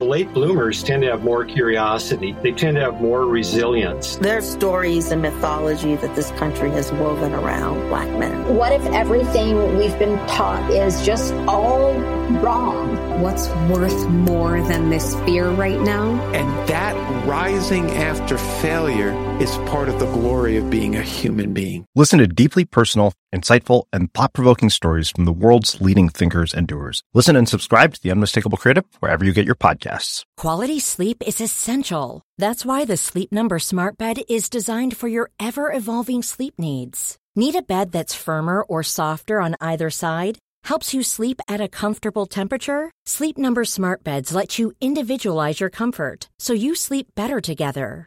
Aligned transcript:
Late 0.00 0.32
bloomers 0.32 0.84
tend 0.84 1.02
to 1.02 1.10
have 1.10 1.24
more 1.24 1.44
curiosity. 1.44 2.30
They 2.40 2.52
tend 2.52 2.76
to 2.76 2.82
have 2.82 3.00
more 3.00 3.26
resilience. 3.26 4.14
There 4.18 4.38
are 4.38 4.40
stories 4.40 5.10
and 5.10 5.20
mythology 5.20 5.96
that 5.96 6.14
this 6.14 6.30
country 6.38 6.70
has 6.70 6.92
woven 6.92 7.32
around 7.34 7.88
black 7.88 8.08
men. 8.16 8.54
What 8.54 8.70
if 8.70 8.86
everything 8.92 9.76
we've 9.76 9.98
been 9.98 10.16
taught 10.28 10.70
is 10.70 11.04
just 11.04 11.34
all 11.48 11.94
wrong? 12.40 13.20
What's 13.20 13.48
worth 13.68 14.08
more 14.08 14.62
than 14.62 14.88
this 14.88 15.16
fear 15.24 15.50
right 15.50 15.80
now? 15.80 16.12
And 16.30 16.68
that 16.68 16.94
rising 17.26 17.90
after 17.90 18.38
failure 18.38 19.10
is 19.42 19.50
part 19.66 19.88
of 19.88 19.98
the 19.98 20.06
glory 20.12 20.56
of 20.58 20.70
being 20.70 20.94
a 20.94 21.02
human 21.02 21.52
being. 21.52 21.86
Listen 21.96 22.20
to 22.20 22.28
deeply 22.28 22.64
personal, 22.64 23.14
insightful, 23.34 23.84
and 23.92 24.12
thought 24.14 24.32
provoking 24.32 24.70
stories 24.70 25.10
from 25.10 25.24
the 25.24 25.32
world's 25.32 25.80
leading 25.80 26.08
thinkers 26.08 26.54
and 26.54 26.66
doers. 26.66 27.02
Listen 27.14 27.36
and 27.36 27.48
subscribe 27.48 27.94
to 27.94 28.02
The 28.02 28.10
Unmistakable 28.10 28.58
Creative 28.58 28.84
wherever 29.00 29.24
you 29.24 29.32
get 29.32 29.46
your 29.46 29.54
podcasts. 29.54 30.24
Quality 30.36 30.80
sleep 30.80 31.22
is 31.26 31.40
essential. 31.40 32.22
That's 32.38 32.64
why 32.64 32.84
the 32.84 32.96
Sleep 32.96 33.32
Number 33.32 33.58
Smart 33.58 33.98
Bed 33.98 34.18
is 34.28 34.48
designed 34.48 34.96
for 34.96 35.08
your 35.08 35.30
ever 35.40 35.72
evolving 35.72 36.22
sleep 36.22 36.54
needs. 36.58 37.18
Need 37.36 37.54
a 37.56 37.62
bed 37.62 37.92
that's 37.92 38.14
firmer 38.14 38.62
or 38.62 38.82
softer 38.82 39.40
on 39.40 39.56
either 39.60 39.90
side? 39.90 40.38
Helps 40.64 40.92
you 40.92 41.02
sleep 41.02 41.40
at 41.48 41.60
a 41.60 41.68
comfortable 41.68 42.26
temperature? 42.26 42.90
Sleep 43.06 43.38
Number 43.38 43.64
Smart 43.64 44.04
Beds 44.04 44.34
let 44.34 44.58
you 44.58 44.72
individualize 44.80 45.60
your 45.60 45.70
comfort 45.70 46.28
so 46.38 46.52
you 46.52 46.74
sleep 46.74 47.06
better 47.14 47.40
together. 47.40 48.06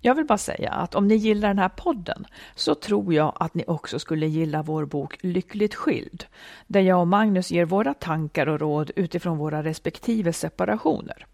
Jag 0.00 0.14
vill 0.14 0.26
bara 0.26 0.38
säga 0.38 0.70
att 0.70 0.94
om 0.94 1.08
ni 1.08 1.14
gillar 1.14 1.48
den 1.48 1.58
här 1.58 1.68
podden 1.68 2.26
så 2.54 2.74
tror 2.74 3.14
jag 3.14 3.32
att 3.36 3.54
ni 3.54 3.64
också 3.66 3.98
skulle 3.98 4.26
gilla 4.26 4.62
vår 4.62 4.84
bok 4.84 5.18
Lyckligt 5.20 5.74
skild, 5.74 6.24
där 6.66 6.80
jag 6.80 7.00
och 7.00 7.08
Magnus 7.08 7.50
ger 7.50 7.64
våra 7.64 7.94
tankar 7.94 8.46
och 8.46 8.60
råd 8.60 8.90
utifrån 8.96 9.38
våra 9.38 9.62
respektive 9.62 10.32
separationer. 10.32 11.26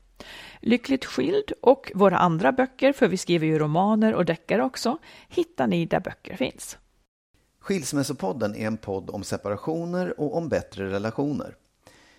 Lyckligt 0.60 1.04
skild 1.04 1.52
och 1.62 1.92
våra 1.94 2.18
andra 2.18 2.52
böcker, 2.52 2.92
för 2.92 3.08
vi 3.08 3.16
skriver 3.16 3.46
ju 3.46 3.58
romaner 3.58 4.14
och 4.14 4.24
deckare 4.24 4.62
också, 4.64 4.98
hittar 5.28 5.66
ni 5.66 5.86
där 5.86 6.00
böcker 6.00 6.36
finns. 6.36 6.78
Skilsmässopodden 7.60 8.54
är 8.54 8.66
en 8.66 8.76
podd 8.76 9.10
om 9.10 9.24
separationer 9.24 10.20
och 10.20 10.36
om 10.36 10.48
bättre 10.48 10.90
relationer. 10.90 11.56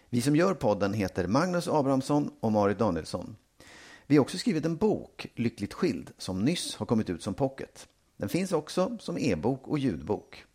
Vi 0.09 0.21
som 0.21 0.35
gör 0.35 0.53
podden 0.53 0.93
heter 0.93 1.27
Magnus 1.27 1.67
Abrahamsson 1.67 2.31
och 2.39 2.51
Marit 2.51 2.79
Danielsson. 2.79 3.35
Vi 4.07 4.15
har 4.17 4.21
också 4.21 4.37
skrivit 4.37 4.65
en 4.65 4.75
bok, 4.77 5.27
Lyckligt 5.35 5.73
skild, 5.73 6.11
som 6.17 6.45
nyss 6.45 6.75
har 6.75 6.85
kommit 6.85 7.09
ut 7.09 7.23
som 7.23 7.33
pocket. 7.33 7.87
Den 8.17 8.29
finns 8.29 8.51
också 8.51 8.97
som 8.99 9.17
e-bok 9.17 9.67
och 9.67 9.79
ljudbok. 9.79 10.45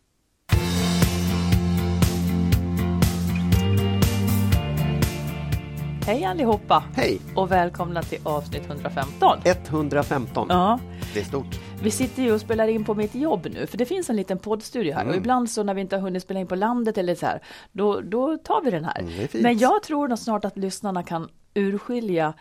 Hej 6.05 6.25
allihopa! 6.25 6.83
Hej! 6.95 7.19
Och 7.35 7.51
välkomna 7.51 8.01
till 8.03 8.19
avsnitt 8.23 8.65
115. 8.67 9.39
115. 9.45 10.47
Ja, 10.49 10.79
Det 11.13 11.19
är 11.19 11.23
stort. 11.23 11.59
vi 11.83 11.91
sitter 11.91 12.23
ju 12.23 12.33
och 12.33 12.41
spelar 12.41 12.67
in 12.67 12.83
på 12.85 12.93
mitt 12.95 13.15
jobb 13.15 13.47
nu, 13.53 13.67
för 13.67 13.77
det 13.77 13.85
finns 13.85 14.09
en 14.09 14.15
liten 14.15 14.37
poddstudio 14.39 14.93
här 14.93 15.01
och 15.01 15.07
Mm. 15.07 15.19
ibland 15.19 15.49
så 15.51 15.63
när 15.63 15.73
vi 15.73 15.81
inte 15.81 15.95
har 15.95 16.01
hunnit 16.01 16.23
spela 16.23 16.39
in 16.39 16.47
på 16.47 16.55
landet 16.55 16.97
eller 16.97 17.15
så 17.15 17.25
här, 17.25 17.41
då, 17.71 18.01
då 18.01 18.37
tar 18.37 18.61
vi 18.63 18.71
den 18.71 18.85
här. 18.85 18.99
Mm. 18.99 19.27
Men 19.33 19.57
jag 19.57 19.83
tror 19.83 20.07
nog 20.07 20.19
snart 20.19 20.45
att 20.45 20.57
lyssnarna 20.57 21.03
kan 21.03 21.29
urskilja 21.53 22.33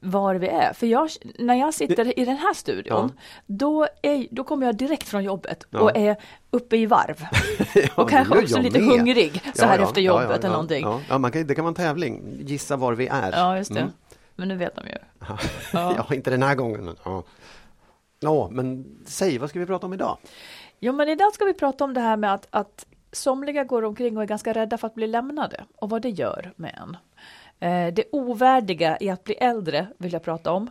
var 0.00 0.34
vi 0.34 0.48
är. 0.48 0.72
För 0.72 0.86
jag, 0.86 1.10
när 1.38 1.54
jag 1.54 1.74
sitter 1.74 2.18
i 2.18 2.24
den 2.24 2.36
här 2.36 2.54
studion, 2.54 3.12
då, 3.46 3.86
är, 4.02 4.26
då 4.30 4.44
kommer 4.44 4.66
jag 4.66 4.76
direkt 4.76 5.08
från 5.08 5.24
jobbet 5.24 5.66
Ja. 5.70 5.80
och 5.80 5.96
är 5.96 6.16
uppe 6.50 6.76
i 6.76 6.86
varv. 6.86 7.24
Ja, 7.74 8.02
och 8.02 8.10
kanske 8.10 8.38
också 8.42 8.58
lite 8.60 8.78
med. 8.80 8.88
hungrig 8.88 9.32
så 9.54 9.64
Ja, 9.64 9.66
här 9.66 9.78
ja, 9.78 9.84
efter 9.84 10.00
ja, 10.00 10.12
jobbet 10.12 10.28
ja, 10.30 10.34
eller 10.36 10.48
ja, 10.48 10.52
någonting. 10.52 10.82
Ja, 10.82 11.00
ja 11.08 11.18
man 11.18 11.32
kan, 11.32 11.46
det 11.46 11.54
kan 11.54 11.64
vara 11.64 11.70
en 11.70 11.74
tävling. 11.74 12.36
Gissa 12.40 12.76
var 12.76 12.92
vi 12.92 13.06
är. 13.06 13.32
Ja, 13.32 13.56
just 13.56 13.74
det. 13.74 13.80
Mm. 13.80 13.92
Men 14.36 14.48
nu 14.48 14.56
vet 14.56 14.76
de 14.76 14.86
ju. 14.86 14.94
Ja. 15.28 15.38
Ja. 15.72 15.94
ja, 16.08 16.14
inte 16.14 16.30
den 16.30 16.42
här 16.42 16.54
gången. 16.54 16.96
Ja. 17.04 17.22
Ja, 18.20 18.48
men 18.50 18.84
säg, 19.06 19.38
vad 19.38 19.50
ska 19.50 19.58
vi 19.58 19.66
prata 19.66 19.86
om 19.86 19.92
idag? 19.92 20.18
Jo, 20.80 20.92
men 20.92 21.08
idag 21.08 21.32
ska 21.34 21.44
vi 21.44 21.54
prata 21.54 21.84
om 21.84 21.94
det 21.94 22.00
här 22.00 22.16
med 22.16 22.34
att, 22.34 22.46
att 22.50 22.86
somliga 23.12 23.64
går 23.64 23.84
omkring 23.84 24.16
och 24.16 24.22
är 24.22 24.26
ganska 24.26 24.52
rädda 24.52 24.78
för 24.78 24.86
att 24.86 24.94
bli 24.94 25.06
lämnade 25.06 25.64
och 25.76 25.90
vad 25.90 26.02
det 26.02 26.10
gör 26.10 26.52
med 26.56 26.78
en. 26.82 26.96
Eh, 27.60 27.92
det 27.94 28.04
ovärdiga 28.12 28.96
i 29.00 29.10
att 29.10 29.24
bli 29.24 29.34
äldre 29.34 29.86
vill 29.98 30.12
jag 30.12 30.22
prata 30.22 30.52
om. 30.52 30.70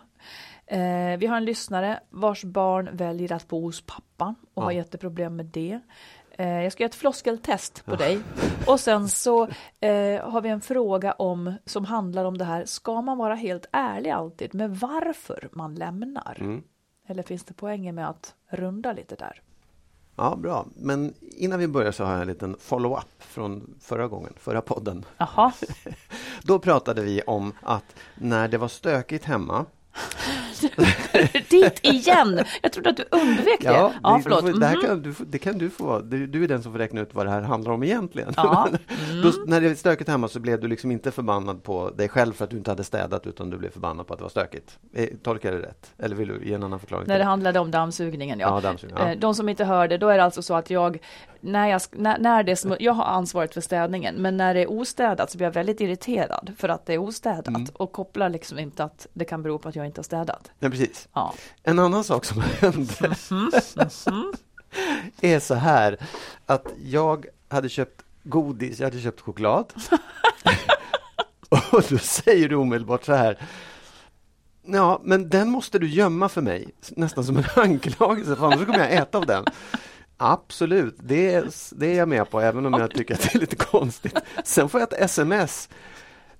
Eh, 0.65 1.17
vi 1.17 1.25
har 1.27 1.37
en 1.37 1.45
lyssnare 1.45 1.99
vars 2.09 2.43
barn 2.43 2.89
väljer 2.93 3.33
att 3.33 3.47
bo 3.47 3.61
hos 3.61 3.81
pappa 3.81 4.35
och 4.53 4.63
har 4.63 4.71
Ja. 4.71 4.77
jätteproblem 4.77 5.35
med 5.35 5.45
det. 5.45 5.79
Eh, 6.31 6.63
jag 6.63 6.71
ska 6.71 6.83
göra 6.83 6.89
ett 6.89 6.95
floskeltest 6.95 7.85
på 7.85 7.95
dig 7.95 8.19
och 8.67 8.79
sen 8.79 9.09
så 9.09 9.45
har 10.21 10.41
vi 10.41 10.49
en 10.49 10.61
fråga 10.61 11.11
om 11.11 11.53
som 11.65 11.85
handlar 11.85 12.25
om 12.25 12.37
det 12.37 12.45
här. 12.45 12.65
Ska 12.65 13.01
man 13.01 13.17
vara 13.17 13.35
helt 13.35 13.65
ärlig 13.71 14.09
alltid 14.09 14.55
med 14.55 14.77
varför 14.77 15.49
man 15.51 15.75
lämnar? 15.75 16.37
Mm. 16.39 16.63
Eller 17.07 17.23
finns 17.23 17.43
det 17.43 17.53
poänger 17.53 17.91
med 17.91 18.09
att 18.09 18.35
runda 18.49 18.93
lite 18.93 19.15
där? 19.15 19.41
Ja, 20.21 20.35
bra. 20.35 20.65
Men 20.75 21.13
innan 21.21 21.59
vi 21.59 21.67
börjar 21.67 21.91
så 21.91 22.03
har 22.03 22.11
jag 22.11 22.21
en 22.21 22.27
liten 22.27 22.55
follow-up 22.59 23.07
från 23.19 23.75
förra 23.81 24.07
gången, 24.07 24.33
förra 24.39 24.61
podden. 24.61 25.05
Jaha, 25.17 25.51
Då 26.43 26.59
pratade 26.59 27.01
vi 27.01 27.21
om 27.21 27.53
att 27.61 27.95
när 28.15 28.47
det 28.47 28.57
var 28.57 28.67
stökigt 28.67 29.25
hemma 29.25 29.65
dit 31.49 31.79
igen! 31.85 32.39
Jag 32.61 32.73
trodde 32.73 32.89
att 32.89 32.97
du 32.97 33.05
undvek 33.11 33.59
det. 33.61 33.65
Ja, 33.67 33.93
det, 34.03 34.17
du 34.17 34.21
får- 34.23 34.59
det, 34.59 34.65
här 34.65 34.75
Mhm. 34.75 34.85
kan, 34.85 35.01
du, 35.01 35.13
det 35.19 35.37
kan 35.37 35.57
du 35.57 35.69
få 35.69 35.83
vara. 35.85 36.01
Du, 36.01 36.27
du 36.27 36.43
är 36.43 36.47
den 36.47 36.63
som 36.63 36.71
får 36.71 36.79
räkna 36.79 37.01
ut 37.01 37.13
vad 37.13 37.25
det 37.25 37.29
här 37.29 37.41
handlar 37.41 37.71
om 37.71 37.83
egentligen. 37.83 38.33
Ja. 38.37 38.67
Men 39.11 39.21
Då, 39.21 39.31
när 39.45 39.61
det 39.61 39.67
var 39.67 39.75
stökigt 39.75 40.09
hemma 40.09 40.27
så 40.27 40.39
blev 40.39 40.59
du 40.59 40.67
liksom 40.67 40.91
inte 40.91 41.11
förbannad 41.11 41.63
på 41.63 41.89
dig 41.89 42.09
själv 42.09 42.33
för 42.33 42.43
att 42.43 42.49
du 42.51 42.57
inte 42.57 42.71
hade 42.71 42.83
städat 42.83 43.27
utan 43.27 43.49
du 43.49 43.57
blev 43.57 43.69
förbannad 43.69 44.07
på 44.07 44.13
att 44.13 44.19
det 44.19 44.23
var 44.23 44.29
stökigt. 44.29 44.79
Eh, 44.93 45.07
Tolkar 45.23 45.51
jag 45.51 45.61
det 45.61 45.67
rätt? 45.67 45.91
Eller 45.97 46.15
vill 46.15 46.27
du 46.27 46.45
ge 46.47 46.53
en 46.53 46.63
annan 46.63 46.79
förklaring? 46.79 47.07
När 47.07 47.15
det 47.15 47.19
det? 47.19 47.25
handlade 47.25 47.59
om 47.59 47.71
dammsugningen, 47.71 48.39
ja. 48.39 48.47
Ja, 48.55 48.61
dammsugningen, 48.61 49.07
ja. 49.07 49.13
Eh, 49.13 49.19
De 49.19 49.35
som 49.35 49.49
inte 49.49 49.65
hörde, 49.65 49.97
då 49.97 50.07
är 50.09 50.17
det 50.17 50.23
alltså 50.23 50.41
så 50.41 50.53
att 50.53 50.69
jag, 50.69 50.97
när 51.41 51.67
jag, 51.67 51.81
när, 51.91 52.19
när 52.19 52.43
det 52.43 52.51
är 52.51 52.55
smu- 52.55 52.77
jag 52.79 52.93
har 52.93 53.03
ansvaret 53.05 53.53
för 53.53 53.61
städningen, 53.61 54.15
men 54.15 54.37
när 54.37 54.53
det 54.53 54.61
är 54.61 54.71
ostädat 54.71 55.31
så 55.31 55.37
blir 55.37 55.47
jag 55.47 55.53
väldigt 55.53 55.81
irriterad 55.81 56.51
för 56.57 56.69
att 56.69 56.85
det 56.85 56.93
är 56.93 56.97
ostädat 56.97 57.47
Mm. 57.47 57.65
och 57.73 57.91
kopplar 57.91 58.29
liksom 58.29 58.59
inte 58.59 58.83
att 58.83 59.07
det 59.13 59.25
kan 59.25 59.43
bero 59.43 59.57
på 59.57 59.69
att 59.69 59.75
jag 59.75 59.85
inte 59.85 59.99
har 59.99 60.03
städat. 60.03 60.51
Nej, 60.59 60.68
precis. 60.71 61.07
Ja. 61.13 61.33
En 61.63 61.79
annan 61.79 62.03
sak 62.03 62.25
som 62.25 62.41
hände 62.59 63.15
är 65.21 65.39
så 65.39 65.53
här 65.53 65.97
att 66.45 66.67
jag 66.83 67.25
hade 67.49 67.69
köpt 67.69 68.01
godis, 68.23 68.79
jag 68.79 68.87
hade 68.87 69.01
köpt 69.01 69.21
choklad. 69.21 69.73
Och 71.49 71.83
då 71.89 71.97
säger 71.97 72.49
du 72.49 72.55
omedelbart 72.55 73.05
så 73.05 73.13
här. 73.13 73.37
Ja, 74.65 75.01
men 75.03 75.29
den 75.29 75.49
måste 75.49 75.79
du 75.79 75.87
gömma 75.87 76.29
för 76.29 76.41
mig, 76.41 76.69
nästan 76.89 77.23
som 77.23 77.37
en 77.37 77.43
anklagelse, 77.55 78.35
för 78.35 78.45
annars 78.45 78.65
kommer 78.65 78.79
jag 78.79 78.93
äta 78.93 79.17
av 79.17 79.25
den. 79.25 79.45
Absolut, 80.17 80.95
det 80.99 81.33
är, 81.33 81.47
det 81.71 81.87
är 81.87 81.97
jag 81.97 82.07
med 82.07 82.29
på, 82.29 82.41
även 82.41 82.65
om 82.65 82.73
jag 82.73 82.91
tycker 82.91 83.13
att 83.13 83.21
det 83.21 83.35
är 83.35 83.39
lite 83.39 83.55
konstigt. 83.55 84.19
Sen 84.43 84.69
får 84.69 84.79
jag 84.79 84.93
ett 84.93 85.01
sms. 85.01 85.69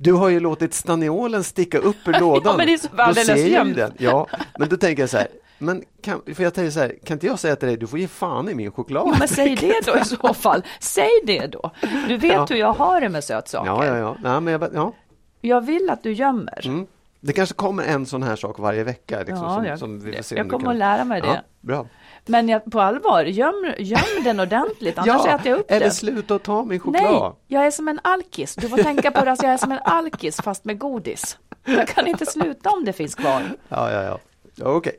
Du 0.02 0.14
har 0.14 0.30
ju 0.30 0.40
låtit 0.40 0.74
staniolen 0.74 1.44
sticka 1.44 1.78
upp 1.80 2.08
ur 2.08 2.14
lådan. 2.20 2.58
men 2.58 2.68
det 2.68 2.74
är 2.74 2.78
så 2.78 2.88
alldeles 2.98 3.76
den. 3.76 3.94
Ja, 3.98 4.28
men 4.60 4.70
då 4.70 4.78
tänker 4.78 5.04
jag 5.04 5.10
så 5.10 5.18
här, 5.18 5.28
men 5.58 5.84
kan, 6.02 6.22
för 6.36 6.44
jag 6.44 6.54
tänker 6.54 6.72
så 6.72 6.80
här, 6.80 6.96
kan 7.06 7.16
inte 7.16 7.28
jag 7.28 7.40
säga 7.40 7.56
till 7.56 7.68
dig, 7.68 7.78
du 7.78 7.88
får 7.88 8.00
ge 8.00 8.08
fan 8.08 8.50
i 8.50 8.56
min 8.56 8.72
choklad. 8.72 9.04
Jo, 9.08 9.16
men 9.20 9.28
säg 9.28 9.56
det 9.56 9.82
då 9.86 9.98
i 9.98 10.06
så 10.06 10.34
fall. 10.34 10.64
Säg 10.80 11.10
det 11.26 11.48
då. 11.48 11.72
Du 12.08 12.18
vet 12.18 12.34
Ja. 12.34 12.46
hur 12.50 12.56
jag 12.56 12.74
har 12.74 13.02
det 13.02 13.10
med 13.10 13.24
sötsaker. 13.24 13.68
Ja, 13.72 13.86
ja, 13.86 13.98
ja. 13.98 14.16
Nej, 14.24 14.42
men 14.42 14.54
jag, 14.54 14.70
ja. 14.74 14.94
Jag 15.42 15.62
vill 15.62 15.90
att 15.90 16.04
du 16.04 16.12
gömmer. 16.14 16.62
Mm. 16.68 16.88
Det 17.22 17.34
kanske 17.34 17.56
kommer 17.56 17.84
en 17.84 18.06
sån 18.06 18.24
här 18.24 18.36
sak 18.36 18.60
varje 18.60 18.84
vecka. 18.84 19.20
Liksom, 19.20 19.36
Ja, 19.44 19.56
som, 19.56 19.66
jag- 19.66 19.80
som 19.80 20.00
vi 20.00 20.16
får 20.16 20.24
se 20.24 20.36
jag 20.36 20.50
kommer 20.50 20.64
kan. 20.66 20.72
att 20.72 20.78
lära 20.78 21.04
mig 21.04 21.22
det. 21.22 21.28
Ja, 21.28 21.42
bra. 21.62 21.86
Men 22.26 22.50
jag, 22.50 22.72
på 22.72 22.82
allvar, 22.82 23.24
göm, 23.24 23.74
göm 23.80 24.24
den 24.24 24.40
ordentligt, 24.40 24.98
annars 24.98 25.08
ja, 25.26 25.36
äter 25.36 25.48
jag 25.52 25.60
upp 25.60 25.72
eller 25.72 25.80
den. 25.80 25.92
sluta 25.92 26.36
att 26.36 26.44
ta 26.44 26.64
min 26.64 26.80
choklad. 26.80 27.04
Nej, 27.04 27.32
jag 27.48 27.66
är 27.66 27.72
som 27.72 27.88
en 27.88 28.00
alkis. 28.04 28.56
Du 28.56 28.70
får 28.70 28.78
tänka 28.78 29.12
på 29.12 29.26
det, 29.26 29.32
att 29.32 29.44
jag 29.44 29.52
är 29.54 29.58
som 29.58 29.72
en 29.72 29.80
alkis 29.84 30.38
fast 30.42 30.66
med 30.66 30.80
godis. 30.80 31.38
Jag 31.66 31.88
kan 31.88 32.08
inte 32.08 32.26
sluta 32.26 32.70
om 32.70 32.86
det 32.86 32.94
finns 32.94 33.16
kvar. 33.16 33.42
Ja, 33.70 33.92
ja, 33.92 34.04
ja. 34.04 34.20
Okej. 34.66 34.94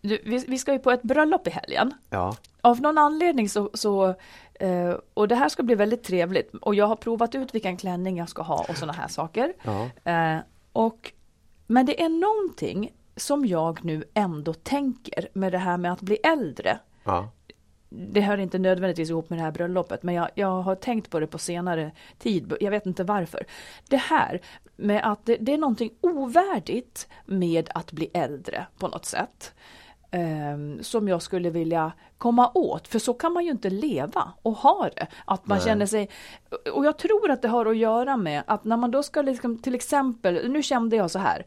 Du, 0.00 0.18
vi, 0.24 0.44
vi 0.48 0.58
ska 0.58 0.72
ju 0.72 0.78
på 0.78 0.90
ett 0.90 1.02
bröllop 1.02 1.46
i 1.46 1.50
helgen. 1.50 1.94
Ja. 2.10 2.36
Av 2.60 2.80
någon 2.80 2.98
anledning 2.98 3.48
så, 3.48 3.70
så 3.74 4.14
eh, 4.54 4.94
och 5.14 5.28
det 5.28 5.34
här 5.34 5.48
ska 5.48 5.62
bli 5.62 5.74
väldigt 5.74 6.02
trevligt 6.02 6.54
och 6.54 6.74
jag 6.74 6.86
har 6.86 6.96
provat 6.96 7.34
ut 7.34 7.54
vilken 7.54 7.76
klänning 7.76 8.16
jag 8.16 8.28
ska 8.28 8.42
ha 8.42 8.66
och 8.68 8.76
sådana 8.76 8.92
här 8.92 9.08
saker. 9.08 9.52
Ja. 9.62 10.10
Eh, 10.12 10.40
och, 10.72 11.12
men 11.66 11.86
det 11.86 12.02
är 12.02 12.08
någonting 12.08 12.92
som 13.16 13.46
jag 13.46 13.84
nu 13.84 14.04
ändå 14.14 14.54
tänker 14.54 15.28
med 15.32 15.52
det 15.52 15.58
här 15.58 15.76
med 15.76 15.92
att 15.92 16.00
bli 16.00 16.16
äldre. 16.16 16.78
Ja. 17.04 17.30
Det 17.88 18.20
hör 18.20 18.38
inte 18.38 18.58
nödvändigtvis 18.58 19.10
ihop 19.10 19.30
med 19.30 19.38
det 19.38 19.42
här 19.42 19.50
bröllopet, 19.50 20.02
men 20.02 20.14
jag, 20.14 20.28
jag 20.34 20.62
har 20.62 20.74
tänkt 20.74 21.10
på 21.10 21.20
det 21.20 21.26
på 21.26 21.38
senare 21.38 21.90
tid. 22.18 22.52
Jag 22.60 22.70
vet 22.70 22.86
inte 22.86 23.04
varför. 23.04 23.44
Det 23.88 23.96
här 23.96 24.40
med 24.76 25.12
att 25.12 25.26
det, 25.26 25.36
det 25.36 25.52
är 25.52 25.58
någonting 25.58 25.90
ovärdigt 26.00 27.08
med 27.26 27.70
att 27.74 27.92
bli 27.92 28.10
äldre 28.14 28.66
på 28.78 28.88
något 28.88 29.04
sätt. 29.04 29.54
Um, 30.16 30.82
som 30.82 31.08
jag 31.08 31.22
skulle 31.22 31.50
vilja 31.50 31.92
komma 32.18 32.50
åt, 32.54 32.88
för 32.88 32.98
så 32.98 33.14
kan 33.14 33.32
man 33.32 33.44
ju 33.44 33.50
inte 33.50 33.70
leva 33.70 34.32
och 34.42 34.52
ha 34.52 34.88
det. 34.96 35.06
Att 35.24 35.46
man 35.46 35.58
Nej. 35.58 35.66
känner 35.66 35.86
sig, 35.86 36.08
och 36.72 36.84
jag 36.86 36.98
tror 36.98 37.30
att 37.30 37.42
det 37.42 37.48
har 37.48 37.66
att 37.66 37.76
göra 37.76 38.16
med 38.16 38.42
att 38.46 38.64
när 38.64 38.76
man 38.76 38.90
då 38.90 39.02
ska 39.02 39.22
liksom, 39.22 39.58
till 39.58 39.74
exempel, 39.74 40.50
nu 40.50 40.62
kände 40.62 40.96
jag 40.96 41.10
så 41.10 41.18
här, 41.18 41.46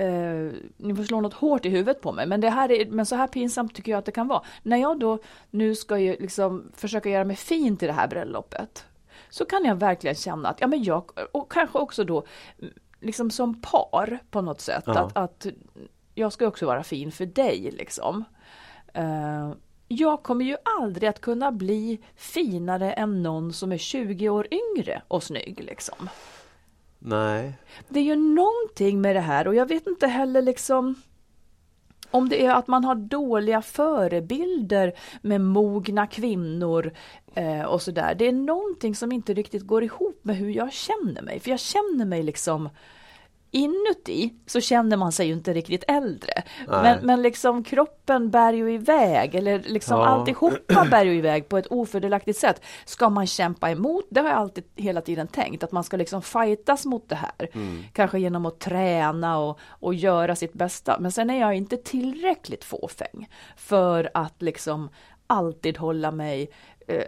Uh, 0.00 0.52
ni 0.76 0.94
får 0.94 1.04
slå 1.04 1.20
något 1.20 1.34
hårt 1.34 1.64
i 1.66 1.68
huvudet 1.68 2.00
på 2.00 2.12
mig, 2.12 2.26
men, 2.26 2.40
det 2.40 2.50
här 2.50 2.72
är, 2.72 2.86
men 2.90 3.06
så 3.06 3.16
här 3.16 3.26
pinsamt 3.26 3.74
tycker 3.74 3.92
jag 3.92 3.98
att 3.98 4.04
det 4.04 4.12
kan 4.12 4.28
vara. 4.28 4.42
När 4.62 4.76
jag 4.76 4.98
då 4.98 5.18
nu 5.50 5.74
ska 5.74 5.98
ju 5.98 6.16
liksom 6.20 6.70
försöka 6.76 7.08
göra 7.08 7.24
mig 7.24 7.36
fin 7.36 7.76
till 7.76 7.88
det 7.88 7.94
här 7.94 8.08
bröllopet, 8.08 8.84
så 9.30 9.44
kan 9.44 9.64
jag 9.64 9.74
verkligen 9.74 10.16
känna 10.16 10.48
att, 10.48 10.60
ja 10.60 10.66
men 10.66 10.82
jag, 10.84 11.10
och 11.32 11.52
kanske 11.52 11.78
också 11.78 12.04
då, 12.04 12.24
liksom 13.00 13.30
som 13.30 13.60
par 13.60 14.18
på 14.30 14.40
något 14.40 14.60
sätt, 14.60 14.84
Ja. 14.86 14.92
att, 14.92 15.16
att 15.16 15.46
jag 16.14 16.32
ska 16.32 16.46
också 16.46 16.66
vara 16.66 16.82
fin 16.82 17.12
för 17.12 17.26
dig 17.26 17.70
liksom. 17.72 18.24
Uh, 18.98 19.54
jag 19.88 20.22
kommer 20.22 20.44
ju 20.44 20.56
aldrig 20.80 21.08
att 21.08 21.20
kunna 21.20 21.52
bli 21.52 22.00
finare 22.16 22.92
än 22.92 23.22
någon 23.22 23.52
som 23.52 23.72
är 23.72 23.78
20 23.78 24.28
år 24.28 24.46
yngre 24.50 25.02
och 25.08 25.22
snygg 25.22 25.64
liksom. 25.64 26.08
Nej. 26.98 27.52
Det 27.88 28.00
är 28.00 28.04
ju 28.04 28.16
någonting 28.16 29.00
med 29.00 29.16
det 29.16 29.20
här 29.20 29.48
och 29.48 29.54
jag 29.54 29.66
vet 29.66 29.86
inte 29.86 30.06
heller 30.06 30.42
liksom 30.42 30.94
om 32.10 32.28
det 32.28 32.44
är 32.46 32.54
att 32.54 32.66
man 32.66 32.84
har 32.84 32.94
dåliga 32.94 33.62
förebilder 33.62 34.92
med 35.22 35.40
mogna 35.40 36.06
kvinnor 36.06 36.92
eh, 37.34 37.62
och 37.62 37.82
sådär. 37.82 38.14
Det 38.14 38.28
är 38.28 38.32
någonting 38.32 38.94
som 38.94 39.12
inte 39.12 39.34
riktigt 39.34 39.62
går 39.62 39.84
ihop 39.84 40.20
med 40.22 40.36
hur 40.36 40.50
jag 40.50 40.72
känner 40.72 41.22
mig. 41.22 41.40
För 41.40 41.50
jag 41.50 41.60
känner 41.60 42.04
mig 42.04 42.22
liksom 42.22 42.68
Inuti 43.54 44.34
så 44.46 44.60
känner 44.60 44.96
man 44.96 45.12
sig 45.12 45.26
ju 45.26 45.32
inte 45.32 45.52
riktigt 45.52 45.84
äldre. 45.88 46.32
Nej. 46.68 46.82
Men, 46.82 47.06
men 47.06 47.22
liksom 47.22 47.64
kroppen 47.64 48.30
bär 48.30 48.52
ju 48.52 48.72
iväg 48.74 49.34
eller 49.34 49.58
liksom 49.58 49.98
Ja. 49.98 50.06
alltihopa 50.06 50.84
bär 50.90 51.04
ju 51.04 51.14
iväg 51.14 51.48
på 51.48 51.58
ett 51.58 51.66
ofördelaktigt 51.66 52.38
sätt. 52.38 52.62
Ska 52.84 53.08
man 53.10 53.26
kämpa 53.26 53.70
emot? 53.70 54.06
Det 54.10 54.20
har 54.20 54.28
jag 54.28 54.38
alltid 54.38 54.64
hela 54.76 55.00
tiden 55.00 55.28
tänkt 55.28 55.64
att 55.64 55.72
man 55.72 55.84
ska 55.84 55.96
liksom 55.96 56.22
fightas 56.22 56.84
mot 56.86 57.08
det 57.08 57.14
här. 57.14 57.48
Kanske 57.92 58.18
genom 58.18 58.46
att 58.46 58.60
träna 58.60 59.38
och, 59.38 59.58
och 59.68 59.94
göra 59.94 60.36
sitt 60.36 60.52
bästa. 60.52 60.96
Men 61.00 61.12
sen 61.12 61.30
är 61.30 61.40
jag 61.40 61.54
inte 61.54 61.76
tillräckligt 61.76 62.64
fåfäng 62.64 63.28
för 63.56 64.10
att 64.14 64.42
liksom 64.42 64.88
alltid 65.26 65.78
hålla 65.78 66.10
mig 66.10 66.50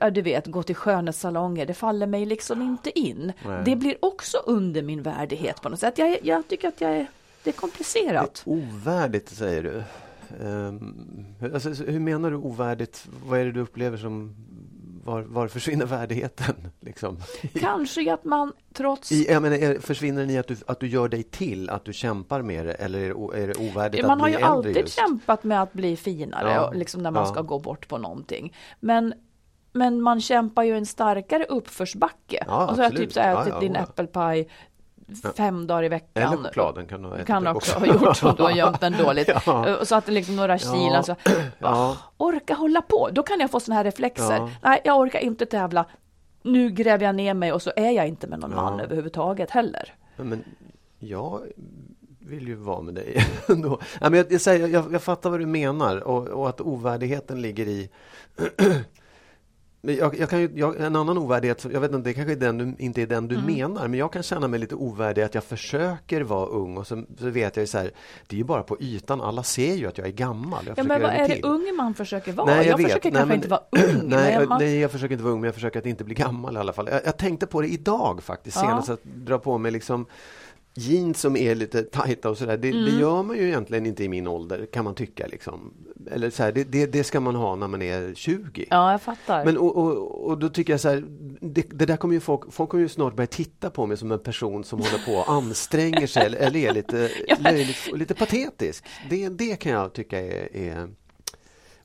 Ja, 0.00 0.11
du 0.11 0.23
vet, 0.23 0.47
gå 0.47 0.62
till 0.62 0.75
skönhetssalonger, 0.75 1.67
det 1.67 1.75
faller 1.75 2.06
mig 2.06 2.26
liksom 2.26 2.62
inte 2.62 2.99
in. 2.99 3.32
Nej. 3.47 3.62
Det 3.65 3.76
blir 3.76 3.97
också 4.05 4.38
under 4.47 4.82
min 4.82 5.03
värdighet 5.03 5.62
på 5.62 5.69
något 5.69 5.81
sätt. 5.81 5.99
Jag, 5.99 6.19
jag 6.23 6.49
tycker 6.49 6.69
att 6.69 6.81
jag 6.81 6.91
är, 6.97 7.06
det 7.44 7.50
är 7.50 7.55
komplicerat. 7.55 8.43
Ovärdigt 8.47 9.29
säger 9.29 9.62
du. 9.62 9.82
Um, 10.44 11.26
alltså, 11.55 11.69
hur 11.71 12.00
menar 12.00 12.31
du 12.31 12.37
ovärdigt? 12.37 13.06
Vad 13.26 13.41
är 13.41 13.44
det 13.44 13.53
du 13.53 13.61
upplever 13.61 13.97
som 13.97 14.37
var, 15.05 15.23
var 15.23 15.49
försvinner 15.49 15.87
värdigheten? 15.87 16.55
Liksom? 16.81 17.17
Kanske 17.61 18.12
att 18.15 18.25
man 18.25 18.53
trots... 18.73 19.12
I, 19.12 19.26
jag 19.31 19.43
menar, 19.43 19.56
är, 19.56 19.79
försvinner 19.79 20.21
den 20.21 20.31
i 20.31 20.38
att 20.38 20.47
du, 20.49 20.56
att 20.67 20.81
du 20.81 20.87
gör 20.88 21.09
dig 21.09 21.23
till, 21.23 21.71
att 21.71 21.85
du 21.85 21.93
kämpar 21.93 22.43
med 22.43 22.67
det 22.67 22.73
eller 22.73 22.99
är 23.00 23.15
det, 23.32 23.43
är 23.43 23.47
det 23.49 23.55
ovärdigt 23.71 24.03
man 24.06 24.11
att 24.11 24.21
har 24.21 24.29
bli 24.29 24.32
ju 24.32 24.37
äldre 24.37 24.47
alltid 24.49 24.76
just? 24.76 24.99
kämpat 24.99 25.44
med 25.44 25.62
att 25.62 25.73
bli 25.73 25.97
finare, 25.97 26.53
Ja. 26.55 26.73
liksom 26.75 27.03
när 27.03 27.11
man 27.11 27.23
Ja. 27.26 27.32
ska 27.32 27.43
gå 27.43 27.59
bort 27.59 27.88
på 27.88 27.99
någonting. 27.99 28.53
Men, 28.81 29.15
men 29.75 30.00
man 30.03 30.21
kämpar 30.21 30.62
ju 30.62 30.76
en 30.76 30.87
starkare 30.87 31.44
uppförsbacke. 31.44 32.44
Ja, 32.49 32.67
och 32.69 32.76
så 32.76 32.82
har 32.82 32.85
jag 32.85 32.97
typ 32.97 33.12
så 33.12 33.21
ätit 33.21 33.47
Ja, 33.49 33.55
ja, 33.55 33.61
din 33.61 33.76
äppelpaj 33.76 34.49
fem 35.37 35.67
dagar 35.67 35.82
i 35.85 35.88
veckan. 35.88 36.32
Eller 36.32 36.44
chokladen 36.49 36.87
kan 36.87 37.03
du 37.03 37.09
ha 37.09 37.15
ätit 37.15 37.26
kan 37.26 37.47
också 37.47 37.79
ha 37.79 37.87
gjort 37.87 38.23
om 38.23 38.35
du 38.37 38.43
har 38.43 38.50
gömt 38.56 38.81
den 38.81 38.93
dåligt. 38.93 39.31
Ja. 39.47 39.76
Och 39.76 39.88
så 39.88 39.94
att 39.94 40.06
det 40.06 40.12
liksom 40.12 40.37
några 40.37 40.59
Ja. 40.59 41.03
så, 41.03 41.17
Ja. 41.59 41.97
orka 42.17 42.55
hålla 42.55 42.82
på. 42.82 43.09
Då 43.12 43.23
kan 43.23 43.41
jag 43.41 43.50
få 43.50 43.61
såna 43.61 43.75
här 43.76 43.85
reflexer. 43.85 44.50
Nej, 44.62 44.81
jag 44.85 44.99
orkar 44.99 45.19
inte 45.19 45.47
tävla. 45.47 45.87
Nu 46.43 46.71
gräver 46.71 47.05
jag 47.05 47.15
ner 47.15 47.35
mig 47.35 47.53
och 47.53 47.62
så 47.62 47.73
är 47.76 47.91
jag 47.91 48.09
inte 48.09 48.26
med 48.26 48.38
någon 48.41 48.55
man 48.55 48.81
överhuvudtaget 48.81 49.50
heller. 49.50 49.94
Men 50.17 50.44
jag 50.99 51.41
vill 52.21 52.49
ju 52.49 52.55
vara 52.55 52.81
med 52.81 52.94
dig 52.94 53.25
ändå. 53.49 53.81
Nej, 54.00 54.11
men 54.11 54.15
jag, 54.31 54.59
jag, 54.61 54.71
jag, 54.71 54.93
jag 54.93 55.03
fattar 55.03 55.31
vad 55.31 55.41
du 55.41 55.47
menar 55.47 55.97
och, 55.97 56.29
och 56.29 56.49
att 56.49 56.61
ovärdigheten 56.61 57.43
ligger 57.43 57.67
i 57.69 57.91
jag, 59.87 60.19
jag 60.19 60.31
kan 60.31 60.41
ju, 60.41 60.51
jag, 60.55 60.81
en 60.81 60.97
annan 60.97 61.19
ovärdighet, 61.19 61.67
jag 61.73 61.81
vet 61.81 61.93
inte, 61.93 62.09
det 62.11 62.15
kanske 62.15 62.33
är 62.33 62.37
den 62.37 62.59
du, 62.59 62.75
inte 62.79 63.03
är 63.03 63.07
den 63.07 63.29
du 63.29 63.35
Mm. 63.35 63.47
menar, 63.57 63.89
men 63.89 63.99
jag 63.99 64.13
kan 64.13 64.23
känna 64.23 64.49
mig 64.49 64.61
lite 64.61 64.75
ovärdig 64.75 65.23
att 65.23 65.35
jag 65.35 65.45
försöker 65.45 66.21
vara 66.23 66.47
ung 66.47 66.77
och 66.77 66.87
så, 66.87 67.05
så 67.19 67.31
vet 67.31 67.57
jag 67.57 67.63
ju 67.63 67.67
så 67.67 67.79
här, 67.79 67.91
det 68.27 68.37
är 68.37 68.39
ju 68.39 68.45
bara 68.45 68.63
på 68.63 68.77
ytan, 68.81 69.21
alla 69.21 69.43
ser 69.43 69.75
ju 69.75 69.87
att 69.87 69.99
jag 69.99 70.07
är 70.07 70.13
gammal. 70.13 70.65
Jag 70.67 70.79
Ja, 70.79 70.83
men 70.85 71.03
vad 71.03 71.11
är 71.11 71.29
till. 71.29 71.41
det 71.43 71.49
ung 71.49 71.77
man 71.77 71.95
försöker 71.95 72.33
vara? 72.33 72.47
Nej, 72.57 72.67
jag 72.67 72.77
vet. 72.77 72.87
försöker 72.87 73.11
Nej, 73.13 73.19
kanske 73.21 73.29
men- 73.29 73.37
inte 73.37 73.49
vara 73.49 73.61
ung. 74.01 74.09
Nej, 74.09 74.47
man, 74.47 74.59
nej, 74.59 74.79
jag 74.79 74.91
försöker 74.91 75.13
inte 75.13 75.25
vara 75.25 75.35
ung, 75.35 75.41
men 75.41 75.49
jag 75.49 75.55
försöker 75.55 75.79
att 75.79 75.87
inte 75.87 76.05
bli 76.05 76.15
gammal 76.15 76.57
i 76.57 76.59
alla 76.59 76.73
fall. 76.73 76.89
Jag, 76.91 77.01
jag 77.05 77.17
tänkte 77.17 77.47
på 77.47 77.61
det 77.63 77.69
idag 77.69 78.23
faktiskt, 78.23 78.57
Ja. 78.57 78.63
senast 78.63 78.89
att 78.89 79.05
dra 79.05 79.39
på 79.39 79.59
mig 79.59 79.73
liksom 79.73 80.07
jeans 80.77 81.21
som 81.21 81.37
är 81.37 81.55
lite 81.55 81.83
tajta 81.83 82.31
och 82.31 82.39
sådär. 82.39 82.57
Det, 82.57 82.71
det 82.71 82.79
Mm. 82.89 83.01
gör 83.01 83.23
man 83.23 83.37
ju 83.37 83.47
egentligen 83.49 83.87
inte 83.87 84.05
i 84.05 84.09
min 84.09 84.27
ålder, 84.27 84.67
kan 84.73 84.85
man 84.85 84.95
tycka. 84.95 85.27
Liksom. 85.27 85.73
Eller 86.11 86.31
så 86.31 86.43
här, 86.43 86.53
det, 86.53 86.65
det, 86.65 86.87
det 86.87 87.05
ska 87.05 87.21
man 87.21 87.35
ha 87.35 87.56
när 87.56 87.69
man 87.69 87.83
är 87.83 88.15
20. 88.15 88.67
ja, 88.71 88.91
jag 88.91 89.03
fattar. 89.03 89.45
Men 89.45 89.59
och, 89.59 89.77
och, 89.77 90.25
och 90.27 90.39
då 90.39 90.49
tycker 90.49 90.73
jag 90.73 90.81
så 90.81 90.89
här, 90.89 91.05
det, 91.41 91.62
det 91.71 91.87
där 91.87 91.97
kommer 91.97 92.15
ju 92.15 92.21
folk, 92.21 92.53
folk 92.53 92.71
kommer 92.71 92.83
ju 92.83 92.89
snart 92.89 93.17
börja 93.17 93.27
titta 93.27 93.71
på 93.71 93.87
mig 93.87 93.97
som 93.97 94.12
en 94.12 94.19
person 94.19 94.65
som 94.65 94.79
håller 94.79 95.06
på 95.06 95.12
och 95.12 95.33
anstränger 95.33 96.06
sig 96.06 96.27
eller, 96.27 96.39
eller 96.39 96.61
är 96.61 96.73
lite 96.73 97.11
Ja, 97.29 97.37
men- 97.41 97.55
löjligt 97.55 97.89
och 97.93 97.99
lite 97.99 98.15
patetisk. 98.15 98.85
Det, 99.11 99.29
det 99.29 99.56
kan 99.56 99.73
jag 99.73 99.93
tycka 99.93 100.21
är, 100.21 100.56
är 100.56 100.89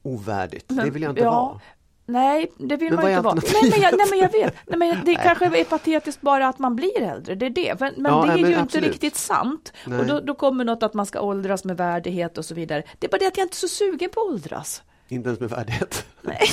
ovärdigt. 0.02 0.66
det 0.68 0.90
vill 0.90 1.02
jag 1.02 1.12
inte 1.12 1.22
ja, 1.22 1.32
vara. 1.32 1.60
Nej, 2.10 2.52
det 2.58 2.76
vill 2.78 2.90
Men 2.90 2.96
man 2.96 3.06
är 3.06 3.10
inte 3.12 3.22
vara. 3.22 3.36
Nej 3.36 3.72
men, 3.72 3.82
jag, 3.82 3.98
nej, 3.98 4.08
men 4.10 4.20
jag 4.20 4.32
vet. 4.32 4.56
Nej, 4.68 4.80
men 4.80 5.06
det 5.06 5.16
kanske 5.24 5.46
är 5.46 5.64
patetiskt 5.64 6.22
bara 6.22 6.48
att 6.48 6.60
man 6.60 6.76
blir 6.76 7.02
äldre. 7.02 7.36
Det 7.36 7.46
är 7.46 7.50
det. 7.50 7.80
Men, 7.80 7.94
men 7.98 8.12
Ja, 8.12 8.22
det 8.22 8.28
är 8.32 8.34
nej, 8.34 8.42
men 8.42 8.52
ju 8.52 8.58
absolut. 8.58 8.86
inte 8.86 8.94
riktigt 8.94 9.16
sant. 9.16 9.74
Nej. 9.86 10.00
Och 10.00 10.06
då, 10.06 10.20
då 10.20 10.36
kommer 10.36 10.64
något 10.66 10.84
att 10.84 10.94
man 10.94 11.06
ska 11.06 11.22
åldras 11.22 11.64
med 11.66 11.78
värdighet 11.78 12.38
och 12.38 12.46
så 12.46 12.56
vidare. 12.56 12.84
Det 13.00 13.08
är 13.08 13.12
bara 13.12 13.18
det 13.18 13.28
att 13.28 13.38
jag 13.38 13.46
inte 13.46 13.56
är 13.56 13.58
så 13.58 13.68
sugen 13.68 14.10
på 14.10 14.22
att 14.22 14.28
åldras. 14.28 14.84
Inte 15.08 15.28
ens 15.30 15.40
med 15.40 15.50
värdighet. 15.50 16.06
Nej, 16.22 16.48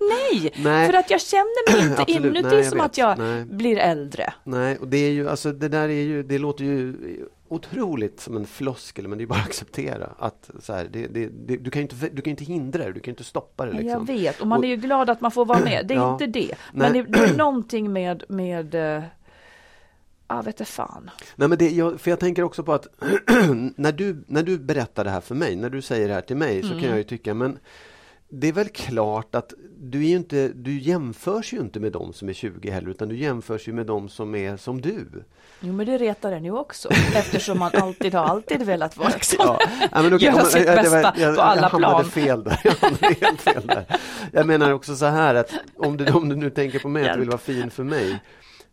Nej. 0.56 0.86
för 0.86 0.94
att 0.94 1.10
jag 1.10 1.20
känner 1.20 1.72
mig 1.72 1.90
inte 1.90 2.12
inuti 2.12 2.42
Nej, 2.56 2.64
som 2.64 2.78
vet. 2.78 2.86
att 2.86 2.98
jag 2.98 3.18
Nej. 3.18 3.44
blir 3.44 3.76
äldre. 3.78 4.32
Nej, 4.44 4.78
och 4.78 4.88
det 4.88 4.96
är 4.96 5.10
ju, 5.10 5.28
alltså 5.28 5.52
det 5.52 5.68
där 5.68 5.88
är 5.88 6.02
ju, 6.02 6.22
det 6.22 6.38
låter 6.38 6.64
ju 6.64 6.94
otroligt 7.48 8.20
som 8.20 8.36
en 8.36 8.46
floskel, 8.46 9.08
men 9.08 9.18
det 9.18 9.24
är 9.24 9.26
bara 9.26 9.38
att 9.40 9.46
acceptera 9.46 10.10
att 10.18 10.50
så 10.60 10.72
här, 10.72 10.88
det, 10.92 11.06
det, 11.06 11.26
det, 11.46 11.56
du 11.56 11.70
kan 11.70 11.82
inte, 11.82 12.08
du 12.12 12.22
kan 12.22 12.30
inte 12.30 12.44
hindra 12.44 12.84
det, 12.84 12.92
du 12.92 13.00
kan 13.00 13.12
inte 13.12 13.24
stoppa 13.24 13.66
det. 13.66 13.72
Liksom. 13.72 13.88
Jag 13.88 14.06
vet, 14.06 14.40
och 14.40 14.46
man 14.46 14.64
är 14.64 14.68
ju 14.68 14.76
glad 14.76 15.10
att 15.10 15.20
man 15.20 15.30
får 15.30 15.44
vara 15.44 15.60
med. 15.60 15.86
Det 15.86 15.94
är 15.94 15.98
Ja. 15.98 16.12
inte 16.12 16.26
det. 16.26 16.54
Men 16.72 16.92
Nej. 16.92 17.04
det, 17.08 17.18
är 17.18 17.36
någonting 17.36 17.92
med, 17.92 18.24
med 18.28 18.74
Ja, 20.30 20.42
vet 20.42 20.68
fan. 20.68 21.10
Nej, 21.36 21.48
men 21.48 21.58
det, 21.58 21.70
jag, 21.70 22.00
för 22.00 22.10
jag 22.10 22.20
tänker 22.20 22.42
också 22.42 22.62
på 22.62 22.72
att 22.72 22.86
när, 23.76 23.92
du, 23.92 24.24
när 24.26 24.42
du 24.42 24.58
berättar 24.58 25.04
det 25.04 25.10
här 25.10 25.20
för 25.20 25.34
mig, 25.34 25.56
när 25.56 25.70
du 25.70 25.82
säger 25.82 26.08
det 26.08 26.14
här 26.14 26.20
till 26.20 26.36
mig, 26.36 26.62
så 26.62 26.68
Mm. 26.68 26.80
kan 26.80 26.88
jag 26.88 26.98
ju 26.98 27.04
tycka, 27.04 27.34
men 27.34 27.58
det 28.28 28.48
är 28.48 28.52
väl 28.52 28.68
klart 28.68 29.34
att 29.34 29.54
du, 29.78 30.06
är 30.06 30.16
inte, 30.16 30.48
du 30.48 30.78
jämförs 30.78 31.52
ju 31.52 31.58
inte 31.60 31.80
med 31.80 31.92
de 31.92 32.12
som 32.12 32.28
är 32.28 32.32
20 32.32 32.70
heller, 32.70 32.90
utan 32.90 33.08
du 33.08 33.16
jämförs 33.16 33.68
ju 33.68 33.72
med 33.72 33.86
de 33.86 34.08
som 34.08 34.34
är 34.34 34.56
som 34.56 34.80
du. 34.80 35.06
Jo, 35.60 35.72
men 35.72 35.86
det 35.86 35.98
retar 35.98 36.32
en 36.32 36.44
ju 36.44 36.50
också. 36.58 36.88
Eftersom 37.14 37.58
man 37.58 37.70
alltid 37.74 38.14
har 38.14 38.24
alltid 38.24 38.62
velat 38.62 38.96
vara 38.96 39.08
liksom. 39.08 39.36
Ja, 39.40 39.58
ja, 39.92 40.02
men 40.02 40.14
okej, 40.14 40.26
Göra 40.28 40.44
sitt 40.44 40.66
jag- 40.66 40.76
jag- 40.76 40.82
bästa 40.82 41.14
jag, 41.16 41.36
på 41.36 41.42
alla 41.42 41.62
jag 41.62 41.70
plan. 41.78 42.04
fel 42.04 42.44
där. 42.44 42.60
Jag 42.64 42.72
hamnade 42.80 43.14
helt 43.20 43.40
fel 43.40 43.66
där. 43.66 43.84
Jag 44.32 44.46
menar 44.46 44.72
också 44.72 44.96
så 44.96 45.06
här 45.06 45.34
att 45.34 45.52
om 45.76 45.96
du, 45.96 46.12
om 46.12 46.28
du 46.28 46.36
nu 46.36 46.50
tänker 46.50 46.78
på 46.78 46.88
mig 46.88 47.08
att 47.08 47.14
du 47.14 47.20
vill 47.20 47.28
vara 47.28 47.38
fin 47.38 47.70
för 47.70 47.84
mig, 47.84 48.18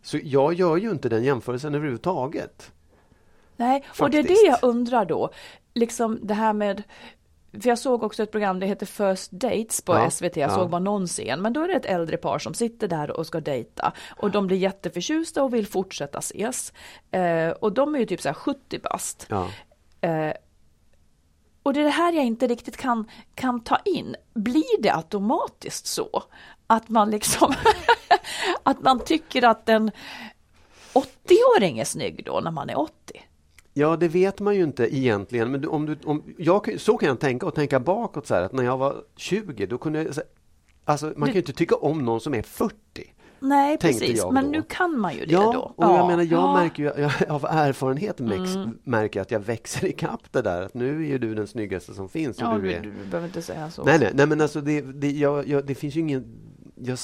så 0.04 0.20
jag 0.24 0.54
gör 0.54 0.78
ju 0.78 0.92
inte 0.92 1.10
den 1.10 1.24
jämförelsen 1.24 1.76
överhuvudtaget. 1.76 2.72
Nej, 3.58 3.84
och 4.00 4.10
det 4.10 4.18
är 4.18 4.24
det 4.24 4.30
Faktiskt. 4.30 4.48
jag 4.48 4.70
undrar 4.70 5.06
då. 5.06 5.30
Liksom 5.74 6.20
det 6.24 6.34
här 6.34 6.54
med 6.54 6.84
för 7.62 7.70
jag 7.70 7.80
såg 7.80 8.04
också 8.04 8.24
ett 8.24 8.32
program, 8.32 8.60
det 8.60 8.66
heter 8.66 8.86
First 8.86 9.32
Dates 9.32 9.82
på 9.82 9.94
Ja, 9.94 10.10
SVT, 10.10 10.38
jag 10.38 10.52
ja. 10.52 10.56
såg 10.56 10.70
bara 10.70 10.80
någon 10.80 11.08
scen, 11.08 11.42
men 11.42 11.54
då 11.54 11.62
är 11.62 11.68
det 11.68 11.74
ett 11.74 11.86
äldre 11.86 12.18
par 12.18 12.40
som 12.40 12.54
sitter 12.54 12.88
där 12.88 13.12
och 13.12 13.28
ska 13.28 13.40
dejta 13.40 13.94
och 14.18 14.32
de 14.32 14.48
blir 14.48 14.58
jätteförtjusta 14.58 15.44
och 15.44 15.54
vill 15.54 15.68
fortsätta 15.68 16.18
ses. 16.18 16.74
Eh, 17.12 17.50
och 17.50 17.74
de 17.74 17.96
är 17.96 18.00
ju 18.00 18.06
typ 18.06 18.22
så 18.22 18.30
här 18.30 18.34
70 18.34 18.80
bast. 18.80 19.28
Ja. 19.30 19.50
Eh, 20.02 20.34
och 21.64 21.74
det 21.74 21.80
är 21.80 21.84
det 21.84 21.90
här 21.90 22.14
jag 22.14 22.26
inte 22.26 22.48
riktigt 22.48 22.78
kan, 22.78 23.10
kan 23.36 23.64
ta 23.64 23.78
in. 23.86 24.16
Blir 24.34 24.82
det 24.82 24.96
automatiskt 24.96 25.88
så? 25.88 26.24
Att 26.68 26.90
man 26.90 27.12
liksom 27.12 27.54
att 28.64 28.82
man 28.82 29.00
tycker 29.00 29.44
att 29.46 29.70
en 29.70 29.92
80-åring 30.94 31.80
är 31.80 31.86
snygg 31.86 32.26
då 32.26 32.40
när 32.40 32.52
man 32.52 32.70
är 32.70 32.80
80? 32.80 32.92
Ja, 33.78 33.96
det 33.98 34.08
vet 34.08 34.40
man 34.40 34.56
ju 34.56 34.64
inte 34.64 34.96
egentligen. 34.96 35.52
Men 35.52 35.68
om 35.68 35.86
du, 35.86 35.98
om, 36.06 36.24
jag, 36.38 36.76
så 36.82 36.98
kan 36.98 37.10
jag 37.10 37.20
tänka 37.20 37.46
och 37.46 37.56
tänka 37.56 37.80
bakåt 37.80 38.28
så 38.28 38.36
här 38.36 38.42
att 38.42 38.52
när 38.54 38.64
jag 38.64 38.78
var 38.78 38.96
20 39.16 39.66
då 39.66 39.78
kunde 39.78 40.04
jag... 40.04 40.16
så- 40.16 40.22
Alltså, 40.88 41.06
man 41.16 41.26
kan 41.28 41.34
ju 41.34 41.40
inte 41.40 41.54
tycka 41.54 41.76
om 41.76 42.06
någon 42.06 42.20
som 42.22 42.34
är 42.34 42.42
40. 42.42 42.76
Nej, 43.40 43.78
precis. 43.78 44.26
Men 44.32 44.46
nu 44.46 44.62
kan 44.70 45.00
man 45.00 45.14
ju 45.14 45.26
det 45.26 45.32
Ja, 45.32 45.52
då. 45.54 45.84
och 45.86 45.94
jag 45.98 46.08
menar, 46.08 46.24
jag 46.24 46.32
Ja. 46.32 46.54
märker 46.54 46.84
ju 46.84 47.02
jag, 47.02 47.12
av 47.30 47.46
erfarenhet 47.46 48.20
mäx, 48.20 48.56
Mm. 48.56 48.78
märker 48.84 49.22
att 49.22 49.32
jag 49.32 49.40
växer 49.40 49.86
ikapp 49.88 50.32
det 50.32 50.42
där. 50.42 50.62
Att 50.62 50.74
nu 50.74 51.04
är 51.04 51.08
ju 51.08 51.18
du 51.18 51.36
den 51.36 51.48
snyggaste 51.48 51.94
som 51.94 52.10
finns. 52.10 52.38
Ja, 52.40 52.58
du 52.62 52.72
är... 52.74 52.82
du 52.82 52.92
behöver 52.92 53.28
inte 53.28 53.42
säga 53.42 53.72
så. 53.72 53.84
Nej, 53.84 54.00
nej, 54.00 54.12
nej, 54.14 54.28
men 54.28 54.42
alltså 54.42 54.62
det, 54.62 54.82
det, 54.82 55.12
jag, 55.12 55.48
jag, 55.48 55.66
det 55.66 55.76
finns 55.76 55.96
ju 55.96 56.00
ingen... 56.00 56.26
Jag, 56.76 56.98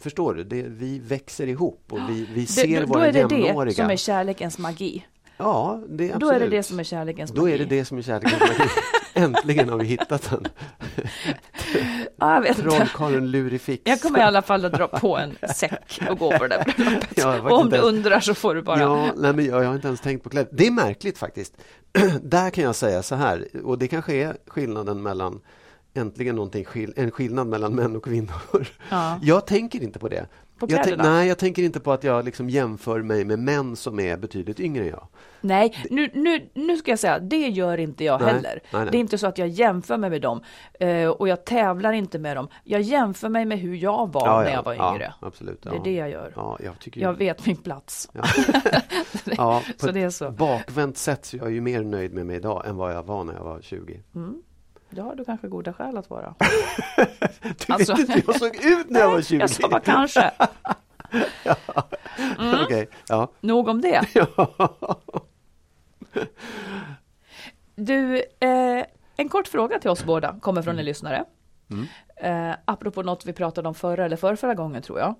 förstår 0.00 0.34
du? 0.34 0.44
Det, 0.44 0.62
vi 0.62 0.98
växer 0.98 1.46
ihop 1.46 1.84
och 1.90 1.98
vi, 2.10 2.28
vi 2.34 2.46
ser 2.46 2.66
det, 2.68 2.74
då, 2.80 2.86
då 2.86 2.92
våra 2.92 3.06
är 3.06 3.12
det 3.12 3.18
jämnåriga. 3.18 3.64
det 3.64 3.72
som 3.74 3.90
är 3.90 3.96
kärlekens 3.96 4.58
magi. 4.58 5.06
Ja, 5.38 5.82
det 5.88 6.04
är 6.04 6.14
absolut. 6.14 6.20
Då 6.20 6.36
är 6.36 6.40
det 6.40 6.48
det 6.48 6.62
som 6.62 6.78
är 6.78 6.84
kärlekens 6.84 7.30
Då 7.30 7.42
magi. 7.42 7.54
är 7.54 7.58
det 7.58 7.64
det 7.64 7.84
som 7.84 7.98
är 7.98 8.02
kärlekens 8.02 8.40
magi. 8.40 8.70
Äntligen 9.14 9.68
har 9.68 9.78
vi 9.78 9.84
hittat 9.84 10.30
den. 10.30 10.46
Ja, 12.16 12.34
jag 12.34 12.40
vet. 12.42 12.56
Trollkarlen 12.56 13.30
Lurifix. 13.30 13.82
Jag 13.84 14.00
kommer 14.00 14.18
i 14.18 14.22
alla 14.22 14.42
fall 14.42 14.64
att 14.64 14.72
dra 14.72 14.86
på 14.86 15.18
en 15.18 15.36
säck 15.54 16.00
och 16.10 16.18
gå 16.18 16.38
på 16.38 16.46
det 16.46 16.48
där 16.48 16.74
bröllopet. 16.76 17.08
Ja, 17.16 17.50
om 17.50 17.70
du 17.70 17.78
undrar 17.78 18.20
så 18.20 18.34
får 18.34 18.54
du 18.54 18.62
bara... 18.62 18.80
Ja, 18.80 19.12
nej, 19.16 19.32
men 19.32 19.44
jag, 19.44 19.62
jag 19.62 19.68
har 19.68 19.74
inte 19.74 19.86
ens 19.88 20.00
tänkt 20.00 20.22
på 20.22 20.30
kläder. 20.30 20.50
Det 20.52 20.66
är 20.66 20.70
märkligt 20.70 21.18
faktiskt. 21.18 21.54
Där 22.22 22.50
kan 22.50 22.64
jag 22.64 22.74
säga 22.74 23.02
så 23.02 23.14
här, 23.14 23.48
och 23.64 23.78
det 23.78 23.88
kanske 23.88 24.14
är 24.14 24.36
skillnaden 24.46 25.02
mellan 25.02 25.40
Äntligen 25.94 26.36
någonting, 26.36 26.66
en 26.96 27.10
skillnad 27.10 27.46
mellan 27.46 27.74
män 27.74 27.96
och 27.96 28.04
kvinnor. 28.04 28.66
Ja. 28.88 29.18
Jag 29.22 29.46
tänker 29.46 29.82
inte 29.82 29.98
på 29.98 30.08
det. 30.08 30.26
På 30.58 30.66
jag 30.68 30.82
kläderna? 30.82 31.10
nej, 31.12 31.28
jag 31.28 31.38
tänker 31.38 31.62
inte 31.62 31.80
på 31.80 31.92
att 31.92 32.04
jag 32.04 32.24
liksom 32.24 32.50
jämför 32.50 33.02
mig 33.02 33.24
med 33.24 33.38
män 33.38 33.76
som 33.76 34.00
är 34.00 34.16
betydligt 34.16 34.60
yngre 34.60 34.82
än 34.82 34.88
jag. 34.88 35.08
Nej, 35.40 35.86
nu, 35.90 36.10
nu, 36.14 36.48
nu 36.54 36.76
ska 36.76 36.90
jag 36.90 36.98
säga, 36.98 37.18
det 37.18 37.48
gör 37.48 37.78
inte 37.78 38.04
jag 38.04 38.20
Nej, 38.20 38.32
heller. 38.32 38.60
nej, 38.72 38.82
nej. 38.82 38.88
Det 38.90 38.96
är 38.96 39.00
inte 39.00 39.18
så 39.18 39.26
att 39.26 39.38
jag 39.38 39.48
jämför 39.48 39.96
mig 39.96 40.10
med 40.10 40.22
dem 40.22 40.42
eh, 40.80 41.08
och 41.08 41.28
jag 41.28 41.44
tävlar 41.44 41.92
inte 41.92 42.18
med 42.18 42.36
dem. 42.36 42.48
Jag 42.64 42.80
jämför 42.80 43.28
mig 43.28 43.44
med 43.44 43.58
hur 43.58 43.74
jag 43.74 44.12
var 44.12 44.26
Ja, 44.26 44.38
när 44.40 44.44
ja, 44.46 44.52
jag 44.52 44.62
var 44.62 44.74
ja, 44.74 44.94
yngre. 44.94 45.14
absolut, 45.20 45.62
Det 45.62 45.68
är 45.68 45.74
ja. 45.74 45.80
det 45.84 45.94
jag 45.94 46.10
gör. 46.10 46.32
Ja, 46.36 46.58
jag 46.64 46.74
Jag 46.94 47.14
vet 47.14 47.46
min 47.46 47.56
plats. 47.56 48.10
Ja. 48.12 48.22
Ja, 49.36 49.62
på 49.80 49.86
så 49.86 49.92
det 49.92 50.00
är 50.02 50.10
så. 50.10 50.30
bakvänt 50.30 50.98
sätt 50.98 51.24
så 51.24 51.36
jag 51.36 51.46
är 51.46 51.50
ju 51.50 51.60
mer 51.60 51.84
nöjd 51.84 52.12
med 52.14 52.26
mig 52.26 52.36
idag 52.36 52.66
än 52.66 52.76
vad 52.76 52.94
jag 52.94 53.02
var 53.02 53.24
när 53.24 53.34
jag 53.34 53.44
var 53.44 53.60
20. 53.60 54.02
Mm. 54.14 54.42
Det 54.90 55.00
har 55.00 55.14
du 55.14 55.24
kanske 55.24 55.48
goda 55.48 55.72
skäl 55.72 55.96
att 55.98 56.10
vara. 56.10 56.34
Du 57.66 57.72
Alltså- 57.74 57.92
vet 57.92 58.00
inte 58.00 58.12
hur 58.12 58.22
jag 58.26 58.36
såg 58.36 58.56
ut 58.64 58.90
när 58.90 59.00
jag 59.00 59.10
var 59.10 59.22
20. 59.22 59.38
Jag 59.40 59.50
sa 59.50 59.68
bara 59.68 59.80
kanske. 59.80 60.30
Mm. 62.38 62.60
Okej, 62.64 62.88
ja. 63.08 63.32
Nog 63.40 63.68
om 63.68 63.80
det. 63.80 64.02
Du, 67.74 68.16
eh, 68.40 68.84
en 69.16 69.28
kort 69.28 69.48
fråga 69.48 69.78
till 69.78 69.90
oss 69.90 70.04
båda 70.04 70.38
kommer 70.40 70.62
från 70.62 70.78
en 70.78 70.84
lyssnare. 70.84 71.24
Mm. 71.70 71.86
Eh, 72.50 72.56
apropå 72.64 73.02
något 73.02 73.26
vi 73.26 73.32
pratade 73.32 73.68
om 73.68 73.74
förra 73.74 74.04
eller 74.04 74.16
förra, 74.16 74.36
förra 74.36 74.54
gången 74.54 74.82
tror 74.82 74.98
jag. 74.98 75.14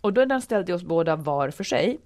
Och 0.00 0.12
då 0.12 0.24
den 0.24 0.42
ställd 0.42 0.66
till 0.66 0.74
oss 0.74 0.82
båda 0.82 1.16
var 1.16 1.50
för 1.50 1.64
sig. 1.64 2.00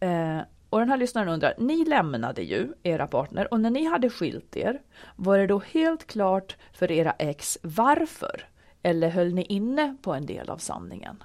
Eh, 0.00 0.38
och 0.76 0.80
den 0.80 0.88
här 0.88 0.96
lyssnaren 0.96 1.28
undrar, 1.28 1.54
ni 1.58 1.84
lämnade 1.84 2.42
ju 2.42 2.72
era 2.82 3.06
partner 3.06 3.52
och 3.52 3.60
när 3.60 3.70
ni 3.70 3.84
hade 3.84 4.10
skilt 4.10 4.56
er, 4.56 4.82
var 5.16 5.38
det 5.38 5.46
då 5.46 5.58
helt 5.58 6.06
klart 6.06 6.56
för 6.72 6.92
era 6.92 7.10
ex 7.10 7.58
varför? 7.62 8.48
Eller 8.82 9.08
höll 9.08 9.34
ni 9.34 9.42
inne 9.42 9.96
på 10.02 10.14
en 10.14 10.26
del 10.26 10.50
av 10.50 10.58
sanningen? 10.58 11.22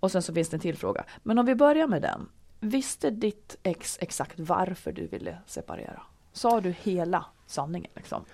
Och 0.00 0.12
sen 0.12 0.22
så 0.22 0.34
finns 0.34 0.48
det 0.48 0.56
en 0.56 0.60
till 0.60 0.76
fråga. 0.76 1.04
Men 1.22 1.38
om 1.38 1.46
vi 1.46 1.54
börjar 1.54 1.86
med 1.86 2.02
den. 2.02 2.28
Visste 2.60 3.10
ditt 3.10 3.56
ex 3.62 3.98
exakt 4.00 4.40
varför 4.40 4.92
du 4.92 5.06
ville 5.06 5.38
separera? 5.46 6.02
Sa 6.32 6.60
du 6.60 6.70
hela 6.70 7.24
sanningen 7.46 7.90
liksom? 7.94 8.24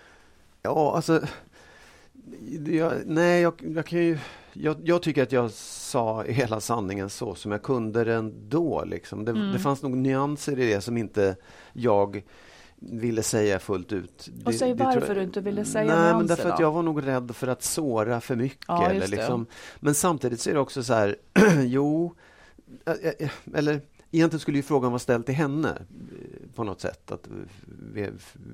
Ja, 0.62 0.96
alltså... 0.96 1.20
Jag, 2.66 2.92
nej, 3.06 3.42
jag, 3.42 3.54
jag 3.74 3.86
kan 3.86 3.98
ju... 3.98 4.18
Jag, 4.52 4.76
jag 4.84 5.02
tycker 5.02 5.22
att 5.22 5.32
jag 5.32 5.50
sa 5.50 6.22
hela 6.22 6.60
sanningen 6.60 7.10
så 7.10 7.34
som 7.34 7.52
jag 7.52 7.62
kunde 7.62 8.04
det 8.04 8.14
ändå. 8.14 8.84
Liksom. 8.86 9.24
Det, 9.24 9.30
Mm. 9.30 9.52
det 9.52 9.58
fanns 9.58 9.82
nog 9.82 9.96
nyanser 9.96 10.58
i 10.58 10.66
det 10.66 10.80
som 10.80 10.96
inte 10.96 11.36
jag 11.72 12.22
ville 12.78 13.22
säga 13.22 13.58
fullt 13.58 13.92
ut. 13.92 14.30
Och 14.44 14.52
Det- 14.52 14.58
säg 14.58 14.70
det 14.72 14.76
tror 14.78 14.86
varför 14.86 15.06
jag- 15.08 15.16
du 15.16 15.22
inte 15.22 15.40
ville 15.40 15.64
säga 15.64 15.84
Nej, 15.84 15.96
men 15.96 16.16
nyanser 16.16 16.36
därför 16.36 16.50
att 16.50 16.56
då? 16.56 16.62
jag 16.62 16.72
var 16.72 16.82
nog 16.82 17.06
rädd 17.06 17.36
för 17.36 17.46
att 17.48 17.62
såra 17.62 18.20
för 18.20 18.36
mycket. 18.36 18.64
Ja, 18.68 18.90
eller 18.90 19.08
liksom. 19.08 19.46
Men 19.80 19.94
samtidigt 19.94 20.40
så 20.40 20.50
är 20.50 20.54
det 20.54 20.60
också 20.60 20.82
så 20.82 20.94
här, 20.94 21.16
jo, 21.64 22.14
eller 23.54 23.80
egentligen 24.16 24.40
skulle 24.40 24.59
ju 24.59 24.62
frågan 24.62 24.90
vara 24.92 24.99
ställd 24.99 25.26
till 25.26 25.35
henne 25.35 25.68
eh, 25.68 26.54
på 26.54 26.64
något 26.64 26.80
sätt. 26.80 27.12
Att, 27.12 27.28
eh, 27.97 28.06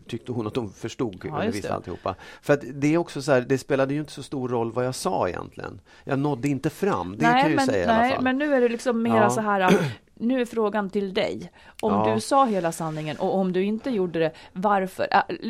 tyckte 0.07 0.33
hon 0.33 0.47
att 0.47 0.57
hon 0.57 0.73
förstod 0.73 1.21
Ja, 1.25 1.43
eller 1.43 1.52
visste 1.52 1.75
alltihopa? 1.75 2.14
För 2.43 2.52
att 2.52 2.61
det 2.75 2.95
är 2.95 2.99
också 2.99 3.23
så 3.23 3.33
här, 3.33 3.40
det 3.40 3.59
spelade 3.59 3.95
ju 3.95 4.00
inte 4.00 4.12
så 4.12 4.23
stor 4.23 4.49
roll 4.49 4.73
vad 4.73 4.87
jag 4.87 4.95
sa 4.95 5.29
egentligen. 5.29 5.81
Jag 6.05 6.19
nådde 6.19 6.49
inte 6.49 6.71
fram, 6.71 7.17
det 7.19 7.25
kan 7.25 7.38
jag 7.38 7.57
men, 7.57 7.67
säga 7.67 7.79
i 7.81 7.85
alla 7.85 7.99
nej, 7.99 8.14
fall. 8.14 8.25
men 8.25 8.38
nu 8.38 8.55
är 8.55 8.61
det 8.61 8.69
liksom 8.69 9.02
mera 9.02 9.17
Ja. 9.17 9.31
så 9.31 9.40
här, 9.40 9.93
nu 10.20 10.40
är 10.40 10.44
frågan 10.44 10.90
till 10.90 11.14
dig. 11.14 11.50
Om 11.82 11.92
Ja. 11.92 12.14
du 12.14 12.20
sa 12.20 12.44
hela 12.46 12.72
sanningen 12.72 13.16
och 13.16 13.34
om 13.34 13.52
du 13.52 13.64
inte 13.64 13.90
gjorde 13.90 14.18
det, 14.18 14.32
varför? 14.52 15.06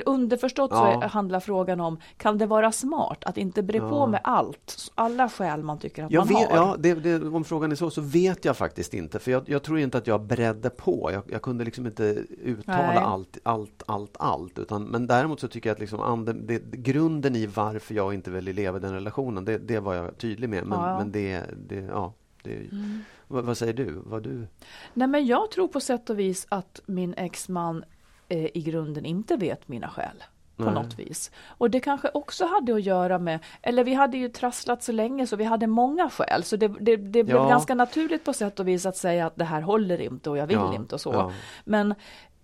Underförstått 0.07 0.71
så 0.71 0.77
Ja. 0.77 1.03
är, 1.05 1.09
handlar 1.09 1.41
frågan 1.41 1.81
om, 1.81 1.99
kan 2.17 2.39
det 2.39 2.47
vara 2.47 2.73
smart 2.73 3.25
att 3.25 3.39
inte 3.39 3.63
bre 3.63 3.81
på 3.81 3.87
Ja. 3.87 4.07
med 4.07 4.21
allt, 4.25 4.91
alla 4.95 5.29
skäl 5.29 5.63
man 5.63 5.79
tycker 5.79 6.05
att 6.05 6.11
Jag 6.11 6.31
man 6.31 6.41
vet, 6.41 6.51
har? 6.51 6.57
ja, 6.57 6.77
det, 6.79 6.95
det, 6.95 7.29
om 7.29 7.45
frågan 7.45 7.73
är 7.73 7.77
så, 7.77 7.91
så 7.91 8.01
vet 8.01 8.45
jag 8.45 8.57
faktiskt 8.57 8.95
inte. 8.95 9.19
För 9.19 9.31
jag, 9.31 9.43
jag 9.49 9.63
tror 9.63 9.79
inte 9.79 9.99
att 9.99 10.07
jag 10.07 10.21
bredde 10.23 10.71
på. 10.71 11.11
Jag, 11.13 11.23
jag 11.27 11.43
kunde 11.43 11.65
liksom 11.65 11.87
inte 11.87 12.05
uttala 12.45 12.87
Nej. 12.87 12.97
allt, 12.97 13.39
allt, 13.43 13.83
allt, 13.87 14.17
allt. 14.19 14.59
Utan, 14.59 14.85
men 14.85 15.07
däremot 15.07 15.41
så 15.41 15.49
tycker 15.49 15.69
jag 15.71 15.75
att 15.75 15.81
liksom 15.81 16.01
ande, 16.01 16.33
det, 16.33 16.63
grunden 16.73 17.37
i 17.37 17.47
varför 17.47 17.95
jag 17.95 18.15
inte 18.15 18.31
ville 18.31 18.53
leva 18.53 18.77
i 18.77 18.81
den 18.81 18.95
relationen, 18.95 19.45
det, 19.45 19.59
det 19.59 19.81
var 19.81 19.95
jag 19.95 20.19
tydlig 20.19 20.49
med. 20.51 20.67
Men, 20.67 20.81
men 20.97 21.13
det, 21.13 21.43
det, 21.69 21.77
ja. 21.77 22.13
Det, 22.43 22.51
Mm. 22.73 22.99
Vad, 23.31 23.45
vad 23.45 23.59
säger 23.59 23.73
du? 23.73 24.03
Vad 24.05 24.23
du? 24.23 24.47
Nej, 24.95 25.09
men 25.09 25.27
jag 25.27 25.51
tror 25.51 25.69
på 25.69 25.81
sätt 25.81 26.11
och 26.11 26.19
vis 26.19 26.47
att 26.49 26.81
min 26.87 27.15
exman 27.15 27.85
eh, 28.29 28.45
i 28.57 28.63
grunden 28.67 29.05
inte 29.05 29.37
vet 29.37 29.69
mina 29.69 29.89
skäl. 29.89 30.25
På 30.57 30.71
något 30.71 30.99
vis. 30.99 31.31
Och 31.47 31.71
det 31.71 31.81
kanske 31.81 32.09
också 32.15 32.47
hade 32.47 32.75
att 32.75 32.83
göra 32.83 33.19
med, 33.19 33.39
eller 33.63 33.85
vi 33.85 33.95
hade 33.95 34.17
ju 34.19 34.29
trasslat 34.29 34.83
så 34.83 34.93
länge 34.93 35.27
så 35.27 35.37
vi 35.37 35.45
hade 35.45 35.67
många 35.67 36.11
skäl. 36.11 36.45
Så 36.45 36.57
det, 36.57 36.69
det, 36.69 36.97
det 36.97 37.25
blev 37.25 37.37
Ja. 37.37 37.49
ganska 37.49 37.75
naturligt 37.75 38.25
på 38.25 38.33
sätt 38.33 38.61
och 38.61 38.69
vis 38.69 38.87
att 38.87 38.97
säga 38.97 39.27
att 39.27 39.37
det 39.37 39.45
här 39.45 39.61
håller 39.61 40.01
inte 40.01 40.31
och 40.31 40.39
jag 40.39 40.47
vill 40.47 40.57
Ja, 40.57 40.75
inte 40.75 40.95
och 40.95 41.01
så. 41.01 41.13
ja. 41.13 41.33
Men 41.65 41.95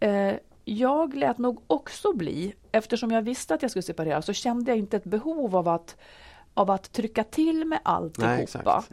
eh, 0.01 0.35
jag 0.65 1.15
lät 1.15 1.39
nog 1.39 1.61
också 1.67 2.13
bli, 2.13 2.55
eftersom 2.73 3.11
jag 3.11 3.23
visste 3.23 3.55
att 3.55 3.63
jag 3.63 3.71
skulle 3.71 3.83
separera 3.83 4.23
så 4.23 4.33
kände 4.33 4.71
jag 4.71 4.79
inte 4.79 4.97
ett 4.97 5.05
behov 5.05 5.57
av 5.57 5.69
att 5.69 5.97
av 6.57 6.71
att 6.71 6.93
trycka 6.93 7.25
till 7.25 7.65
med 7.65 7.69
Nej, 7.69 7.81
alltihopa. 7.95 8.37
exakt. 8.39 8.91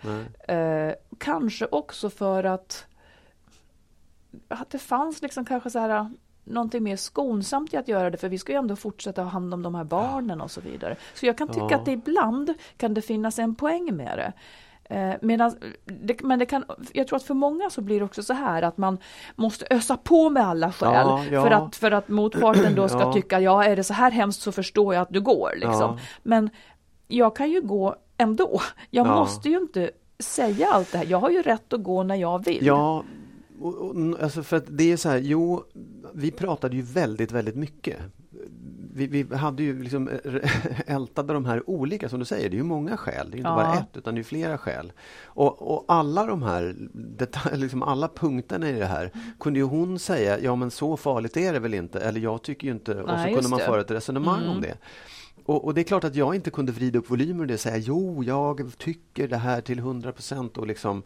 Nej. 0.48 0.58
Eh, 0.58 0.94
kanske 1.18 1.66
också 1.66 2.10
för 2.10 2.44
att, 2.44 2.86
att 4.48 4.70
det 4.70 4.80
fanns 4.80 5.22
liksom 5.22 5.46
kanske 5.46 5.70
så 5.70 5.80
här 5.80 6.10
någonting 6.44 6.84
mer 6.84 6.96
skonsamt 6.96 7.74
i 7.74 7.78
att 7.78 7.88
göra 7.88 8.10
det 8.10 8.18
för 8.18 8.30
vi 8.30 8.38
ska 8.38 8.52
ju 8.52 8.58
ändå 8.58 8.76
fortsätta 8.76 9.24
ha 9.24 9.30
hand 9.30 9.54
om 9.54 9.64
de 9.64 9.76
här 9.76 9.84
barnen 9.84 10.42
och 10.42 10.52
så 10.52 10.62
vidare. 10.62 10.96
Så 11.14 11.26
jag 11.26 11.38
kan 11.38 11.48
tycka 11.48 11.68
Ja. 11.70 11.76
att 11.78 11.86
det 11.86 11.92
ibland 11.92 12.54
kan 12.78 12.94
det 12.94 13.02
finnas 13.02 13.40
en 13.40 13.56
poäng 13.56 13.96
med 13.96 14.18
det. 14.18 14.34
Eh, 14.96 15.14
medan, 15.22 15.56
det, 15.86 16.22
men 16.24 16.40
det 16.40 16.46
kan, 16.46 16.66
jag 16.94 17.08
tror 17.08 17.18
att 17.18 17.24
för 17.24 17.34
många 17.34 17.70
så 17.70 17.82
blir 17.82 18.00
det 18.00 18.06
också 18.06 18.24
så 18.24 18.34
här 18.34 18.62
att 18.62 18.78
man 18.78 18.98
måste 19.36 19.66
ösa 19.70 19.98
på 19.98 20.30
med 20.30 20.48
alla 20.48 20.72
skäl 20.72 20.94
Ja, 20.94 21.26
ja. 21.32 21.44
För, 21.44 21.52
att, 21.52 21.76
för 21.76 21.92
att 21.92 22.08
motparten 22.08 22.76
då 22.76 22.88
ska 22.88 23.14
tycka, 23.14 23.40
ja 23.40 23.64
är 23.64 23.76
det 23.76 23.84
så 23.84 23.94
här 23.94 24.12
hemskt 24.12 24.42
så 24.42 24.52
förstår 24.52 24.94
jag 24.94 25.02
att 25.02 25.14
du 25.14 25.22
går. 25.22 25.52
Liksom. 25.56 25.98
Men 26.24 26.50
jag 27.18 27.36
kan 27.36 27.52
ju 27.52 27.62
gå 27.62 27.96
ändå. 28.18 28.62
Jag 28.90 29.08
Ja. 29.08 29.16
måste 29.16 29.50
ju 29.50 29.58
inte 29.58 29.92
säga 30.20 30.68
allt 30.72 30.92
det 30.92 30.98
här. 30.98 31.06
Jag 31.06 31.20
har 31.20 31.30
ju 31.30 31.42
rätt 31.42 31.74
att 31.74 31.84
gå 31.84 32.04
när 32.04 32.16
jag 32.16 32.46
vill. 32.46 32.66
Ja, 32.66 33.04
och, 33.62 33.74
och, 33.76 33.96
alltså 34.22 34.44
för 34.44 34.58
att 34.58 34.66
det 34.68 34.92
är 34.92 34.98
så 34.98 35.10
här, 35.10 35.18
jo, 35.18 35.64
vi 36.14 36.32
pratade 36.32 36.76
ju 36.76 36.82
väldigt, 36.82 37.32
väldigt 37.32 37.56
mycket. 37.56 37.98
Vi, 38.96 39.08
vi 39.08 39.36
hade 39.36 39.64
ju 39.64 39.84
liksom 39.84 40.10
ältade 40.88 41.34
de 41.34 41.46
här 41.46 41.70
olika, 41.70 42.10
som 42.10 42.20
du 42.20 42.26
säger, 42.26 42.50
det 42.50 42.56
är 42.56 42.58
ju 42.58 42.64
många 42.64 42.98
skäl. 42.98 43.32
Det 43.32 43.36
är 43.36 43.38
inte 43.38 43.50
Ja. 43.50 43.56
bara 43.56 43.74
ett, 43.74 43.98
utan 43.98 44.16
det 44.16 44.22
är 44.22 44.24
flera 44.24 44.58
skäl. 44.58 44.92
Och, 45.26 45.62
och 45.76 45.86
alla 45.88 46.26
de 46.26 46.44
här, 46.44 46.76
detalj, 46.94 47.58
liksom 47.58 47.84
alla 47.84 48.08
punkterna 48.08 48.70
i 48.70 48.80
det 48.80 48.86
här, 48.86 49.12
kunde 49.40 49.60
ju 49.60 49.66
hon 49.66 50.00
säga, 50.00 50.40
ja 50.40 50.56
men 50.56 50.72
så 50.72 50.98
farligt 50.98 51.38
är 51.38 51.54
det 51.54 51.60
väl 51.60 51.74
inte, 51.74 52.00
eller 52.00 52.20
jag 52.20 52.42
tycker 52.42 52.68
ju 52.68 52.74
inte, 52.74 53.02
och 53.02 53.10
så 53.20 53.26
kunde 53.34 53.50
man 53.50 53.60
det. 53.60 53.66
föra 53.66 53.82
ett 53.82 53.92
resonemang 53.92 54.42
Mm. 54.44 54.56
om 54.56 54.62
det. 54.62 54.78
Och, 55.46 55.66
och 55.66 55.74
det 55.74 55.82
är 55.82 55.84
klart 55.84 56.04
att 56.04 56.16
jag 56.16 56.36
inte 56.36 56.52
kunde 56.52 56.72
vrida 56.72 57.00
upp 57.00 57.10
volymer 57.10 57.52
och 57.52 57.60
säga 57.60 57.78
jo, 57.78 58.24
jag 58.24 58.72
tycker 58.78 59.28
det 59.28 59.38
här 59.38 59.62
till 59.62 59.80
100 59.80 60.12
procent 60.12 60.58
liksom 60.68 61.04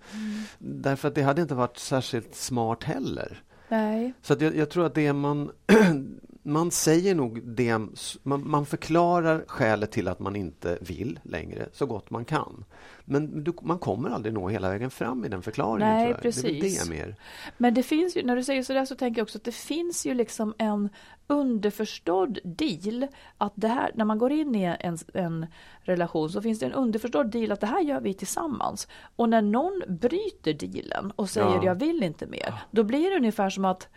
Därför 0.59 1.07
att 1.07 1.15
det 1.15 1.21
hade 1.21 1.41
inte 1.41 1.55
varit 1.55 1.77
särskilt 1.77 2.35
smart 2.35 2.83
heller. 2.83 3.43
Nej. 3.69 4.13
Så 4.21 4.35
jag, 4.39 4.55
jag 4.55 4.69
tror 4.69 4.85
att 4.85 4.95
det 4.95 5.13
man 5.13 5.51
man 6.47 6.71
säger 6.71 7.15
nog 7.15 7.41
det, 7.43 7.77
man, 8.23 8.49
man, 8.49 8.65
förklarar 8.65 9.43
skälet 9.47 9.91
till 9.91 10.07
att 10.07 10.19
man 10.19 10.35
inte 10.35 10.77
vill 10.81 11.19
längre 11.23 11.69
så 11.73 11.85
gott 11.85 12.09
man 12.09 12.25
kan. 12.25 12.65
Men 13.05 13.43
du, 13.43 13.53
man 13.61 13.79
kommer 13.79 14.09
aldrig 14.09 14.33
nå 14.33 14.49
hela 14.49 14.69
vägen 14.69 14.89
fram 14.89 15.25
i 15.25 15.29
den 15.29 15.41
förklaringen. 15.41 15.93
Nej, 15.93 16.13
precis. 16.21 16.79
Det 16.79 16.89
mer. 16.89 17.15
Men 17.57 17.73
det 17.73 17.83
finns 17.83 18.17
ju, 18.17 18.23
när 18.23 18.35
du 18.35 18.43
säger 18.43 18.63
sådär 18.63 18.85
så 18.85 18.95
tänker 18.95 19.19
jag 19.19 19.25
också 19.25 19.37
att 19.37 19.43
det 19.43 19.55
finns 19.55 20.05
ju 20.05 20.13
liksom 20.13 20.53
en 20.57 20.89
underförstådd 21.27 22.39
deal 22.43 23.07
att 23.37 23.53
det 23.55 23.67
här, 23.67 23.91
när 23.95 24.05
man 24.05 24.17
går 24.17 24.31
in 24.31 24.55
i 24.55 24.75
en, 24.79 24.97
en 25.13 25.45
relation 25.81 26.29
så 26.29 26.41
finns 26.41 26.59
det 26.59 26.65
en 26.65 26.73
underförstådd 26.73 27.31
deal 27.31 27.51
att 27.51 27.61
det 27.61 27.67
här 27.67 27.81
gör 27.81 28.01
vi 28.01 28.13
tillsammans. 28.13 28.87
Och 29.15 29.29
när 29.29 29.41
någon 29.41 29.81
bryter 29.87 30.53
dealen 30.53 31.11
och 31.15 31.29
säger 31.29 31.55
ja. 31.55 31.63
jag 31.63 31.75
vill 31.75 32.03
inte 32.03 32.25
mer, 32.25 32.53
då 32.71 32.83
blir 32.83 33.09
det 33.09 33.17
ungefär 33.17 33.49
som 33.49 33.65
att 33.65 33.89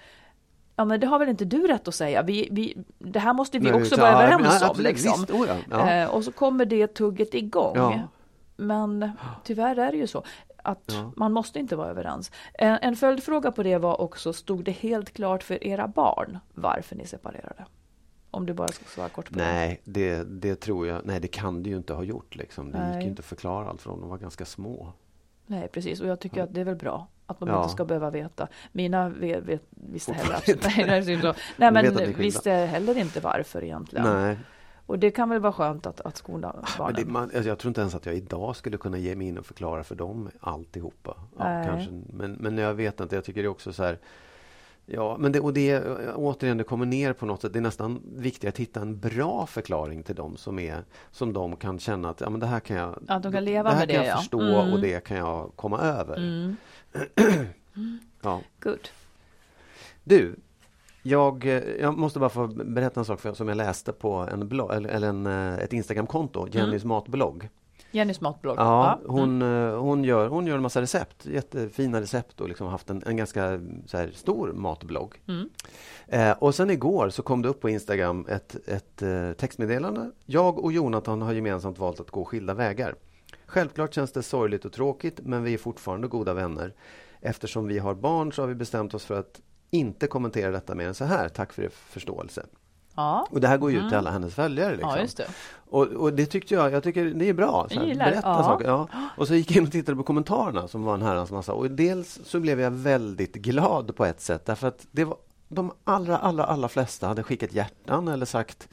Ja 0.81 0.85
men 0.85 1.01
det 1.01 1.07
har 1.07 1.19
väl 1.19 1.29
inte 1.29 1.45
du 1.45 1.67
rätt 1.67 1.89
att 1.89 1.95
säga, 1.95 2.23
vi, 2.23 2.49
vi, 2.51 2.77
det 2.99 3.19
här 3.19 3.33
måste 3.33 3.59
vi 3.59 3.71
Nej, 3.71 3.83
också 3.83 3.97
vara 3.97 4.11
överens 4.11 4.63
om. 4.63 4.77
Liksom. 4.79 5.21
Visst, 5.21 5.31
oh 5.31 5.49
ja. 5.49 5.57
Ja. 5.71 5.93
Eh, 5.93 6.09
och 6.11 6.25
så 6.25 6.33
kommer 6.33 6.65
det 6.65 6.87
tugget 6.87 7.35
igång. 7.35 8.01
Men 8.57 9.11
tyvärr 9.45 9.77
är 9.79 9.93
det 9.93 9.97
ju 9.97 10.07
så 10.07 10.25
att 10.57 10.95
man 11.17 11.33
måste 11.33 11.59
inte 11.59 11.77
vara 11.77 11.89
överens. 11.89 12.31
En, 12.55 12.79
en 12.83 12.97
följdfråga 12.97 13.53
på 13.53 13.63
det 13.63 13.79
var 13.79 14.01
också, 14.01 14.33
stod 14.33 14.65
det 14.65 14.73
helt 14.73 15.11
klart 15.13 15.43
för 15.43 15.65
era 15.65 15.89
barn 15.89 16.39
varför 16.55 16.97
ni 16.97 17.07
separerade? 17.07 17.65
Om 18.31 18.47
du 18.47 18.55
bara 18.55 18.69
ska 18.69 18.85
svara 18.85 19.09
kort 19.09 19.31
på 19.31 19.39
Nej, 19.39 19.81
det. 19.85 20.17
det, 20.17 20.25
det 20.25 20.57
tror 20.57 20.87
jag. 20.87 21.01
Nej, 21.05 21.21
det 21.21 21.29
kan 21.29 21.63
det 21.63 21.71
ju 21.71 21.77
inte 21.77 21.95
ha 21.95 22.03
gjort. 22.03 22.37
Liksom. 22.37 22.73
Det 22.73 22.79
Nej. 22.79 22.97
gick 22.97 23.07
inte 23.07 23.21
att 23.21 23.27
förklara 23.27 23.69
allt 23.69 23.83
för 23.83 23.91
dem. 23.91 24.01
De 24.01 24.11
var 24.11 24.19
ganska 24.19 24.45
små. 24.45 24.93
Nej, 25.51 25.69
precis. 25.69 26.01
Och 26.01 26.07
jag 26.07 26.21
tycker 26.21 26.43
att 26.43 26.55
det 26.55 26.61
är 26.61 26.65
väl 26.65 26.77
bra 26.77 27.07
att 27.27 27.39
de 27.39 27.49
ja. 27.49 27.63
inte 27.63 27.73
ska 27.73 27.85
behöva 27.85 28.11
veta. 28.11 28.49
Mina 28.73 29.09
vet, 29.09 29.45
vet, 29.45 29.63
visste 29.71 30.13
heller 30.13 30.35
absolut, 30.35 30.63
nej, 30.77 31.05
nej, 31.07 31.33
nej, 31.57 31.71
men 31.71 32.15
visste 32.15 32.51
heller 32.51 32.99
inte 32.99 33.21
varför 33.21 33.65
egentligen. 33.65 34.05
Nej. 34.05 34.39
Och 34.87 34.99
det 34.99 35.11
kan 35.11 35.29
väl 35.29 35.41
vara 35.41 35.53
skönt 35.53 35.87
att, 35.87 36.01
att 36.01 36.17
skola 36.17 36.65
barnen. 36.79 36.95
Det, 36.97 37.05
man, 37.05 37.23
alltså 37.23 37.49
jag 37.49 37.59
tror 37.59 37.71
inte 37.71 37.81
ens 37.81 37.95
att 37.95 38.07
jag 38.07 38.15
idag 38.15 38.57
skulle 38.57 38.77
kunna 38.77 38.99
ge 38.99 39.17
mig 39.17 39.27
in 39.27 39.39
och 39.39 39.47
förklara 39.47 39.85
för 39.85 39.95
dem 39.95 40.31
alltihopa. 40.41 41.17
Ja, 41.39 41.65
kanske. 41.67 42.03
Men, 42.13 42.33
men 42.33 42.59
jag 42.59 42.75
vet 42.75 43.01
inte, 43.01 43.15
jag 43.15 43.25
tycker 43.25 43.43
det 43.43 43.47
är 43.47 43.51
också 43.51 43.73
så 43.73 43.83
här 43.83 43.99
Ja, 44.93 45.17
men 45.19 45.33
det, 45.33 45.41
och 45.41 45.53
det, 45.55 45.81
återigen, 46.15 46.57
det 46.57 46.65
kommer 46.65 46.87
ner 46.87 47.13
på 47.13 47.27
något 47.27 47.43
sätt. 47.43 47.53
Det 47.53 47.59
är 47.59 47.61
nästan 47.61 48.03
viktigt 48.17 48.49
att 48.49 48.59
hitta 48.59 48.81
en 48.81 48.99
bra 48.99 49.47
förklaring 49.47 50.03
till 50.03 50.15
dem 50.15 50.37
som, 50.37 50.59
är, 50.59 50.85
som 51.11 51.33
de 51.33 51.57
kan 51.57 51.79
känna 51.79 52.11
att 52.11 52.21
ja, 52.21 52.31
men 52.31 52.41
det 52.41 52.47
här 52.47 52.61
kan 52.61 52.77
jag, 52.77 52.99
ja, 53.09 53.19
de 53.19 53.33
kan 53.33 53.45
leva 53.45 53.71
det 53.71 53.77
här 53.77 53.87
med 53.87 53.95
kan 53.95 54.03
det, 54.03 54.07
jag 54.07 54.15
ja. 54.15 54.19
förstå 54.19 54.41
mm. 54.41 54.73
och 54.73 54.81
det 54.81 55.05
kan 55.05 55.17
jag 55.17 55.53
komma 55.57 55.81
över. 55.81 56.17
Mm. 56.17 56.57
ja. 58.23 58.41
Good. 58.61 58.89
Du, 60.05 60.37
jag, 61.03 61.47
eh, 61.47 61.63
jag, 61.81 61.99
måste 61.99 62.19
bara 62.19 62.31
få 62.31 62.47
berätta 62.47 63.01
en 63.01 63.05
sak 63.05 63.21
för, 63.21 63.33
som 63.33 63.49
jag 63.49 63.57
läste 63.57 63.93
på 63.93 64.13
en 64.33 64.49
blogg, 64.49 64.75
eller, 64.75 64.89
eller 64.89 65.09
en, 65.09 65.27
eh, 65.27 65.55
ett 65.55 65.73
Instagramkonto, 65.73 66.41
mm. 66.41 66.53
Jennys 66.53 66.85
mm. 66.85 66.89
matblogg. 66.89 67.49
Jennys 67.91 68.21
matblogg? 68.21 68.59
Ja, 68.59 69.01
ja. 69.03 69.11
Hon, 69.13 69.43
mm. 69.43 69.79
hon, 69.79 70.05
gör, 70.05 70.29
hon 70.29 70.47
gör 70.47 70.57
en 70.57 70.63
massa 70.63 70.83
recept, 70.83 71.27
jättefina 71.27 72.01
recept 72.01 72.41
och 72.41 72.49
liksom 72.49 72.67
haft 72.67 72.91
en, 72.91 73.03
en 73.07 73.17
ganska 73.17 73.43
här, 73.93 74.11
stor 74.15 74.53
matblogg. 74.53 75.15
Mm. 75.29 75.49
Eh, 76.07 76.33
och 76.33 76.55
sen 76.55 76.71
igår 76.71 77.11
så 77.11 77.23
kom 77.23 77.43
det 77.43 77.49
upp 77.49 77.61
på 77.61 77.69
Instagram 77.69 78.27
ett, 78.29 78.69
ett 78.69 79.03
eh, 79.03 79.33
textmeddelande. 79.33 80.11
Jag 80.27 80.59
och 80.59 80.73
Jonathan 80.73 81.23
har 81.23 81.33
gemensamt 81.33 81.79
valt 81.79 82.01
att 82.01 82.11
gå 82.11 82.25
skilda 82.25 82.55
vägar. 82.55 82.95
Självklart 83.47 83.95
känns 83.95 84.13
det 84.13 84.23
sorgligt 84.23 84.65
och 84.65 84.73
tråkigt 84.73 85.21
men 85.23 85.43
vi 85.43 85.55
är 85.55 85.59
fortfarande 85.59 86.09
goda 86.09 86.35
vänner. 86.35 86.75
Eftersom 87.21 87.67
vi 87.67 87.79
har 87.79 87.95
barn 87.95 88.33
så 88.33 88.43
har 88.43 88.47
vi 88.47 88.55
bestämt 88.55 88.95
oss 88.95 89.05
för 89.05 89.19
att 89.19 89.41
inte 89.71 90.07
kommentera 90.07 90.51
detta 90.51 90.75
mer 90.75 90.89
än 90.89 90.95
så 90.95 91.05
här. 91.05 91.29
Tack 91.29 91.53
för 91.53 91.63
er 91.63 91.69
förståelse. 91.69 92.47
Ja. 92.95 93.27
Och 93.31 93.41
det 93.41 93.49
här 93.49 93.59
går 93.59 93.71
ju 93.71 93.77
ut 93.77 93.83
till 93.83 93.93
mm. 93.93 93.99
alla 93.99 94.11
hennes 94.11 94.35
följare. 94.35 94.77
Liksom. 94.77 94.99
Ja, 94.99 95.07
det. 95.17 95.29
Och, 95.71 95.87
och, 95.87 96.13
det 96.13 96.27
tyckte 96.27 96.55
jag, 96.55 96.73
jag 96.73 96.83
tycker 96.83 97.05
det 97.05 97.29
är 97.29 97.33
bra. 97.33 97.67
Så 97.71 97.81
här, 97.81 97.95
berätta 97.95 98.29
ja. 98.29 98.43
saker. 98.43 98.69
Ja. 98.69 98.89
Och 99.17 99.29
så 99.29 99.35
gick 99.35 99.51
jag 99.51 99.57
in 99.57 99.67
och 99.67 99.73
tittade 99.73 99.97
på 99.97 100.03
kommentarerna 100.03 100.69
som 100.69 100.83
var 100.83 100.95
en 100.95 101.03
herrans 101.03 101.31
massa. 101.31 101.53
Och 101.53 101.71
dels 101.71 102.21
så 102.25 102.41
blev 102.41 102.61
jag 102.61 102.71
väldigt 102.71 103.35
glad 103.35 103.97
på 103.97 104.05
ett 104.05 104.21
sätt 104.21 104.47
därför 104.47 104.69
att 104.69 104.87
det 104.91 105.05
var 105.05 105.17
de 105.49 105.73
allra, 105.85 106.19
allra, 106.19 106.45
allra 106.45 106.69
flesta 106.69 107.07
hade 107.07 107.23
skickat 107.23 107.53
hjärtan 107.53 108.09
eller 108.09 108.27
sagt 108.27 108.69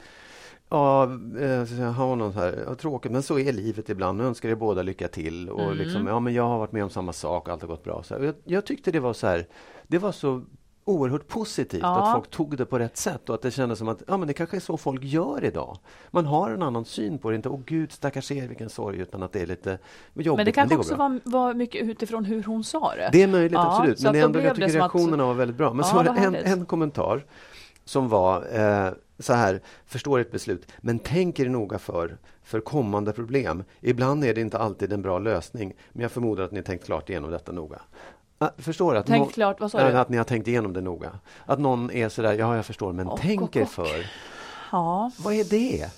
Ja, 0.70 1.04
eh, 1.40 1.80
jag 1.80 1.92
har 1.92 2.16
någon 2.16 2.32
här, 2.32 2.64
ja, 2.66 2.74
tråkigt 2.74 3.12
men 3.12 3.22
så 3.22 3.38
är 3.38 3.52
livet 3.52 3.88
ibland. 3.88 4.18
Nu 4.18 4.24
önskar 4.24 4.48
jag 4.48 4.58
båda 4.58 4.82
lycka 4.82 5.08
till 5.08 5.48
och 5.48 5.62
mm. 5.62 5.76
liksom, 5.76 6.06
ja 6.06 6.20
men 6.20 6.34
jag 6.34 6.48
har 6.48 6.58
varit 6.58 6.72
med 6.72 6.84
om 6.84 6.90
samma 6.90 7.12
sak, 7.12 7.48
allt 7.48 7.62
har 7.62 7.68
gått 7.68 7.84
bra. 7.84 8.02
Så 8.02 8.14
jag, 8.14 8.34
jag, 8.44 8.66
tyckte 8.66 8.90
det 8.90 9.00
var 9.00 9.12
så 9.12 9.26
här, 9.26 9.46
det 9.86 9.98
var 9.98 10.12
så 10.12 10.42
oerhört 10.88 11.28
positivt 11.28 11.82
ja. 11.82 12.02
att 12.02 12.12
folk 12.12 12.30
tog 12.30 12.56
det 12.56 12.66
på 12.66 12.78
rätt 12.78 12.96
sätt 12.96 13.28
och 13.28 13.34
att 13.34 13.42
det 13.42 13.50
kändes 13.50 13.78
som 13.78 13.88
att 13.88 14.02
ja, 14.06 14.16
men 14.16 14.28
det 14.28 14.34
kanske 14.34 14.56
är 14.56 14.60
så 14.60 14.76
folk 14.76 15.04
gör 15.04 15.44
idag. 15.44 15.78
Man 16.10 16.26
har 16.26 16.50
en 16.50 16.62
annan 16.62 16.84
syn 16.84 17.18
på 17.18 17.30
det, 17.30 17.36
inte 17.36 17.48
åh 17.48 17.60
gud 17.66 17.92
stackars 17.92 18.30
er 18.30 18.48
vilken 18.48 18.70
sorg, 18.70 18.98
utan 18.98 19.22
att 19.22 19.32
det 19.32 19.40
är 19.40 19.46
lite 19.46 19.78
jobbigt. 20.14 20.36
Men 20.36 20.46
det 20.46 20.52
kanske 20.52 20.60
men 20.60 20.68
det 20.68 20.80
också 20.80 20.96
var, 20.96 21.20
var, 21.24 21.54
mycket 21.54 21.82
utifrån 21.82 22.24
hur 22.24 22.42
hon 22.42 22.64
sa 22.64 22.94
det. 22.94 23.08
Det 23.12 23.22
är 23.22 23.28
möjligt, 23.28 23.52
ja, 23.52 23.76
absolut. 23.76 24.02
Men 24.02 24.16
ändå, 24.16 24.40
jag 24.40 24.54
tycker 24.56 24.68
reaktionerna 24.68 25.22
att... 25.22 25.26
var 25.26 25.34
väldigt 25.34 25.56
bra. 25.56 25.72
Men 25.72 25.78
ja, 25.78 25.84
så 25.84 25.96
var 25.96 26.04
det 26.04 26.10
en, 26.10 26.34
en 26.34 26.66
kommentar 26.66 27.24
som 27.84 28.08
var 28.08 28.46
eh, 28.52 28.92
så 29.18 29.32
här, 29.32 29.60
förstår 29.86 30.18
ert 30.18 30.30
beslut, 30.30 30.72
men 30.80 30.98
tänk 30.98 31.40
er 31.40 31.48
noga 31.48 31.78
för, 31.78 32.16
för 32.42 32.60
kommande 32.60 33.12
problem. 33.12 33.64
Ibland 33.80 34.24
är 34.24 34.34
det 34.34 34.40
inte 34.40 34.58
alltid 34.58 34.92
en 34.92 35.02
bra 35.02 35.18
lösning, 35.18 35.74
men 35.92 36.02
jag 36.02 36.12
förmodar 36.12 36.44
att 36.44 36.52
ni 36.52 36.62
tänkt 36.62 36.84
klart 36.84 37.10
igenom 37.10 37.30
detta 37.30 37.52
noga. 37.52 37.80
Ah, 38.38 38.50
förstår 38.58 38.96
att, 38.96 39.06
tänk 39.06 39.32
klart, 39.32 39.60
vad 39.60 39.70
sa 39.70 39.90
du? 39.90 39.98
att 39.98 40.08
ni 40.08 40.16
har 40.16 40.24
tänkt 40.24 40.48
igenom 40.48 40.72
det 40.72 40.80
noga. 40.80 41.10
Att 41.46 41.58
någon 41.58 41.90
är 41.90 42.08
sådär, 42.08 42.32
ja 42.32 42.56
jag 42.56 42.66
förstår, 42.66 42.92
men 42.92 43.08
och, 43.08 43.18
tänk 43.22 43.56
er 43.56 43.64
för. 43.64 44.06
Ja. 44.72 45.10
Vad 45.18 45.34
är 45.34 45.44
det? 45.44 45.90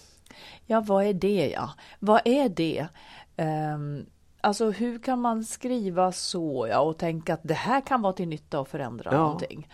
Ja, 0.67 0.81
vad 0.81 1.05
är 1.05 1.13
det 1.13 1.51
ja? 1.51 1.71
Vad 1.99 2.21
är 2.25 2.49
det? 2.49 2.87
Um, 3.37 4.07
alltså 4.41 4.71
hur 4.71 4.99
kan 4.99 5.21
man 5.21 5.45
skriva 5.45 6.13
så 6.13 6.67
ja, 6.71 6.81
och 6.81 6.99
tänka 6.99 7.35
att 7.35 7.41
det 7.43 7.55
här 7.55 7.81
kan 7.81 8.03
vara 8.03 8.13
till 8.13 8.29
nytta 8.29 8.61
och 8.61 8.69
förändra 8.69 9.11
ja. 9.13 9.19
någonting? 9.19 9.69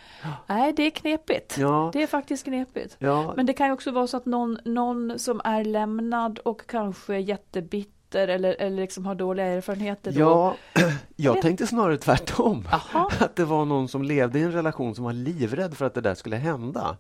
Nej, 0.47 0.73
det 0.73 0.83
är 0.83 0.91
knepigt. 0.91 1.59
Ja. 1.59 1.91
Det 1.93 2.03
är 2.03 2.07
faktiskt 2.07 2.45
knepigt. 2.45 2.97
Ja. 2.99 3.33
Men 3.37 3.47
det 3.47 3.53
kan 3.53 3.67
ju 3.67 3.73
också 3.73 3.91
vara 3.91 4.07
så 4.07 4.17
att 4.17 4.27
någon, 4.27 4.59
någon 4.65 5.19
som 5.19 5.41
är 5.45 5.65
lämnad 5.65 6.39
och 6.39 6.67
kanske 6.67 7.19
jättebitter 7.19 7.96
brister 8.07 8.29
eller, 8.29 8.57
eller 8.59 8.77
liksom 8.77 9.07
har 9.07 9.15
dåliga 9.15 9.47
erfarenheter? 9.47 10.13
Då? 10.13 10.21
Ja, 10.21 10.57
jag 11.17 11.43
tänkte 11.43 11.67
snarare 11.67 11.97
tvärtom. 11.97 12.65
Aha. 12.73 13.11
Att 13.21 13.37
det 13.37 13.45
var 13.45 13.65
någon 13.65 13.89
som 13.89 14.03
levde 14.03 14.39
i 14.39 14.43
en 14.43 14.53
relation 14.53 14.95
som 14.95 15.05
var 15.05 15.13
livrädd 15.13 15.75
för 15.77 15.85
att 15.85 15.95
det 15.95 16.01
där 16.01 16.15
skulle 16.15 16.37
hända. 16.37 16.97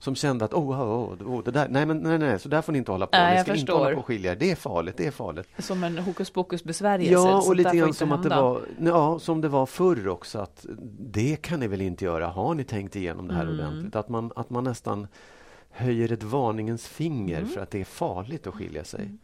Som 0.00 0.14
kände 0.14 0.44
att 0.44 0.54
oh, 0.54 0.70
oh, 0.70 1.12
oh, 1.22 1.44
det 1.44 1.50
där, 1.50 1.68
nej, 1.68 1.86
men, 1.86 1.98
nej, 1.98 2.18
nej, 2.18 2.38
så 2.38 2.48
där 2.48 2.62
får 2.62 2.72
ni 2.72 2.78
inte 2.78 2.92
hålla 2.92 3.06
på. 3.06 3.16
Nej, 3.16 3.36
ni 3.36 3.42
ska 3.42 3.54
inte 3.54 3.72
hålla 3.72 3.94
på 3.94 3.98
och 3.98 4.06
skilja 4.06 4.34
Det 4.34 4.50
är 4.50 4.56
farligt, 4.56 4.96
det 4.96 5.06
är 5.06 5.10
farligt. 5.10 5.48
Som 5.58 5.84
en 5.84 5.98
hokus 5.98 6.30
pokus 6.30 6.64
besvärjelse. 6.64 7.12
Ja, 7.12 7.42
och 7.48 7.56
lite 7.56 7.76
grann 7.76 7.94
som 7.94 8.12
att 8.12 8.22
det 8.22 8.28
var, 8.28 8.60
ja, 8.80 9.18
som 9.18 9.40
det 9.40 9.48
var 9.48 9.66
förr 9.66 10.08
också. 10.08 10.38
Att 10.38 10.66
det 11.00 11.36
kan 11.36 11.60
ni 11.60 11.68
väl 11.68 11.80
inte 11.80 12.04
göra? 12.04 12.26
Har 12.26 12.54
ni 12.54 12.64
tänkt 12.64 12.96
igenom 12.96 13.28
det 13.28 13.34
här 13.34 13.42
mm. 13.42 13.54
ordentligt? 13.54 13.96
Att 13.96 14.08
man, 14.08 14.32
att 14.36 14.50
man 14.50 14.64
nästan 14.64 15.06
höjer 15.70 16.12
ett 16.12 16.22
varningens 16.22 16.88
finger 16.88 17.38
mm. 17.38 17.48
för 17.48 17.60
att 17.60 17.70
det 17.70 17.80
är 17.80 17.84
farligt 17.84 18.46
att 18.46 18.54
skilja 18.54 18.84
sig. 18.84 19.00
Mm. 19.00 19.18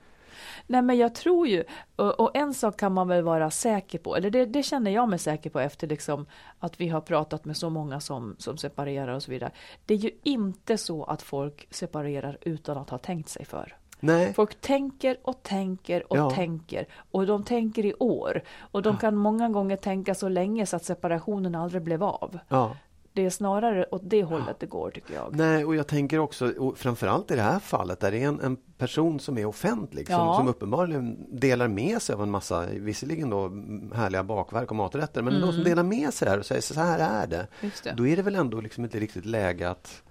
Nej 0.67 0.83
men 0.83 0.99
jag 0.99 1.15
tror 1.15 1.47
ju, 1.47 1.65
och, 1.97 2.21
och, 2.21 2.37
en 2.37 2.55
sak 2.55 2.77
kan 2.77 2.93
man 2.93 3.09
väl 3.09 3.23
vara 3.23 3.51
säker 3.51 3.99
på, 3.99 4.17
eller 4.17 4.31
det, 4.31 4.45
det, 4.45 4.63
känner 4.63 4.91
jag 4.91 5.09
mig 5.09 5.19
säker 5.19 5.51
på 5.51 5.61
efter 5.61 5.87
liksom 5.87 6.27
att 6.59 6.81
vi 6.81 6.89
har 6.89 7.01
pratat 7.01 7.45
med 7.45 7.57
så 7.57 7.71
många 7.71 8.01
som, 8.01 8.37
som 8.39 8.57
separerar 8.57 9.13
och 9.13 9.23
så 9.23 9.31
vidare. 9.31 9.51
Det 9.87 9.95
är 9.95 9.99
ju 9.99 10.11
inte 10.23 10.79
så 10.79 11.05
att 11.05 11.23
folk 11.23 11.67
separerar 11.71 12.39
utan 12.41 12.79
att 12.79 12.91
ha 12.91 12.99
tänkt 12.99 13.29
sig 13.29 13.45
för. 13.45 13.77
Nej. 14.01 14.35
Folk 14.35 14.61
tänker 14.61 15.17
och 15.23 15.43
tänker 15.43 16.13
och 16.13 16.17
ja. 16.17 16.31
tänker 16.31 16.87
och 17.11 17.27
de 17.27 17.45
tänker 17.45 17.85
i 17.85 17.95
år. 17.95 18.43
Och 18.59 18.83
de 18.83 18.97
kan 18.97 19.17
många 19.17 19.49
gånger 19.49 19.77
tänka 19.77 20.15
så 20.15 20.29
länge 20.29 20.67
så 20.67 20.77
att 20.77 20.85
separationen 20.85 21.55
aldrig 21.55 21.83
blev 21.83 22.05
av. 22.05 22.39
Ja 22.49 22.77
det 23.15 23.27
är 23.27 23.31
snarare 23.31 23.87
åt 23.91 24.03
det 24.05 24.23
hållet 24.23 24.61
det 24.61 24.67
går 24.67 24.91
tycker 24.91 25.15
jag. 25.15 25.37
Nej, 25.37 25.65
och 25.65 25.77
jag 25.77 25.87
tänker 25.87 26.19
också, 26.19 26.53
och 26.59 26.79
framförallt 26.79 27.31
i 27.31 27.37
det 27.37 27.43
här 27.43 27.59
fallet, 27.59 28.01
där 28.01 28.11
det 28.11 28.23
är 28.23 28.29
en, 28.29 28.41
en 28.41 28.57
person 28.57 29.21
som 29.21 29.39
är 29.39 29.45
offentlig, 29.45 30.07
ja. 30.11 30.17
som, 30.17 30.35
som 30.37 30.49
uppenbarligen 30.49 31.27
delar 31.39 31.69
med 31.69 32.03
sig 32.03 32.15
av 32.15 32.23
en 32.23 32.31
massa, 32.31 32.67
visserligen 32.67 33.31
då 33.31 33.51
härliga 33.95 34.25
bakverk 34.25 34.71
och 34.71 34.77
maträtter, 34.77 35.23
men 35.23 35.37
mm. 35.37 35.53
som 35.53 35.65
delar 35.65 35.83
med 35.83 36.15
sig 36.15 36.29
här 36.29 36.39
och 36.39 36.47
säger 36.47 36.63
så 36.63 36.81
här 36.81 36.99
är 36.99 37.27
det. 37.27 37.47
det. 37.61 37.93
Då 37.97 38.07
är 38.07 38.17
det 38.17 38.23
väl 38.23 38.35
ändå 38.35 38.61
liksom 38.61 38.85
inte 38.85 39.01
riktigt 39.01 39.25
läge 39.25 39.71
att 39.71 40.03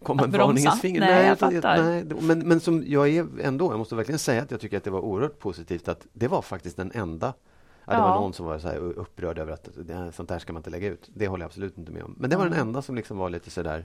komma 0.03 0.24
en 0.24 0.31
varningens 0.31 0.81
finger. 0.81 1.00
Nej, 1.00 1.14
nej, 1.14 1.27
jag 1.27 1.38
fattar. 1.38 1.83
Nej, 1.83 2.05
men, 2.20 2.38
men 2.38 2.61
som 2.61 2.85
jag 2.87 3.09
är 3.09 3.27
ändå, 3.42 3.72
jag 3.72 3.79
måste 3.79 3.94
verkligen 3.94 4.18
säga 4.18 4.42
att 4.42 4.50
jag 4.50 4.61
tycker 4.61 4.77
att 4.77 4.85
det 4.85 4.90
var 4.90 5.00
oerhört 5.00 5.38
positivt 5.38 5.88
att 5.88 6.07
det 6.12 6.29
var 6.29 6.42
faktiskt 6.42 6.77
den 6.77 6.92
enda 6.94 7.35
Ja, 7.87 7.92
det 7.92 8.01
var 8.01 8.14
någon 8.14 8.33
som 8.33 8.47
var 8.47 8.59
så 8.59 8.68
upprörd 8.77 9.38
över 9.38 9.53
att 9.53 9.68
sånt 10.14 10.29
där 10.29 10.38
ska 10.38 10.53
man 10.53 10.61
inte 10.61 10.70
lägga 10.70 10.88
ut. 10.88 11.11
Det 11.14 11.29
håller 11.29 11.42
jag 11.42 11.49
absolut 11.49 11.79
inte 11.79 11.92
med 11.92 12.03
om. 12.03 12.14
Men 12.18 12.31
det 12.31 12.37
var 12.37 12.44
den 12.44 12.61
enda 12.61 12.83
som 12.83 12.94
liksom 12.94 13.18
var 13.18 13.31
lite 13.31 13.51
så 13.51 13.62
där 13.62 13.85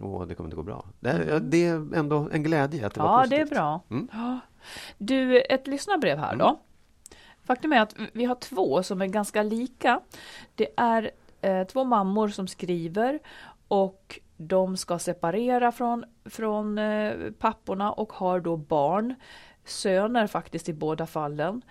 Åh, 0.00 0.26
det 0.26 0.34
kommer 0.34 0.46
inte 0.46 0.56
gå 0.56 0.62
bra. 0.62 0.84
Det 1.00 1.10
är, 1.10 1.40
det 1.40 1.66
är 1.66 1.94
ändå 1.94 2.28
en 2.32 2.42
glädje 2.42 2.86
att 2.86 2.94
det 2.94 3.00
var 3.00 3.18
positivt. 3.18 3.38
Ja, 3.38 3.44
det 3.44 3.50
är 3.50 3.54
bra. 3.54 3.80
Mm. 3.90 4.40
Du, 4.98 5.40
ett 5.40 5.66
lyssnarbrev 5.66 6.18
här 6.18 6.36
då. 6.36 6.46
Mm. 6.46 6.56
Faktum 7.44 7.72
är 7.72 7.80
att 7.80 7.94
vi 8.12 8.24
har 8.24 8.34
två 8.34 8.82
som 8.82 9.02
är 9.02 9.06
ganska 9.06 9.42
lika. 9.42 10.00
Det 10.54 10.68
är 10.76 11.10
eh, 11.40 11.64
två 11.66 11.84
mammor 11.84 12.28
som 12.28 12.48
skriver 12.48 13.18
och 13.68 14.20
de 14.36 14.76
ska 14.76 14.98
separera 14.98 15.72
från, 15.72 16.04
från 16.24 16.78
eh, 16.78 17.30
papporna 17.38 17.92
och 17.92 18.12
har 18.12 18.40
då 18.40 18.56
barn, 18.56 19.14
söner 19.64 20.26
faktiskt 20.26 20.68
i 20.68 20.72
båda 20.72 21.06
fallen. 21.06 21.62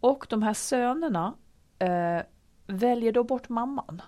Och 0.00 0.26
de 0.28 0.42
här 0.42 0.54
sönerna 0.54 1.34
eh, 1.78 2.22
väljer 2.66 3.12
då 3.12 3.24
bort 3.24 3.48
mamman. 3.48 4.02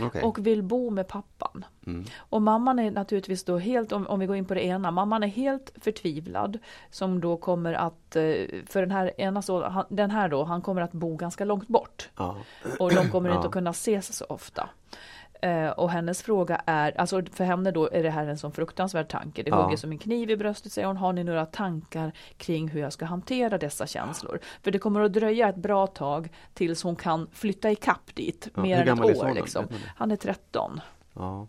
Okej. 0.00 0.22
och 0.22 0.46
vill 0.46 0.62
bo 0.62 0.90
med 0.90 1.08
pappan. 1.08 1.64
Mm. 1.86 2.04
Och 2.16 2.42
mamman 2.42 2.78
är 2.78 2.90
naturligtvis 2.90 3.44
då 3.44 3.58
helt, 3.58 3.92
om, 3.92 4.06
om 4.06 4.20
vi 4.20 4.26
går 4.26 4.36
in 4.36 4.44
på 4.44 4.54
det 4.54 4.64
ena, 4.64 4.90
mamman 4.90 5.22
är 5.22 5.26
helt 5.26 5.72
förtvivlad 5.80 6.58
som 6.90 7.20
då 7.20 7.36
kommer 7.36 7.72
att, 7.72 8.16
eh, 8.16 8.22
för 8.66 8.80
den 8.80 8.90
här 8.90 9.20
ena 9.20 9.42
så, 9.42 9.68
han, 9.68 9.84
den 9.88 10.10
här 10.10 10.28
då, 10.28 10.44
han 10.44 10.62
kommer 10.62 10.82
att 10.82 10.92
bo 10.92 11.16
ganska 11.16 11.44
långt 11.44 11.68
bort. 11.68 12.08
Ja. 12.16 12.36
Och 12.78 12.94
de 12.94 13.10
kommer 13.10 13.28
inte 13.30 13.40
Ja. 13.40 13.46
att 13.46 13.52
kunna 13.52 13.70
ses 13.70 14.16
så 14.16 14.24
ofta. 14.28 14.68
Eh, 15.42 15.68
och 15.70 15.90
hennes 15.90 16.22
fråga 16.22 16.62
är, 16.66 17.00
alltså 17.00 17.22
för 17.32 17.44
henne 17.44 17.70
då 17.70 17.88
är 17.92 18.02
det 18.02 18.10
här 18.10 18.26
en 18.26 18.38
sån 18.38 18.52
fruktansvärd 18.52 19.08
tanke. 19.08 19.42
Det 19.42 19.50
Ja. 19.50 19.62
hugger 19.62 19.76
som 19.76 19.92
en 19.92 19.98
kniv 19.98 20.30
i 20.30 20.36
bröstet 20.36 20.72
säger 20.72 20.86
hon. 20.88 20.96
Har 20.96 21.12
ni 21.12 21.24
några 21.24 21.46
tankar 21.46 22.12
kring 22.36 22.68
hur 22.68 22.80
jag 22.80 22.92
ska 22.92 23.04
hantera 23.04 23.58
dessa 23.58 23.86
känslor? 23.86 24.40
För 24.62 24.70
det 24.70 24.78
kommer 24.78 25.00
att 25.00 25.12
dröja 25.12 25.48
ett 25.48 25.56
bra 25.56 25.86
tag 25.86 26.28
tills 26.54 26.82
hon 26.82 26.96
kan 26.96 27.26
flytta 27.32 27.70
ikapp 27.70 28.14
dit. 28.14 28.48
Ja, 28.54 28.62
mer 28.62 28.88
än 28.88 28.98
ett 28.98 29.16
år 29.16 29.34
liksom. 29.34 29.64
Han 29.96 30.10
är 30.10 30.16
13. 30.16 30.80
Ja, 31.14 31.46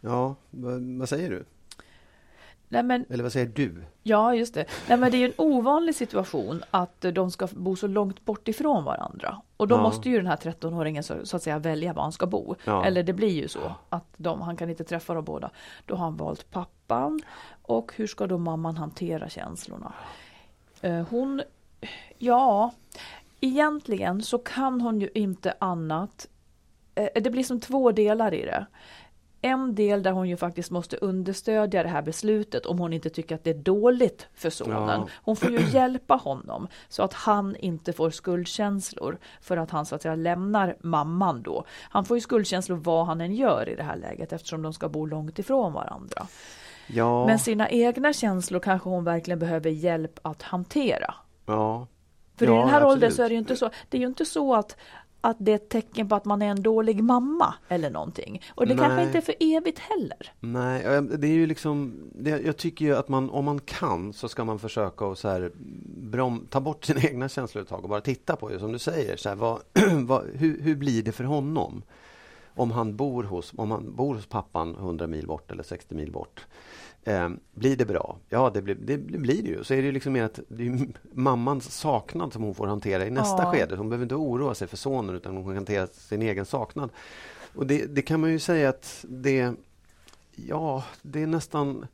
ja 0.00 0.34
vad 0.50 1.08
säger 1.08 1.30
du? 1.30 1.44
Nej 2.68 2.82
men 2.82 3.04
Eller 3.10 3.22
vad 3.22 3.32
säger 3.32 3.46
du? 3.46 3.84
Ja, 4.02 4.34
just 4.34 4.54
det. 4.54 4.64
Nej, 4.88 4.98
men 4.98 5.10
det 5.10 5.16
är 5.16 5.18
ju 5.18 5.24
en 5.26 5.32
ovanlig 5.36 5.94
situation 5.94 6.62
att 6.70 7.00
de 7.12 7.30
ska 7.30 7.48
bo 7.52 7.76
så 7.76 7.86
långt 7.86 8.24
bort 8.24 8.48
ifrån 8.48 8.84
varandra. 8.84 9.40
Och 9.56 9.68
då 9.68 9.74
Ja. 9.76 9.82
måste 9.82 10.10
ju 10.10 10.16
den 10.16 10.26
här 10.26 10.36
13-åringen 10.36 11.02
så, 11.02 11.26
så 11.26 11.36
att 11.36 11.42
säga 11.42 11.58
välja 11.58 11.92
var 11.92 12.02
han 12.02 12.12
ska 12.12 12.26
bo. 12.26 12.54
Ja. 12.64 12.84
Eller 12.84 13.02
det 13.02 13.12
blir 13.12 13.28
ju 13.42 13.48
så 13.48 13.72
att 13.88 14.04
de, 14.16 14.40
han 14.42 14.56
kan 14.56 14.70
inte 14.70 14.84
träffa 14.84 15.14
dem 15.14 15.24
båda. 15.24 15.50
Då 15.86 15.94
har 15.94 16.04
han 16.04 16.16
valt 16.16 16.50
pappan. 16.50 17.20
Och 17.62 17.92
hur 17.96 18.06
ska 18.06 18.26
då 18.26 18.38
mamman 18.38 18.76
hantera 18.76 19.28
känslorna? 19.28 19.92
Eh, 20.80 21.06
Hon, 21.10 21.42
ja, 22.18 22.72
egentligen 23.40 24.22
så 24.22 24.38
kan 24.38 24.80
hon 24.80 25.00
ju 25.00 25.08
inte 25.14 25.54
annat. 25.58 26.28
eh, 26.94 27.08
Det 27.22 27.30
blir 27.30 27.42
som 27.44 27.60
två 27.60 27.92
delar 27.92 28.34
i 28.34 28.42
det 28.44 28.66
en 29.42 29.74
del 29.74 30.02
där 30.02 30.10
hon 30.12 30.28
ju 30.28 30.36
faktiskt 30.36 30.70
måste 30.70 30.96
understödja 30.96 31.82
det 31.82 31.88
här 31.88 32.02
beslutet 32.02 32.66
om 32.66 32.78
hon 32.78 32.92
inte 32.92 33.10
tycker 33.10 33.34
att 33.34 33.44
det 33.44 33.50
är 33.50 33.54
dåligt 33.54 34.26
för 34.34 34.50
sonen. 34.50 35.00
Ja. 35.00 35.08
Hon 35.14 35.36
får 35.36 35.50
ju 35.50 35.60
hjälpa 35.72 36.14
honom 36.14 36.68
så 36.88 37.02
att 37.02 37.12
han 37.12 37.56
inte 37.56 37.92
får 37.92 38.10
skuldkänslor 38.10 39.18
för 39.40 39.56
att 39.56 39.70
han 39.70 39.86
så 39.86 39.94
att 39.94 40.02
säga 40.02 40.14
lämnar 40.14 40.76
mamman 40.80 41.42
då. 41.42 41.64
Han 41.90 42.04
får 42.04 42.16
ju 42.16 42.20
skuldkänslor 42.20 42.76
vad 42.76 43.06
han 43.06 43.20
än 43.20 43.34
gör 43.34 43.68
i 43.68 43.74
det 43.74 43.82
här 43.82 43.96
läget 43.96 44.32
eftersom 44.32 44.62
de 44.62 44.72
ska 44.72 44.88
bo 44.88 45.06
långt 45.06 45.38
ifrån 45.38 45.72
varandra. 45.72 46.26
Ja, 46.86 47.26
Men 47.26 47.38
sina 47.38 47.70
egna 47.70 48.12
känslor 48.12 48.60
kanske 48.60 48.88
hon 48.88 49.04
verkligen 49.04 49.38
behöver 49.38 49.70
hjälp 49.70 50.18
att 50.22 50.42
hantera. 50.42 51.14
ja. 51.46 51.86
För 52.36 52.46
Ja, 52.46 52.52
i 52.52 52.56
den 52.58 52.68
här 52.68 52.84
åldern 52.84 52.94
absolut. 53.08 53.14
så 53.16 53.22
är 53.22 53.28
det 53.28 53.32
ju 53.34 53.38
inte 53.38 53.56
så, 53.56 53.70
det 53.88 53.96
är 53.96 54.00
ju 54.00 54.06
inte 54.06 54.24
så 54.24 54.54
att 54.54 54.76
att 55.20 55.36
det 55.40 55.52
är 55.52 55.56
ett 55.56 55.68
tecken 55.68 56.08
på 56.08 56.14
att 56.14 56.24
man 56.24 56.42
är 56.42 56.46
en 56.46 56.62
dålig 56.62 57.02
mamma 57.02 57.54
eller 57.68 57.90
någonting. 57.90 58.42
Och 58.54 58.66
det 58.66 58.76
kanske 58.76 58.94
Nej. 58.94 59.06
inte 59.06 59.18
är 59.18 59.22
för 59.22 59.34
evigt 59.38 59.78
heller. 59.78 60.32
Nej, 60.40 61.02
det 61.02 61.26
är 61.26 61.32
ju 61.32 61.46
liksom, 61.46 61.94
det, 62.14 62.30
jag 62.30 62.56
tycker 62.56 62.84
ju 62.84 62.96
att 62.96 63.08
man, 63.08 63.30
om 63.30 63.44
man 63.44 63.60
kan 63.60 64.12
så 64.12 64.28
ska 64.28 64.44
man 64.44 64.58
försöka 64.58 65.04
att 65.04 65.18
så 65.18 65.28
här, 65.28 65.52
brom, 66.10 66.46
ta 66.50 66.60
bort 66.60 66.84
sina 66.84 67.00
egna 67.04 67.28
känslor 67.28 67.62
ett 67.62 67.68
tag 67.68 67.82
och 67.82 67.88
bara 67.88 68.00
titta 68.00 68.36
på 68.36 68.48
det 68.48 68.58
som 68.58 68.72
du 68.72 68.78
säger. 68.78 69.16
Så 69.16 69.28
här, 69.28 69.36
vad, 69.36 69.60
vad, 70.06 70.26
hur, 70.34 70.60
hur 70.62 70.76
blir 70.76 71.02
det 71.02 71.12
för 71.12 71.24
honom? 71.24 71.82
Om 72.54 72.70
han 72.70 72.96
bor 72.96 73.24
hos, 73.24 73.52
om 73.56 73.70
han 73.70 73.94
bor 73.96 74.14
hos 74.14 74.26
pappan 74.26 74.74
100 74.74 75.06
mil 75.06 75.26
bort 75.26 75.50
eller 75.50 75.62
60 75.62 75.94
mil 75.94 76.12
bort. 76.12 76.46
Eh, 77.04 77.28
blir 77.54 77.76
det 77.76 77.84
bra? 77.84 78.16
Ja, 78.28 78.50
det 78.54 78.62
blir 78.62 78.74
det, 78.74 78.98
blir 78.98 79.42
det 79.42 79.48
ju. 79.48 79.64
Så 79.64 79.74
är 79.74 79.82
det 79.82 79.92
liksom 79.92 80.12
mer 80.12 80.22
att 80.24 80.40
det 80.48 80.66
är 80.66 80.88
mammans 81.12 81.74
saknad 81.74 82.32
som 82.32 82.42
hon 82.42 82.54
får 82.54 82.66
hantera 82.66 83.06
i 83.06 83.10
nästa 83.10 83.42
Ja. 83.42 83.52
skede. 83.52 83.76
Hon 83.76 83.88
behöver 83.88 84.02
inte 84.04 84.14
oroa 84.14 84.54
sig 84.54 84.68
för 84.68 84.76
sonen 84.76 85.14
utan 85.14 85.36
hon 85.36 85.44
kan 85.44 85.54
hantera 85.54 85.86
sin 85.86 86.22
egen 86.22 86.46
saknad. 86.46 86.90
Och 87.54 87.66
det, 87.66 87.86
det 87.94 88.02
kan 88.02 88.20
man 88.20 88.30
ju 88.30 88.38
säga 88.38 88.68
att 88.68 89.04
det 89.08 89.52
Ja, 90.46 90.84
det 91.02 91.22
är 91.22 91.26
nästan... 91.26 91.86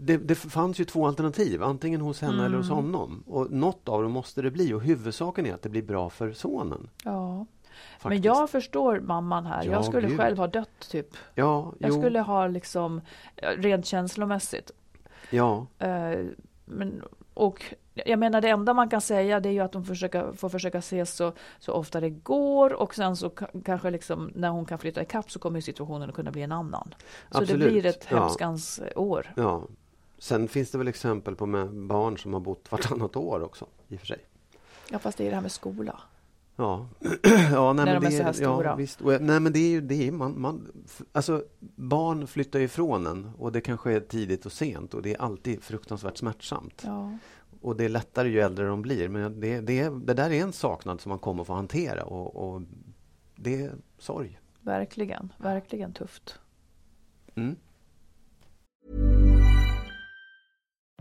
Det, 0.00 0.16
det 0.16 0.34
fanns 0.34 0.78
ju 0.80 0.84
två 0.84 1.06
alternativ, 1.06 1.62
antingen 1.62 2.00
hos 2.00 2.20
henne 2.20 2.44
eller 2.46 2.56
hos 2.56 2.66
Mm. 2.70 2.76
honom. 2.84 3.22
Och 3.26 3.50
något 3.50 3.88
av 3.88 4.02
dem 4.02 4.12
måste 4.12 4.42
det 4.42 4.50
bli 4.50 4.72
och 4.72 4.80
huvudsaken 4.82 5.46
är 5.46 5.54
att 5.54 5.62
det 5.62 5.68
blir 5.68 5.82
bra 5.82 6.10
för 6.10 6.32
sonen. 6.32 6.88
Ja. 7.04 7.46
Men 7.92 8.00
faktiskt. 8.00 8.24
jag 8.24 8.50
förstår 8.50 9.00
mamman 9.00 9.46
här. 9.46 9.64
Ja, 9.64 9.72
jag 9.72 9.84
skulle 9.84 10.08
gud. 10.08 10.18
själv 10.18 10.38
ha 10.38 10.46
dött 10.46 10.88
typ. 10.90 11.16
Ja, 11.34 11.72
Jag 11.78 11.90
jo, 11.90 12.00
skulle 12.00 12.20
ha 12.20 12.46
liksom, 12.46 13.00
ja, 13.36 13.48
rent 13.56 13.86
känslomässigt. 13.86 14.70
ja, 15.30 15.66
Eh, 15.78 16.18
men, 16.64 17.02
och 17.34 17.64
jag 17.94 18.18
menar 18.18 18.40
det 18.40 18.48
enda 18.48 18.74
man 18.74 18.88
kan 18.88 19.00
säga 19.00 19.40
det 19.40 19.48
är 19.48 19.52
ju 19.52 19.60
att 19.60 19.72
de 19.72 19.84
försöker, 19.84 20.32
får 20.32 20.48
försöka 20.48 20.78
ses 20.78 21.14
så, 21.14 21.32
så 21.58 21.72
ofta 21.72 22.00
det 22.00 22.10
går 22.10 22.72
och 22.72 22.94
sen 22.94 23.16
så 23.16 23.28
ka- 23.28 23.62
kanske 23.64 23.90
liksom 23.90 24.30
när 24.34 24.48
hon 24.48 24.64
kan 24.64 24.78
flytta 24.78 25.02
ikapp 25.02 25.30
så 25.30 25.38
kommer 25.38 25.60
situationen 25.60 26.08
att 26.08 26.14
kunna 26.14 26.30
bli 26.30 26.42
en 26.42 26.52
annan. 26.52 26.94
Så 27.30 27.38
Absolut, 27.38 27.62
det 27.64 27.70
blir 27.70 27.86
ett 27.86 28.06
ja. 28.10 28.18
hemskans 28.22 28.80
år. 28.96 29.32
ja. 29.36 29.62
Sen 30.18 30.48
finns 30.48 30.70
det 30.70 30.78
väl 30.78 30.88
exempel 30.88 31.36
på 31.36 31.46
med 31.46 31.70
barn 31.74 32.18
som 32.18 32.32
har 32.32 32.40
bott 32.40 32.72
vartannat 32.72 33.16
år 33.16 33.42
också, 33.44 33.66
i 33.88 33.96
och 33.96 34.00
för 34.00 34.06
sig. 34.06 34.18
Ja 34.90 34.98
fast 34.98 35.18
det 35.18 35.24
är 35.24 35.28
det 35.28 35.34
här 35.34 35.42
med 35.42 35.52
skola. 35.52 36.00
Ja, 36.56 36.88
ja 37.52 37.72
nej, 37.72 37.84
När 37.84 38.00
men 38.00 38.02
de 38.02 38.06
är 38.06 38.10
det 38.10 38.16
så 38.16 38.22
här 38.22 38.32
stora. 38.32 38.68
Ja, 38.70 38.74
visst. 38.74 39.00
Och, 39.00 39.12
jag- 39.12 39.22
nej, 39.22 39.40
men 39.40 39.52
det 39.52 39.58
är 39.58 39.68
ju 39.70 39.80
det 39.80 40.08
är, 40.08 40.12
man, 40.12 40.40
man, 40.40 40.66
alltså, 41.12 41.44
barn 41.76 42.26
flyttar 42.26 42.60
ifrån 42.60 43.06
en 43.06 43.30
och 43.38 43.52
det 43.52 43.60
kanske 43.60 43.92
är 43.92 44.00
tidigt 44.00 44.46
och 44.46 44.52
sent 44.52 44.94
och 44.94 45.02
det 45.02 45.14
är 45.14 45.20
alltid 45.22 45.62
fruktansvärt 45.62 46.16
smärtsamt. 46.16 46.82
Ja. 46.86 47.18
Och 47.60 47.76
det 47.76 47.84
är 47.84 47.88
lättare 47.88 48.28
ju 48.28 48.40
äldre 48.40 48.66
de 48.66 48.82
blir. 48.82 49.08
Men 49.08 49.40
det, 49.40 49.60
det, 49.60 49.88
det 49.88 50.14
där 50.14 50.30
är 50.30 50.42
en 50.42 50.52
saknad 50.52 51.00
som 51.00 51.10
man 51.10 51.18
kommer 51.18 51.40
att 51.40 51.46
få 51.46 51.54
hantera 51.54 52.04
och, 52.04 52.36
och 52.54 52.62
det 53.36 53.62
är 53.62 53.72
sorg. 53.98 54.40
Verkligen, 54.60 55.32
verkligen 55.38 55.92
tufft. 55.92 56.38
Mm. 57.34 57.56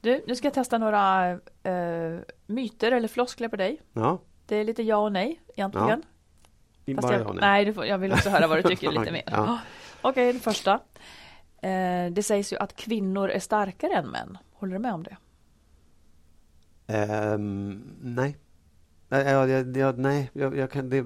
Du, 0.00 0.24
nu 0.26 0.34
ska 0.36 0.46
jag 0.46 0.54
testa 0.54 0.78
några 0.78 1.30
eh, 1.62 2.18
myter 2.46 2.92
eller 2.92 3.08
floskler 3.08 3.48
på 3.48 3.56
dig. 3.56 3.80
Ja, 3.92 4.18
Det 4.46 4.56
är 4.56 4.64
lite 4.64 4.82
ja 4.82 4.96
och 4.96 5.12
nej 5.12 5.40
egentligen. 5.56 6.02
i- 6.84 6.94
Fast 6.94 7.10
jag, 7.12 7.20
ja, 7.20 7.32
nej. 7.32 7.64
nej, 7.64 7.74
får, 7.74 7.86
jag 7.86 7.98
vill 7.98 8.12
också 8.12 8.28
höra 8.30 8.46
vad 8.46 8.58
du 8.58 8.62
tycker 8.62 8.90
lite 8.92 9.12
mer. 9.12 9.22
Ja. 9.26 9.58
Okej, 10.02 10.32
det 10.32 10.38
första. 10.40 10.72
Eh, 11.62 12.10
det 12.12 12.22
sägs 12.24 12.52
ju 12.52 12.56
att 12.56 12.76
kvinnor 12.76 13.28
är 13.30 13.38
starkare 13.38 13.92
än 13.92 14.06
män. 14.08 14.38
Håller 14.52 14.72
du 14.72 14.78
med 14.78 14.94
om 14.94 15.02
det? 15.02 15.16
Ehm, 16.86 17.82
nej. 18.02 18.36
Nej, 19.08 19.24
ja, 19.26 19.46
jag, 19.46 19.76
jag, 19.76 19.98
nej 19.98 20.30
jag, 20.32 20.56
jag 20.56 20.70
kan, 20.70 20.88
det, 20.90 20.96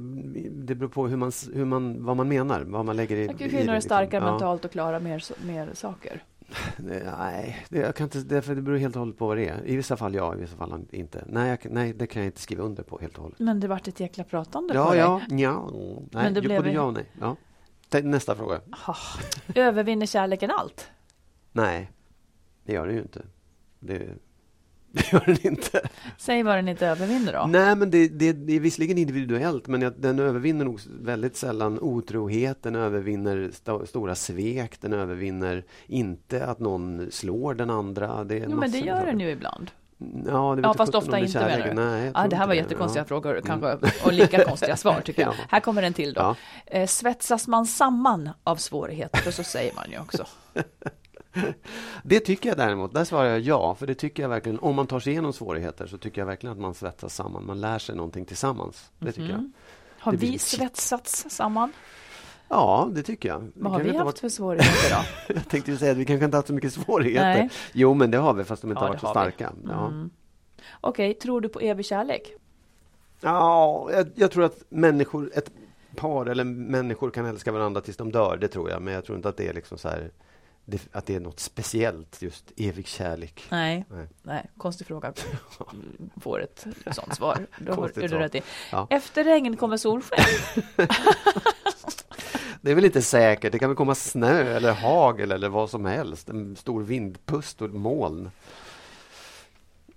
det 0.66 0.74
beror 0.74 0.88
på 0.88 1.06
hur 1.08 1.16
man, 1.16 1.32
hur 1.54 1.64
man, 1.64 2.04
vad 2.04 2.16
man 2.16 2.28
menar, 2.28 2.60
vad 2.60 2.84
man 2.84 2.96
lägger 2.96 3.16
i, 3.16 3.28
Tycker 3.28 3.46
i 3.46 3.48
kvinnor 3.48 3.64
det, 3.64 3.70
är 3.70 3.74
liksom. 3.74 3.88
starkare 3.88 4.24
Ja. 4.24 4.30
mentalt 4.30 4.64
och 4.64 4.70
klarar 4.70 5.00
mer, 5.00 5.44
mer 5.46 5.70
saker? 5.74 6.22
Nej, 6.76 7.64
det, 7.68 7.78
jag 7.78 7.94
kan 7.96 8.04
inte, 8.04 8.18
därför 8.18 8.54
det 8.54 8.62
beror 8.62 8.76
helt 8.76 8.96
och 8.96 9.00
hållet 9.00 9.18
på 9.18 9.26
vad 9.26 9.36
det 9.36 9.48
är. 9.48 9.66
I 9.66 9.76
vissa 9.76 9.96
fall 9.96 10.14
ja, 10.14 10.34
i 10.34 10.40
vissa 10.40 10.56
fall 10.56 10.84
inte. 10.90 11.24
Nej, 11.28 11.48
jag, 11.50 11.72
nej 11.72 11.92
det 11.92 12.06
kan 12.06 12.22
jag 12.22 12.28
inte 12.28 12.40
skriva 12.40 12.62
under 12.62 12.82
på 12.82 12.98
helt 12.98 13.16
och 13.16 13.22
hållet. 13.22 13.38
Men 13.38 13.60
det 13.60 13.68
vart 13.68 13.88
ett 13.88 14.00
jäkla 14.00 14.24
pratande 14.24 14.74
på 14.74 14.78
Ja, 14.80 14.90
dig. 14.90 14.98
ja, 14.98 15.20
ja. 15.30 15.70
Nej, 15.72 16.24
Men 16.24 16.34
det 16.34 16.40
blev 16.40 16.62
både 16.62 16.72
ja 16.72 16.82
och 16.82 16.92
nej. 16.92 17.10
Ja. 17.20 17.36
Nästa 18.02 18.34
fråga. 18.34 18.60
Ah, 18.86 18.96
Övervinner 19.54 20.06
kärleken 20.06 20.50
allt? 20.50 20.88
Nej, 21.52 21.90
det 22.64 22.72
gör 22.72 22.86
den 22.86 22.96
ju 22.96 23.02
inte. 23.02 23.22
Det, 23.80 24.08
det 24.94 25.12
gör 25.12 25.22
den 25.26 25.46
inte. 25.46 25.80
Säg 26.18 26.42
vad 26.42 26.56
den 26.56 26.68
inte 26.68 26.86
övervinner 26.86 27.32
då. 27.32 27.46
Nej, 27.48 27.76
men 27.76 27.90
det, 27.90 28.08
det, 28.08 28.32
det 28.32 28.52
är 28.56 28.60
visserligen 28.60 28.98
individuellt, 28.98 29.66
men 29.66 29.94
den 29.96 30.18
övervinner 30.18 30.64
nog 30.64 30.80
väldigt 31.00 31.36
sällan 31.36 31.78
otrohet, 31.80 32.62
den 32.62 32.74
övervinner 32.74 33.50
sto, 33.52 33.86
stora 33.86 34.14
svek, 34.14 34.80
den 34.80 34.92
övervinner 34.92 35.64
inte 35.86 36.46
att 36.46 36.58
någon 36.58 37.08
slår 37.10 37.54
den 37.54 37.70
andra. 37.70 38.24
Det 38.24 38.36
Jo, 38.36 38.56
men 38.56 38.70
det 38.70 38.78
gör 38.78 39.06
den 39.06 39.20
ju 39.20 39.30
ibland. 39.30 39.70
Ja, 40.26 40.54
det 40.56 40.62
Ja, 40.62 40.74
fast 40.74 40.94
ofta 40.94 41.18
inte 41.18 41.38
menar 41.38 41.66
du? 41.68 41.74
Nej, 41.74 42.12
tror 42.12 42.28
det 42.28 42.36
här 42.36 42.46
var 42.46 42.54
jättekonstiga 42.54 43.00
Ja. 43.02 43.06
frågor 43.06 43.30
Mm. 43.30 43.42
kanske, 43.42 43.90
och 44.04 44.12
lika 44.12 44.44
konstiga 44.44 44.76
svar 44.76 45.00
tycker 45.04 45.22
jag. 45.22 45.34
Ja. 45.38 45.44
Här 45.48 45.60
kommer 45.60 45.82
en 45.82 45.92
till 45.92 46.12
då. 46.12 46.20
Ja. 46.20 46.36
Eh, 46.66 46.86
svetsas 46.86 47.48
man 47.48 47.66
samman 47.66 48.30
av 48.44 48.56
svårigheter? 48.56 49.30
Så 49.30 49.42
säger 49.44 49.74
man 49.74 49.84
ju 49.90 49.98
också. 50.00 50.26
Det 52.02 52.20
tycker 52.20 52.48
jag 52.48 52.58
däremot. 52.58 52.94
Där 52.94 53.04
svarar 53.04 53.28
jag 53.28 53.40
ja. 53.40 53.74
För 53.74 53.86
det 53.86 53.94
tycker 53.94 54.22
jag 54.22 54.30
verkligen. 54.30 54.58
Om 54.58 54.74
man 54.76 54.86
tar 54.86 55.00
sig 55.00 55.12
igenom 55.12 55.32
svårigheter 55.32 55.86
så 55.86 55.98
tycker 55.98 56.20
jag 56.20 56.26
verkligen 56.26 56.52
att 56.52 56.58
man 56.60 56.74
svetsas 56.74 57.14
samman. 57.14 57.46
Man 57.46 57.60
lär 57.60 57.78
sig 57.78 57.96
någonting 57.96 58.24
tillsammans. 58.24 58.90
Det 58.98 59.12
tycker 59.12 59.28
jag. 59.28 59.38
Mhm. 59.38 59.52
Har 59.98 60.12
Det 60.12 60.18
blir 60.18 60.28
vi 60.28 60.32
lite- 60.32 60.44
svetsats 60.44 61.26
samman? 61.28 61.72
Ja, 62.48 62.88
det 62.92 63.02
tycker 63.02 63.28
jag. 63.28 63.50
Vad 63.54 63.72
har 63.72 63.80
vi 63.80 63.96
haft 63.96 64.18
för 64.18 64.28
svårigheter 64.28 64.90
då? 64.90 65.34
jag 65.34 65.48
tänkte 65.48 65.70
ju 65.70 65.76
säga 65.76 65.92
att 65.92 65.98
vi 65.98 66.04
kanske 66.04 66.24
inte 66.24 66.36
haft 66.36 66.48
så 66.48 66.54
mycket 66.54 66.72
svårigheter. 66.72 67.24
Nej. 67.34 67.50
Jo, 67.72 67.94
men 67.94 68.10
det 68.10 68.18
har 68.18 68.34
vi, 68.34 68.44
fast 68.44 68.62
de 68.62 68.70
inte 68.70 68.78
Ja, 68.80 68.84
har 68.84 68.88
varit 68.88 69.00
så 69.00 69.06
starka. 69.10 69.52
Ja. 69.68 69.86
Mm. 69.86 70.10
Okej, 70.80 71.14
tror 71.14 71.40
du 71.40 71.48
på 71.48 71.60
evig 71.60 71.86
kärlek? 71.86 72.32
Ja, 73.20 73.88
jag, 73.92 74.06
jag 74.14 74.30
tror 74.30 74.44
att 74.44 74.64
människor, 74.68 75.30
ett 75.34 75.50
par 75.96 76.26
eller 76.26 76.44
människor 76.44 77.10
kan 77.10 77.26
älska 77.26 77.52
varandra 77.52 77.80
tills 77.80 77.96
de 77.96 78.12
dör. 78.12 78.36
Det 78.40 78.48
tror 78.48 78.70
jag, 78.70 78.82
men 78.82 78.94
jag 78.94 79.04
tror 79.04 79.16
inte 79.16 79.28
att 79.28 79.36
det 79.36 79.48
är 79.48 79.52
liksom 79.54 79.78
så 79.78 79.88
här, 79.88 80.10
det, 80.64 80.88
att 80.92 81.06
det 81.06 81.14
är 81.14 81.20
något 81.20 81.40
speciellt, 81.40 82.22
just 82.22 82.52
evig 82.56 82.86
kärlek. 82.86 83.44
Nej, 83.50 83.84
Nej. 83.90 84.06
nej. 84.22 84.50
konstig 84.56 84.86
fråga. 84.86 85.12
Får 86.20 86.42
ett 86.42 86.66
sånt 86.92 87.14
svar. 87.14 87.46
Då 87.58 87.84
är 87.84 87.92
du 88.02 88.08
svar. 88.08 88.18
rätt 88.18 88.34
i. 88.34 88.42
Ja. 88.72 88.86
Efter 88.90 89.24
regn 89.24 89.56
kommer 89.56 89.76
solsken. 89.76 90.24
Det 92.60 92.70
är 92.70 92.74
väl 92.74 92.84
inte 92.84 93.02
säkert. 93.02 93.52
Det 93.52 93.58
kan 93.58 93.68
väl 93.68 93.76
komma 93.76 93.94
snö 93.94 94.56
eller 94.56 94.72
hagel 94.72 95.32
eller 95.32 95.48
vad 95.48 95.70
som 95.70 95.84
helst. 95.84 96.28
En 96.28 96.56
stor 96.56 96.82
vindpust 96.82 97.62
och 97.62 97.70
moln. 97.70 98.30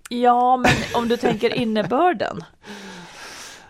Ja, 0.08 0.56
men 0.56 0.72
om 0.94 1.08
du 1.08 1.16
tänker 1.16 1.54
innebörden. 1.54 2.44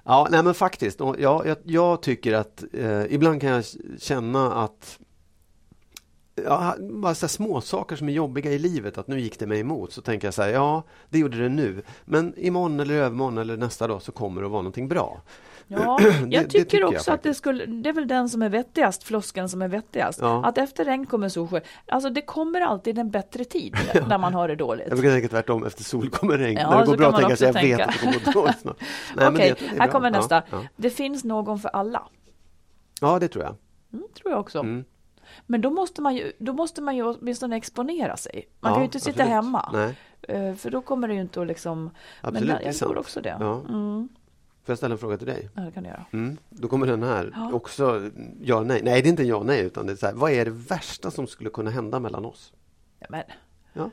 Ja, 0.05 0.29
nej 0.31 0.43
men 0.43 0.55
faktiskt. 0.55 1.01
Ja, 1.01 1.17
jag, 1.19 1.57
jag 1.65 2.03
tycker 2.03 2.33
att 2.33 2.65
eh, 2.73 3.03
ibland 3.15 3.41
kan 3.41 3.51
jag 3.51 3.65
känna 3.99 4.53
att 4.65 4.99
Ja, 6.45 6.75
bara 6.81 7.15
så 7.15 7.29
små 7.29 7.61
saker 7.61 7.97
som 7.97 8.09
är 8.09 8.13
jobbiga 8.13 8.53
i 8.53 8.59
livet, 8.59 8.99
att 8.99 9.09
nu 9.09 9.21
gick 9.21 9.39
det 9.39 9.47
mig 9.47 9.61
emot. 9.61 9.93
Så 9.93 10.03
tänker 10.03 10.27
jag 10.27 10.35
så 10.35 10.43
här, 10.43 10.49
ja, 10.51 10.83
det 11.09 11.19
gjorde 11.19 11.39
det 11.43 11.49
nu. 11.49 11.83
Men 12.05 12.35
imorgon 12.37 12.81
eller 12.81 12.95
övermorgon 12.95 13.39
eller 13.39 13.57
nästa 13.57 13.87
dag 13.87 14.03
så 14.03 14.13
kommer 14.13 14.41
det 14.41 14.47
att 14.47 14.53
vara 14.53 14.63
någonting 14.63 14.89
bra. 14.89 15.21
Ja, 15.71 15.99
Det- 16.03 16.09
jag 16.29 16.45
det 16.45 16.49
tycker, 16.51 16.79
jag 16.81 16.89
också 16.93 17.13
att 17.13 17.23
det 17.23 17.35
skulle, 17.35 17.67
det 17.67 17.89
är 17.89 17.93
väl 17.93 18.09
den 18.09 18.29
som 18.29 18.43
är 18.43 18.49
vettigast, 18.49 19.03
floskeln 19.03 19.49
som 19.49 19.63
är 19.63 19.69
vettigast. 19.69 20.19
Ja. 20.23 20.45
Att 20.47 20.59
efter 20.59 20.85
regn 20.85 21.07
kommer 21.07 21.29
solsken. 21.29 21.61
Alltså 21.89 22.11
det 22.11 22.21
kommer 22.21 22.61
alltid 22.61 22.99
en 22.99 23.11
bättre 23.11 23.45
tid 23.45 23.77
när 24.09 24.19
man 24.19 24.35
har 24.35 24.49
det 24.49 24.57
dåligt. 24.57 24.87
Jag 24.89 24.99
brukar 24.99 25.11
tänka 25.15 25.29
tvärtom, 25.29 25.65
efter 25.67 25.85
sol 25.85 26.11
kommer 26.11 26.39
regn. 26.39 26.59
Ja, 26.61 26.71
När 26.71 26.79
det 26.81 26.85
så 26.87 26.91
går 26.93 26.99
bra 26.99 27.11
tänka 27.13 27.27
också 27.27 27.37
sig, 27.37 27.47
jag 27.47 27.55
tänka. 27.55 27.77
vet 27.77 27.87
att 27.89 27.93
det 27.95 27.99
kommer 28.01 28.25
gå 28.25 28.31
dåligt 28.41 28.59
snart. 28.63 28.77
Okej, 29.33 29.55
är 29.75 29.81
här 29.81 29.89
kommer 29.89 30.11
nästa. 30.11 30.43
ja. 30.51 30.63
Det 30.77 30.91
finns 30.91 31.25
någon 31.25 31.59
för 31.59 31.69
alla. 31.69 32.03
Ja, 33.01 33.19
det 33.19 33.29
tror 33.29 33.45
jag. 33.45 33.55
Mm, 33.93 34.05
tror 34.23 34.31
jag 34.33 34.41
också. 34.41 34.59
Mm. 34.59 34.85
Men 35.47 35.61
då 35.61 35.71
måste 35.71 36.03
man 36.03 36.17
ju, 36.17 36.33
då 36.39 36.53
måste 36.53 36.83
man 36.83 36.97
ju 36.97 37.03
åtminstone 37.07 37.57
exponera 37.57 38.17
sig. 38.17 38.49
Man 38.61 38.71
Ja, 38.71 38.75
kan 38.75 38.83
ju 38.83 38.85
inte 38.85 39.01
sitta 39.01 39.11
absolut. 39.11 39.29
hemma. 39.33 39.71
Nej. 39.73 39.97
Eh, 40.23 40.55
För 40.55 40.71
då 40.71 40.81
kommer 40.83 41.09
det 41.09 41.15
ju 41.15 41.21
inte 41.21 41.41
att 41.41 41.47
liksom... 41.47 41.91
Absolut, 42.21 42.49
men 42.55 42.65
jag 42.65 42.77
tror 42.77 42.99
också 42.99 43.21
det. 43.21 43.37
Ja. 43.41 43.61
Mm. 43.69 44.09
Får 44.65 44.73
jag 44.73 44.79
ställa 44.79 44.93
en 44.93 44.99
fråga 44.99 45.17
till 45.19 45.27
dig? 45.27 45.49
Ja, 45.55 45.63
det 45.63 45.71
kan 45.73 45.83
du 45.83 45.89
göra. 45.89 46.05
Mm. 46.13 46.37
Då 46.51 46.69
kommer 46.69 46.87
den 46.87 47.03
här. 47.03 47.33
Ja. 47.35 47.53
Också 47.53 48.11
ja 48.43 48.61
nej. 48.63 48.81
Nej, 48.85 49.03
det 49.03 49.09
är 49.09 49.11
inte 49.11 49.23
ja 49.25 49.43
nej, 49.43 49.61
utan 49.61 49.87
det 49.87 49.93
är 49.93 49.97
så 49.97 50.07
här, 50.07 50.15
vad 50.15 50.31
är 50.33 50.45
det 50.45 50.51
värsta 50.51 51.11
som 51.11 51.27
skulle 51.27 51.51
kunna 51.51 51.71
hända 51.71 52.01
mellan 52.01 52.25
oss? 52.25 52.53
Ja, 52.99 53.07
men, 53.11 53.23
Ja. 53.73 53.91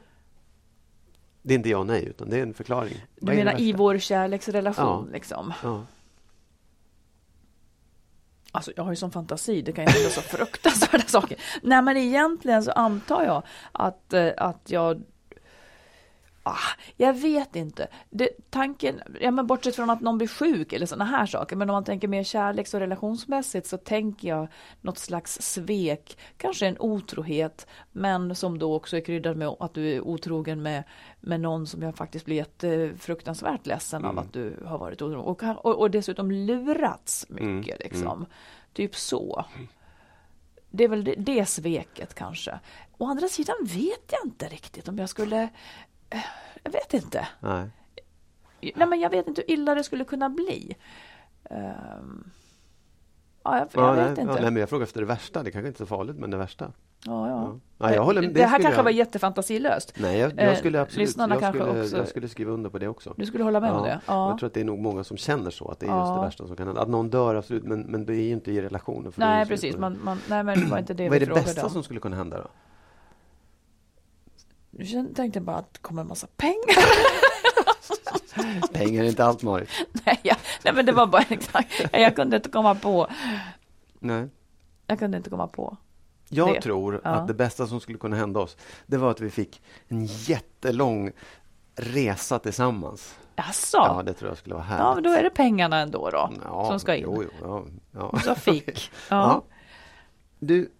Det 1.42 1.54
är 1.54 1.56
inte 1.58 1.70
ja 1.70 1.84
nej, 1.84 2.06
utan 2.06 2.30
det 2.30 2.38
är 2.38 2.42
en 2.44 2.54
förklaring. 2.54 2.94
du 3.16 3.26
Vad 3.26 3.36
menar 3.36 3.62
i 3.62 3.74
vår 3.74 3.98
kärleksrelation 3.98 4.86
Ja. 5.08 5.14
liksom? 5.14 5.54
Ja. 5.64 5.84
Alltså 8.56 8.72
jag 8.76 8.84
har 8.84 8.92
ju 8.92 8.96
sån 8.96 9.12
fantasi, 9.12 9.62
det 9.62 9.72
kan 9.72 9.86
ju 9.86 9.92
hända 9.92 10.10
så 10.10 10.22
fruktansvärda 10.22 11.04
saker. 11.08 11.38
Nej 11.62 11.82
men 11.82 11.98
egentligen 11.98 12.64
så 12.64 12.72
antar 12.72 13.24
jag 13.24 13.44
att, 13.72 14.14
eh, 14.14 14.30
att 14.38 14.62
jag 14.66 15.04
Ah, 16.48 16.58
jag 16.98 17.14
vet 17.14 17.56
inte. 17.56 17.88
Det, 18.10 18.30
tanken, 18.50 19.02
ja, 19.22 19.32
men 19.32 19.48
bortsett 19.48 19.76
från 19.76 19.90
att 19.90 20.02
någon 20.02 20.18
blir 20.18 20.28
sjuk 20.28 20.74
eller 20.74 20.86
sådana 20.86 21.06
här 21.06 21.26
saker, 21.26 21.56
men 21.56 21.70
om 21.70 21.74
man 21.74 21.84
tänker 21.84 22.08
mer 22.08 22.24
kärleks 22.24 22.74
och 22.74 22.80
relationsmässigt 22.80 23.68
så 23.68 23.78
tänker 23.78 24.28
jag 24.28 24.48
något 24.82 24.98
slags 24.98 25.42
svek, 25.42 26.18
kanske 26.38 26.68
en 26.68 26.78
otrohet, 26.80 27.68
men 27.92 28.36
som 28.36 28.60
då 28.60 28.76
också 28.76 28.98
är 28.98 29.02
kryddad 29.02 29.38
med 29.38 29.48
att 29.60 29.74
du 29.74 29.92
är 29.94 30.02
otrogen 30.02 30.62
med, 30.62 30.84
med 31.22 31.42
någon 31.42 31.68
som 31.68 31.82
jag 31.82 31.96
faktiskt 31.96 32.26
blir 32.26 32.36
jättefruktansvärt 32.36 33.66
ledsen 33.66 34.06
av 34.06 34.12
Mm. 34.12 34.24
att 34.24 34.34
du 34.34 34.64
har 34.66 34.78
varit 34.78 35.02
otrogen 35.02 35.26
och, 35.26 35.66
och, 35.66 35.80
och 35.80 35.92
dessutom 35.92 36.32
lurats 36.32 37.26
mycket 37.30 37.76
Mm, 37.76 37.78
liksom. 37.80 38.18
mm. 38.18 38.26
Typ 38.74 38.96
så. 38.96 39.46
Det 40.70 40.84
är 40.84 40.88
väl 40.88 41.04
det, 41.04 41.16
det 41.18 41.46
sveket 41.46 42.14
kanske. 42.14 42.60
Å 42.98 43.06
andra 43.06 43.28
sidan 43.28 43.56
vet 43.62 44.12
jag 44.12 44.26
inte 44.26 44.48
riktigt 44.48 44.88
om 44.88 44.98
jag 44.98 45.10
skulle 45.10 45.50
jag 46.64 46.72
vet 46.72 46.94
inte. 46.94 47.28
Nej. 47.40 47.68
Nej, 48.76 48.88
men 48.88 49.00
jag 49.00 49.10
vet 49.10 49.28
inte 49.28 49.42
hur 49.48 49.54
illa 49.54 49.76
det 49.76 49.84
skulle 49.84 50.04
kunna 50.06 50.30
bli. 50.30 50.76
Ehm, 51.50 52.30
ja, 53.44 53.58
jag, 53.58 53.68
jag 53.74 53.84
Ja, 53.84 53.92
vet 53.92 53.98
nej, 54.00 54.10
inte. 54.10 54.22
Ja, 54.22 54.42
nej, 54.42 54.52
men 54.52 54.56
jag 54.56 54.70
frågar 54.70 54.84
efter 54.84 55.00
det 55.00 55.06
värsta. 55.08 55.44
Det 55.44 55.52
kanske 55.52 55.68
inte 55.68 55.78
är 55.84 55.86
så 55.86 55.96
farligt, 55.96 56.16
men 56.18 56.32
det 56.32 56.38
värsta. 56.38 56.72
Ja, 57.06 57.30
ja. 57.30 57.60
Ja, 57.78 57.94
jag 57.96 58.04
håller, 58.04 58.22
det, 58.22 58.28
det 58.28 58.46
här 58.46 58.60
kanske 58.60 58.80
jag- 58.80 58.84
var 58.84 58.92
jättefantasilöst. 58.92 59.94
Nej, 60.00 60.20
jag, 60.20 60.40
Eh, 60.40 60.46
jag 60.46 60.58
skulle 60.58 60.82
absolut 60.82 61.08
lyssnarna 61.08 61.36
jag 61.36 61.42
kanske 61.42 61.60
skulle, 61.64 61.82
också- 61.82 61.98
jag 61.98 62.08
skulle 62.08 62.30
skriva 62.30 62.52
under 62.52 62.70
på 62.70 62.78
det 62.80 62.88
också. 62.88 63.14
Du 63.18 63.26
skulle 63.26 63.44
hålla 63.44 63.60
med 63.60 63.72
om 63.72 63.84
det? 63.84 64.00
Ja. 64.06 64.30
Jag 64.30 64.40
tror 64.40 64.48
att 64.48 64.54
det 64.54 64.60
är 64.62 64.66
nog 64.66 64.80
många 64.80 65.04
som 65.04 65.18
känner 65.18 65.52
så, 65.52 65.68
att 65.72 65.80
det 65.80 65.86
är 65.88 66.00
just 66.00 66.14
det 66.16 66.22
värsta 66.22 66.48
som 66.48 66.56
kan 66.56 66.68
hända. 66.68 66.82
Att 66.82 66.90
någon 66.90 67.10
dör, 67.10 67.36
absolut, 67.36 67.64
men, 67.64 67.82
men 67.82 68.06
det 68.06 68.14
är 68.16 68.22
ju 68.24 68.32
inte 68.32 68.52
i 68.52 68.62
relationen. 68.62 69.14
Nej, 69.16 69.46
precis. 69.46 69.78
Man, 69.78 70.00
man, 70.04 70.20
nej, 70.30 70.44
men 70.44 70.60
det 70.60 70.66
var 70.66 70.78
inte 70.78 70.94
det 70.94 71.10
Vad 71.10 71.22
är 71.22 71.26
det 71.26 71.34
bästa 71.34 71.64
om. 71.64 71.70
som 71.70 71.84
skulle 71.84 72.00
kunna 72.00 72.16
hända 72.16 72.38
då? 72.38 72.48
Jag 74.78 75.16
tänkte 75.16 75.42
bara 75.42 75.58
att 75.58 75.74
det 75.74 75.80
kommer 75.80 76.02
en 76.02 76.08
massa 76.08 76.28
pengar. 76.38 76.86
Pengar 78.74 79.04
är 79.04 79.08
inte 79.08 79.26
allt, 79.26 79.44
Marit. 79.44 79.70
nej, 80.06 80.20
jag, 80.24 80.38
nej, 80.64 80.74
men 80.74 80.86
det 80.86 80.92
var 80.92 81.06
bara 81.08 81.24
exakt. 81.30 81.74
Jag 81.92 82.16
kunde 82.16 82.36
inte 82.36 82.50
komma 82.50 82.76
på. 82.76 83.08
Nej. 84.00 84.30
Jag 84.88 85.00
kunde 85.00 85.18
inte 85.18 85.30
komma 85.30 85.48
på. 85.48 85.78
Jag 86.30 86.54
det. 86.54 86.62
tror 86.62 87.02
Ja. 87.04 87.10
att 87.10 87.28
det 87.28 87.34
bästa 87.34 87.68
som 87.68 87.80
skulle 87.80 87.98
kunna 87.98 88.16
hända 88.16 88.40
oss, 88.40 88.58
det 88.86 88.98
var 88.98 89.12
att 89.12 89.22
vi 89.22 89.30
fick 89.30 89.62
en 89.88 90.06
jättelång 90.06 91.12
resa 91.76 92.40
tillsammans. 92.40 93.16
Jaså? 93.36 93.78
Ja, 93.78 94.04
det 94.06 94.14
tror 94.14 94.32
jag 94.32 94.38
skulle 94.38 94.56
vara 94.56 94.64
härligt. 94.64 94.84
Ja, 94.86 94.94
men 94.96 95.04
då 95.04 95.10
är 95.10 95.24
det 95.24 95.30
pengarna 95.30 95.80
ändå 95.80 96.10
då, 96.10 96.32
Ja, 96.46 96.68
som 96.70 96.80
ska 96.80 96.96
in. 96.96 97.04
Jo, 97.04 97.24
jo, 97.24 97.30
ja, 97.42 97.66
ja. 98.14 98.20
Så 98.20 98.36
fick. 98.36 98.92
Ja. 99.10 99.44
Du, 100.40 100.72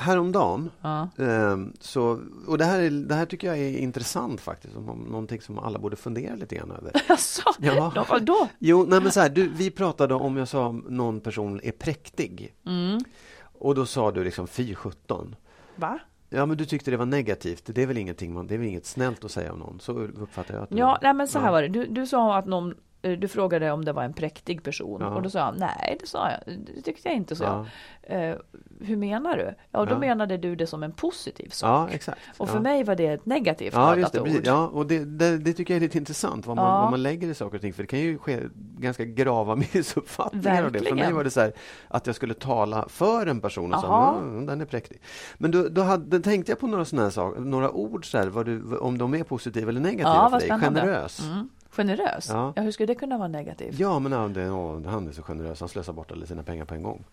häromdagen, 0.00 0.70
Ja. 0.80 1.08
ehm, 1.18 1.72
så, 1.80 2.20
och 2.46 2.58
det 2.58 2.64
här, 2.64 2.80
är, 2.80 2.90
det 2.90 3.14
här 3.14 3.26
tycker 3.26 3.46
jag 3.46 3.58
är 3.58 3.78
intressant 3.78 4.40
faktiskt, 4.40 4.76
om, 4.76 4.98
någonting 5.10 5.40
som 5.40 5.58
alla 5.58 5.78
borde 5.78 5.96
fundera 5.96 6.34
lite 6.34 6.54
grann 6.54 6.70
över. 6.70 6.92
Jaså? 7.08 7.42
Ja. 7.58 7.92
Då, 7.94 8.04
vadå? 8.08 8.48
Jo, 8.58 8.86
nej 8.88 9.00
men 9.00 9.12
så 9.12 9.20
här, 9.20 9.28
du, 9.28 9.48
vi 9.48 9.70
pratade 9.70 10.14
om 10.14 10.36
jag 10.36 10.48
sa 10.48 10.72
någon 10.72 11.20
person 11.20 11.60
är 11.62 11.72
präktig. 11.72 12.54
Mm. 12.66 13.00
Och 13.42 13.74
då 13.74 13.86
sa 13.86 14.10
du 14.10 14.24
liksom 14.24 14.46
fy 14.46 14.74
17. 14.74 15.34
Va? 15.76 15.98
Ja, 16.28 16.46
men 16.46 16.56
du 16.56 16.64
tyckte 16.64 16.90
det 16.90 16.96
var 16.96 17.06
negativt. 17.06 17.62
Det 17.66 17.82
är 17.82 17.86
väl 17.86 17.98
ingenting 17.98 18.34
man, 18.34 18.46
det 18.46 18.54
är 18.54 18.58
väl 18.58 18.66
inget 18.68 18.86
snällt 18.86 19.24
att 19.24 19.30
säga 19.30 19.52
om 19.52 19.58
någon. 19.58 19.80
Så 19.80 19.92
uppfattar 19.92 20.54
jag 20.54 20.62
att 20.62 20.68
Ja, 20.72 20.98
nej, 21.02 21.14
men 21.14 21.28
så 21.28 21.38
här 21.38 21.46
ja. 21.46 21.52
var 21.52 21.62
det. 21.62 21.68
Du, 21.68 21.86
du 21.86 22.06
sa 22.06 22.36
att 22.36 22.46
någon 22.46 22.74
Du 23.00 23.28
frågade 23.28 23.70
om 23.70 23.84
det 23.84 23.92
var 23.92 24.02
en 24.04 24.12
präktig 24.12 24.62
person 24.62 25.00
Ja. 25.00 25.08
och 25.08 25.22
då 25.22 25.30
sa 25.30 25.40
han 25.40 25.54
nej, 25.58 25.96
det 26.00 26.06
sa 26.06 26.30
jag, 26.30 26.58
det 26.76 26.82
tyckte 26.82 27.08
jag 27.08 27.16
inte, 27.16 27.36
så 27.36 27.44
Ja. 27.44 27.66
Eh, 28.02 28.36
hur 28.80 28.96
menar 28.96 29.36
du? 29.36 29.54
Ja, 29.70 29.84
då 29.84 29.94
Ja. 29.94 29.98
menade 29.98 30.36
du 30.36 30.56
det 30.56 30.66
som 30.66 30.82
en 30.82 30.92
positiv 30.92 31.48
sak. 31.48 31.68
Ja, 31.68 31.94
exakt. 31.94 32.18
Och 32.38 32.48
för 32.48 32.60
mig 32.60 32.84
var 32.84 32.94
det 32.94 33.06
ett 33.06 33.26
negativt 33.26 33.74
Ja, 33.74 33.96
just 33.96 34.12
det. 34.12 34.20
Precis. 34.20 34.38
ord. 34.38 34.46
Ja, 34.46 34.66
och 34.68 34.86
det, 34.86 35.04
det, 35.04 35.38
det 35.38 35.52
tycker 35.52 35.74
jag 35.74 35.76
är 35.76 35.80
lite 35.80 35.98
intressant, 35.98 36.46
vad 36.46 36.56
man, 36.56 36.82
vad 36.82 36.90
man 36.90 37.02
lägger 37.02 37.28
i 37.28 37.34
saker 37.34 37.54
och 37.56 37.60
ting. 37.62 37.72
För 37.72 37.82
det 37.82 37.86
kan 37.86 37.98
ju 37.98 38.18
ske 38.18 38.40
ganska 38.78 39.04
grava 39.04 39.56
missuppfattningar 39.74 40.64
av 40.64 40.72
det. 40.72 40.78
För 40.80 40.94
mig 40.94 41.12
var 41.12 41.24
det 41.24 41.30
så 41.30 41.40
här 41.40 41.52
att 41.88 42.06
jag 42.06 42.16
skulle 42.16 42.34
tala 42.34 42.88
för 42.88 43.26
en 43.26 43.40
person 43.40 43.74
och 43.74 43.80
sa 43.80 44.18
mm, 44.18 44.46
den 44.46 44.60
är 44.60 44.64
präktig. 44.64 45.00
Men 45.38 45.50
då, 45.50 45.68
då, 45.68 45.82
hade, 45.82 46.16
då 46.18 46.22
tänkte 46.22 46.52
jag 46.52 46.58
på 46.58 46.66
några 46.66 46.84
sådana 46.84 47.10
saker, 47.10 47.40
några 47.40 47.70
ord 47.70 48.10
så 48.10 48.18
här, 48.18 48.44
du, 48.44 48.76
om 48.78 48.98
de 48.98 49.14
är 49.14 49.24
positiva 49.24 49.68
eller 49.70 49.80
negativa 49.80 50.30
för 50.30 50.38
dig. 50.48 50.60
Generös. 50.60 51.20
Mm. 51.30 51.48
Generös? 51.70 52.28
Ja. 52.28 52.52
Ja. 52.56 52.62
hur 52.62 52.70
skulle 52.70 52.86
det 52.86 52.94
kunna 52.94 53.18
vara 53.18 53.28
negativt? 53.28 53.78
Ja, 53.78 53.98
men 53.98 54.12
ja, 54.12 54.28
det, 54.28 54.50
åh, 54.50 54.86
han 54.86 55.08
är 55.08 55.12
så 55.12 55.22
generös, 55.22 55.60
han 55.60 55.68
slösar 55.68 55.92
bort 55.92 56.12
alla 56.12 56.26
sina 56.26 56.42
pengar 56.42 56.64
på 56.64 56.74
en 56.74 56.82
gång. 56.82 57.04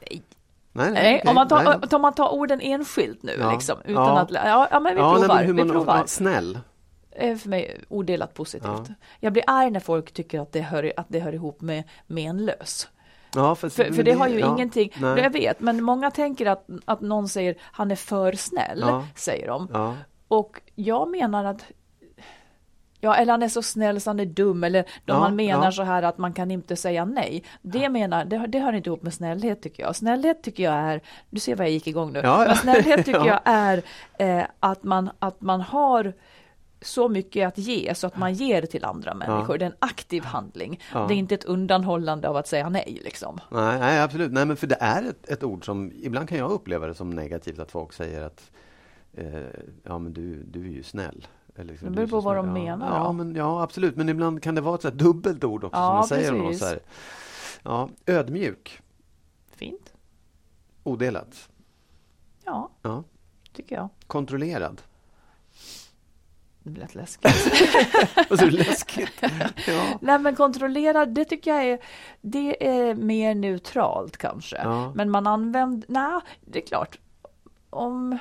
Nej. 0.00 0.22
Nej, 0.72 0.90
Nej, 0.92 1.16
okej, 1.18 1.28
om, 1.30 1.34
man 1.34 1.48
tar, 1.48 1.64
nej. 1.64 1.78
om 1.92 2.02
man 2.02 2.12
tar 2.14 2.28
orden 2.34 2.60
enskilt 2.60 3.22
nu, 3.22 3.36
Ja. 3.40 3.52
liksom, 3.52 3.76
utan 3.84 3.94
Ja. 4.04 4.20
att... 4.20 4.30
Ja, 4.30 4.68
ja, 4.70 4.80
men 4.80 4.94
vi 4.94 5.00
Ja, 5.00 5.10
nej, 5.12 5.20
provar. 5.20 5.34
men 5.36 5.46
hur 5.46 5.52
vi 5.54 5.64
man, 5.64 5.70
provar. 5.76 6.02
snäll. 6.06 6.58
är 7.10 7.36
för 7.36 7.48
mig 7.48 7.80
odelat 7.88 8.34
positivt. 8.34 8.64
Ja. 8.88 8.94
Jag 9.20 9.32
blir 9.32 9.44
arg 9.46 9.70
när 9.70 9.80
folk 9.80 10.12
tycker 10.12 10.40
att 10.40 10.52
det 10.52 10.60
hör, 10.60 10.92
att 10.96 11.06
det 11.08 11.20
hör 11.20 11.32
ihop 11.32 11.60
med 11.60 11.84
menlös. 12.06 12.88
Ja, 13.34 13.54
för, 13.54 13.68
För, 13.68 13.84
för 13.92 14.02
det 14.02 14.12
har 14.12 14.28
ju 14.28 14.38
ja, 14.38 14.54
ingenting, 14.54 14.92
nej. 15.00 15.22
jag 15.22 15.30
vet, 15.30 15.60
men 15.60 15.82
många 15.84 16.10
tänker 16.10 16.46
att, 16.46 16.66
att 16.84 17.00
någon 17.00 17.28
säger 17.28 17.54
han 17.60 17.90
är 17.90 17.96
för 17.96 18.32
snäll, 18.32 18.78
Ja. 18.80 19.06
säger 19.16 19.46
de. 19.48 19.94
Och 20.28 20.60
jag 20.74 21.10
menar 21.10 21.44
att 21.44 21.64
Ja, 23.00 23.14
eller 23.14 23.32
han 23.32 23.42
är 23.42 23.48
så 23.48 23.62
snäll 23.62 24.00
så 24.00 24.10
han 24.10 24.20
är 24.20 24.26
dum, 24.26 24.64
eller 24.64 24.82
då 24.82 25.14
Ja, 25.14 25.18
man 25.20 25.36
menar 25.36 25.64
ja. 25.64 25.72
så 25.72 25.82
här 25.82 26.02
att 26.02 26.18
man 26.18 26.32
kan 26.32 26.50
inte 26.50 26.76
säga 26.76 27.04
nej. 27.04 27.44
Det 27.62 27.88
menar, 27.88 28.24
det, 28.24 28.46
det 28.46 28.58
hör 28.58 28.72
inte 28.72 28.88
ihop 28.88 29.02
med 29.02 29.14
snällhet 29.14 29.62
tycker 29.62 29.82
jag. 29.82 29.96
Snällhet 29.96 30.42
tycker 30.42 30.62
jag 30.62 30.74
är, 30.74 31.00
du 31.30 31.40
ser 31.40 31.56
vad 31.56 31.66
jag 31.66 31.72
gick 31.72 31.86
igång 31.86 32.12
nu, 32.12 32.18
Ja, 32.18 32.42
ja. 32.42 32.46
men 32.46 32.56
snällhet 32.56 33.06
tycker 33.06 33.18
Ja. 33.26 33.26
jag 33.26 33.40
är 33.44 33.82
eh, 34.18 34.44
att, 34.60 34.82
man, 34.82 35.10
att 35.18 35.40
man 35.40 35.60
har 35.60 36.12
så 36.82 37.08
mycket 37.08 37.48
att 37.48 37.58
ge 37.58 37.94
så 37.94 38.06
att 38.06 38.16
man 38.16 38.34
ger 38.34 38.62
till 38.62 38.84
andra 38.84 39.14
människor. 39.14 39.58
Det 39.58 39.64
är 39.64 39.70
en 39.70 39.76
aktiv 39.78 40.24
handling. 40.24 40.80
Ja. 40.94 41.06
Det 41.08 41.14
är 41.14 41.16
inte 41.16 41.34
ett 41.34 41.44
undanhållande 41.44 42.28
av 42.28 42.36
att 42.36 42.48
säga 42.48 42.68
nej 42.68 43.00
liksom. 43.04 43.38
Nej, 43.50 43.78
nej, 43.78 44.00
absolut. 44.00 44.32
Nej, 44.32 44.46
men 44.46 44.56
för 44.56 44.66
det 44.66 44.76
är 44.80 45.02
ett, 45.08 45.28
ett 45.30 45.42
ord 45.44 45.64
som 45.64 45.92
ibland 46.02 46.28
kan 46.28 46.38
jag 46.38 46.50
uppleva 46.50 46.86
det 46.86 46.94
som 46.94 47.10
negativt 47.10 47.58
att 47.58 47.70
folk 47.70 47.92
säger 47.92 48.22
att 48.22 48.50
eh, 49.12 49.40
ja, 49.82 49.98
men 49.98 50.12
du, 50.12 50.42
du 50.42 50.60
är 50.66 50.70
ju 50.72 50.82
snäll. 50.82 51.26
Eller 51.56 51.64
liksom, 51.72 51.88
Det 51.94 52.00
du 52.02 52.06
beror 52.06 52.20
på 52.20 52.24
vad 52.24 52.36
de 52.36 52.46
ja, 52.46 52.52
menar 52.52 52.96
Ja, 52.98 53.04
då. 53.04 53.12
men, 53.12 53.34
ja, 53.34 53.62
absolut. 53.62 53.96
Men 53.96 54.08
ibland 54.08 54.42
kan 54.42 54.54
det 54.54 54.60
vara 54.60 54.74
ett 54.74 54.82
så 54.82 54.90
dubbelt 54.90 55.44
ord 55.44 55.64
också 55.64 55.76
Ja, 55.78 55.86
som 55.88 55.94
man 55.96 56.08
säger. 56.08 56.32
någon 56.32 56.46
precis. 56.46 56.60
Så 56.60 56.66
här. 56.66 56.80
Ja, 57.62 57.88
ödmjuk, 58.06 58.80
Fint. 59.50 59.92
odelat. 60.82 61.48
Ja, 62.44 62.70
Ja. 62.82 63.04
tycker 63.52 63.76
jag. 63.76 63.88
Kontrollerad. 64.06 64.82
Det 66.62 66.80
lät 66.80 66.94
läskigt. 66.94 67.30
Så 68.28 68.34
är 68.34 68.50
det 68.50 68.50
läskigt. 68.50 69.12
Ja. 69.66 69.84
Nej 70.00 70.18
men 70.18 70.36
kontrollerad, 70.36 71.14
det 71.14 71.24
tycker 71.24 71.54
jag 71.54 71.64
är, 71.64 71.78
det 72.20 72.66
är 72.68 72.94
mer 72.94 73.34
neutralt 73.34 74.16
kanske. 74.16 74.56
Ja. 74.56 74.92
Men 74.94 75.10
man 75.10 75.26
använder, 75.26 75.86
nej 75.92 76.20
det 76.40 76.62
är 76.62 76.66
klart. 76.66 76.98
Om, 77.70 78.18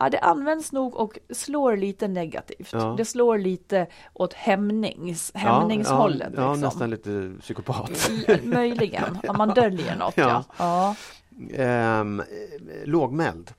ja 0.00 0.10
det 0.10 0.18
används 0.18 0.72
nog 0.72 0.96
och 0.96 1.18
slår 1.30 1.76
lite 1.76 2.08
negativt. 2.08 2.72
Ja. 2.72 2.94
Det 2.96 3.04
slår 3.04 3.38
lite 3.38 3.86
åt 4.12 4.34
hämnings, 4.34 5.32
hämningshållet. 5.34 6.32
Ja, 6.36 6.42
ja, 6.42 6.52
liksom. 6.52 6.60
nästan 6.60 6.90
lite 6.90 7.32
psykopat. 7.40 8.10
Möjligen, 8.42 9.18
om 9.28 9.36
man 9.38 9.48
döljer 9.48 9.96
något. 9.96 10.16
Ja. 10.16 10.44
Ja. 10.58 10.94
Ja. 11.48 11.64
Eh, 11.64 12.04
lågmäld. 12.84 13.54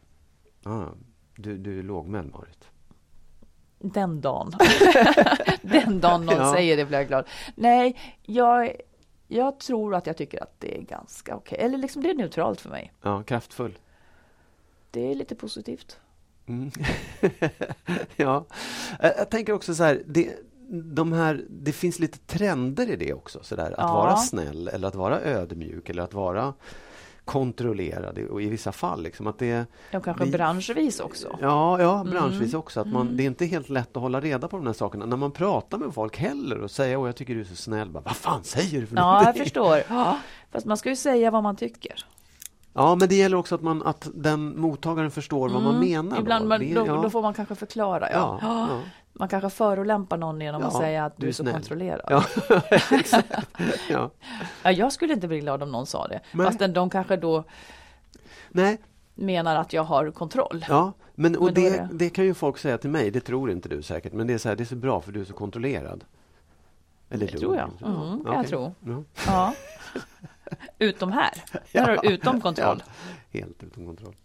Du, 1.35 1.57
du 1.57 1.79
är 1.79 1.83
lågmäld, 1.83 2.31
Marit. 2.31 2.69
Den 3.79 4.21
dagen. 4.21 4.53
Den 5.61 5.99
dagen 5.99 6.25
någon 6.25 6.53
säger 6.53 6.77
det 6.77 6.85
blir 6.85 6.97
jag 6.97 7.07
glad. 7.07 7.25
Nej, 7.55 7.99
jag, 8.21 8.75
jag 9.27 9.59
tror 9.59 9.95
att 9.95 10.07
jag 10.07 10.17
tycker 10.17 10.43
att 10.43 10.59
det 10.59 10.77
är 10.77 10.81
ganska 10.81 11.35
okej. 11.35 11.57
Eller 11.61 11.77
liksom 11.77 12.03
det 12.03 12.09
är 12.09 12.15
neutralt 12.15 12.61
för 12.61 12.69
mig. 12.69 12.93
Ja, 13.01 13.23
kraftfull. 13.23 13.77
Det 14.91 15.11
är 15.11 15.15
lite 15.15 15.35
positivt. 15.35 15.99
Mm. 16.47 16.71
ja, 18.15 18.45
jag, 18.99 19.13
jag 19.17 19.29
tänker 19.29 19.53
också 19.53 19.75
så 19.75 19.83
här, 19.83 20.01
det, 20.07 20.29
de 20.95 21.13
här, 21.13 21.45
det 21.49 21.71
finns 21.71 21.99
lite 21.99 22.17
trender 22.17 22.89
i 22.89 22.95
det 22.95 23.13
också. 23.13 23.39
Så 23.43 23.55
där, 23.55 23.65
att 23.71 23.75
Ja. 23.77 23.93
vara 23.93 24.15
snäll 24.17 24.67
eller 24.67 24.87
att 24.87 24.95
vara 24.95 25.19
ödmjuk 25.21 25.89
eller 25.89 26.03
att 26.03 26.13
vara 26.13 26.53
kontrollerad 27.25 28.17
och 28.17 28.41
i 28.41 28.49
vissa 28.49 28.71
fall. 28.71 29.03
Liksom, 29.03 29.27
att 29.27 29.39
det, 29.39 29.65
Ja, 29.91 29.99
kanske 29.99 30.25
vi- 30.25 30.31
branschvis 30.31 30.99
också. 30.99 31.37
Ja, 31.41 31.81
ja 31.81 32.05
branschvis 32.11 32.53
också. 32.53 32.79
Att 32.79 32.87
man, 32.87 33.01
Mm. 33.01 33.17
Det 33.17 33.23
är 33.23 33.27
inte 33.27 33.45
helt 33.45 33.69
lätt 33.69 33.97
att 33.97 34.01
hålla 34.03 34.21
reda 34.21 34.47
på 34.47 34.57
de 34.57 34.65
här 34.65 34.73
sakerna 34.73 35.05
när 35.05 35.17
man 35.17 35.31
pratar 35.31 35.77
med 35.77 35.93
folk 35.93 36.17
heller 36.17 36.61
och 36.61 36.71
säger 36.71 36.97
åh 36.97 37.07
jag 37.07 37.15
tycker 37.15 37.33
du 37.35 37.39
är 37.41 37.45
så 37.45 37.55
snäll. 37.55 37.89
Bara, 37.89 38.03
Vad 38.03 38.15
fan 38.15 38.43
säger 38.43 38.81
du 38.81 38.87
för 38.87 38.95
Ja, 38.95 39.01
jag 39.15 39.19
någonting?" 39.19 39.43
förstår. 39.43 39.81
Ja, 39.89 40.17
fast 40.51 40.65
man 40.65 40.77
ska 40.77 40.89
ju 40.89 40.95
säga 40.95 41.31
vad 41.31 41.43
man 41.43 41.55
tycker. 41.55 42.05
Ja, 42.73 42.95
men 42.95 43.09
det 43.09 43.15
gäller 43.15 43.37
också 43.37 43.55
att, 43.55 43.61
man, 43.61 43.83
att 43.83 44.09
den 44.13 44.59
mottagaren 44.59 45.11
förstår 45.11 45.49
vad 45.49 45.63
man 45.63 45.75
Mm. 45.75 45.89
menar. 45.89 46.19
Ibland 46.19 46.45
då. 46.45 46.49
man, 46.49 46.59
Det- 46.59 46.73
då, 46.73 46.87
ja. 46.87 46.93
då 47.01 47.09
får 47.09 47.21
man 47.21 47.33
kanske 47.33 47.55
förklara. 47.55 48.11
Ja. 48.11 48.39
Ja, 48.41 48.67
ja. 48.71 48.79
Man 49.13 49.27
kanske 49.27 49.49
förolämpar 49.49 50.17
någon 50.17 50.41
genom 50.41 50.63
att 50.63 50.73
Ja, 50.73 50.79
säga 50.79 51.05
att 51.05 51.13
du, 51.17 51.27
är 51.27 51.31
så 51.31 51.43
snäll. 51.43 51.53
kontrollerad. 51.53 52.01
Ja. 52.09 52.23
Ja. 53.89 54.11
Ja, 54.63 54.71
jag 54.71 54.91
skulle 54.93 55.13
inte 55.13 55.27
bli 55.27 55.39
glad 55.39 55.63
om 55.63 55.71
någon 55.71 55.85
sa 55.85 56.07
det. 56.07 56.19
Nej. 56.33 56.45
Fast 56.45 56.59
de 56.73 56.89
kanske 56.89 57.15
då 57.17 57.43
Nej, 58.49 58.77
menar 59.15 59.55
att 59.55 59.73
jag 59.73 59.83
har 59.83 60.11
kontroll. 60.11 60.65
ja, 60.69 60.93
men, 61.15 61.35
och 61.37 61.45
Men 61.45 61.53
det, 61.53 61.69
det- 61.69 61.89
det 61.91 62.09
kan 62.09 62.25
ju 62.25 62.33
folk 62.33 62.57
säga 62.57 62.77
till 62.77 62.89
mig, 62.89 63.11
det 63.11 63.19
tror 63.21 63.51
inte 63.51 63.69
du 63.69 63.81
säkert, 63.81 64.13
men 64.13 64.27
det 64.27 64.33
är 64.33 64.37
så 64.37 64.49
här, 64.49 64.55
det 64.55 64.63
är 64.63 64.65
så 64.65 64.75
bra 64.75 65.01
för 65.01 65.11
du 65.11 65.21
är 65.21 65.25
så 65.25 65.33
kontrollerad. 65.33 66.03
Eller 67.09 67.27
Det 67.31 67.37
tror 67.37 67.55
jag. 67.55 67.69
Mm, 67.89 68.23
kan 68.23 68.23
jag 68.25 68.35
okej. 68.39 68.49
tro. 68.49 68.73
Ja. 69.27 69.53
Utom 70.79 71.11
här. 71.11 71.31
Har 71.81 71.99
du 72.03 72.13
utom 72.13 72.41
kontroll. 72.41 72.83
Ja, 72.87 73.39
helt 73.39 73.63
utom 73.63 73.85
kontroll. 73.85 74.15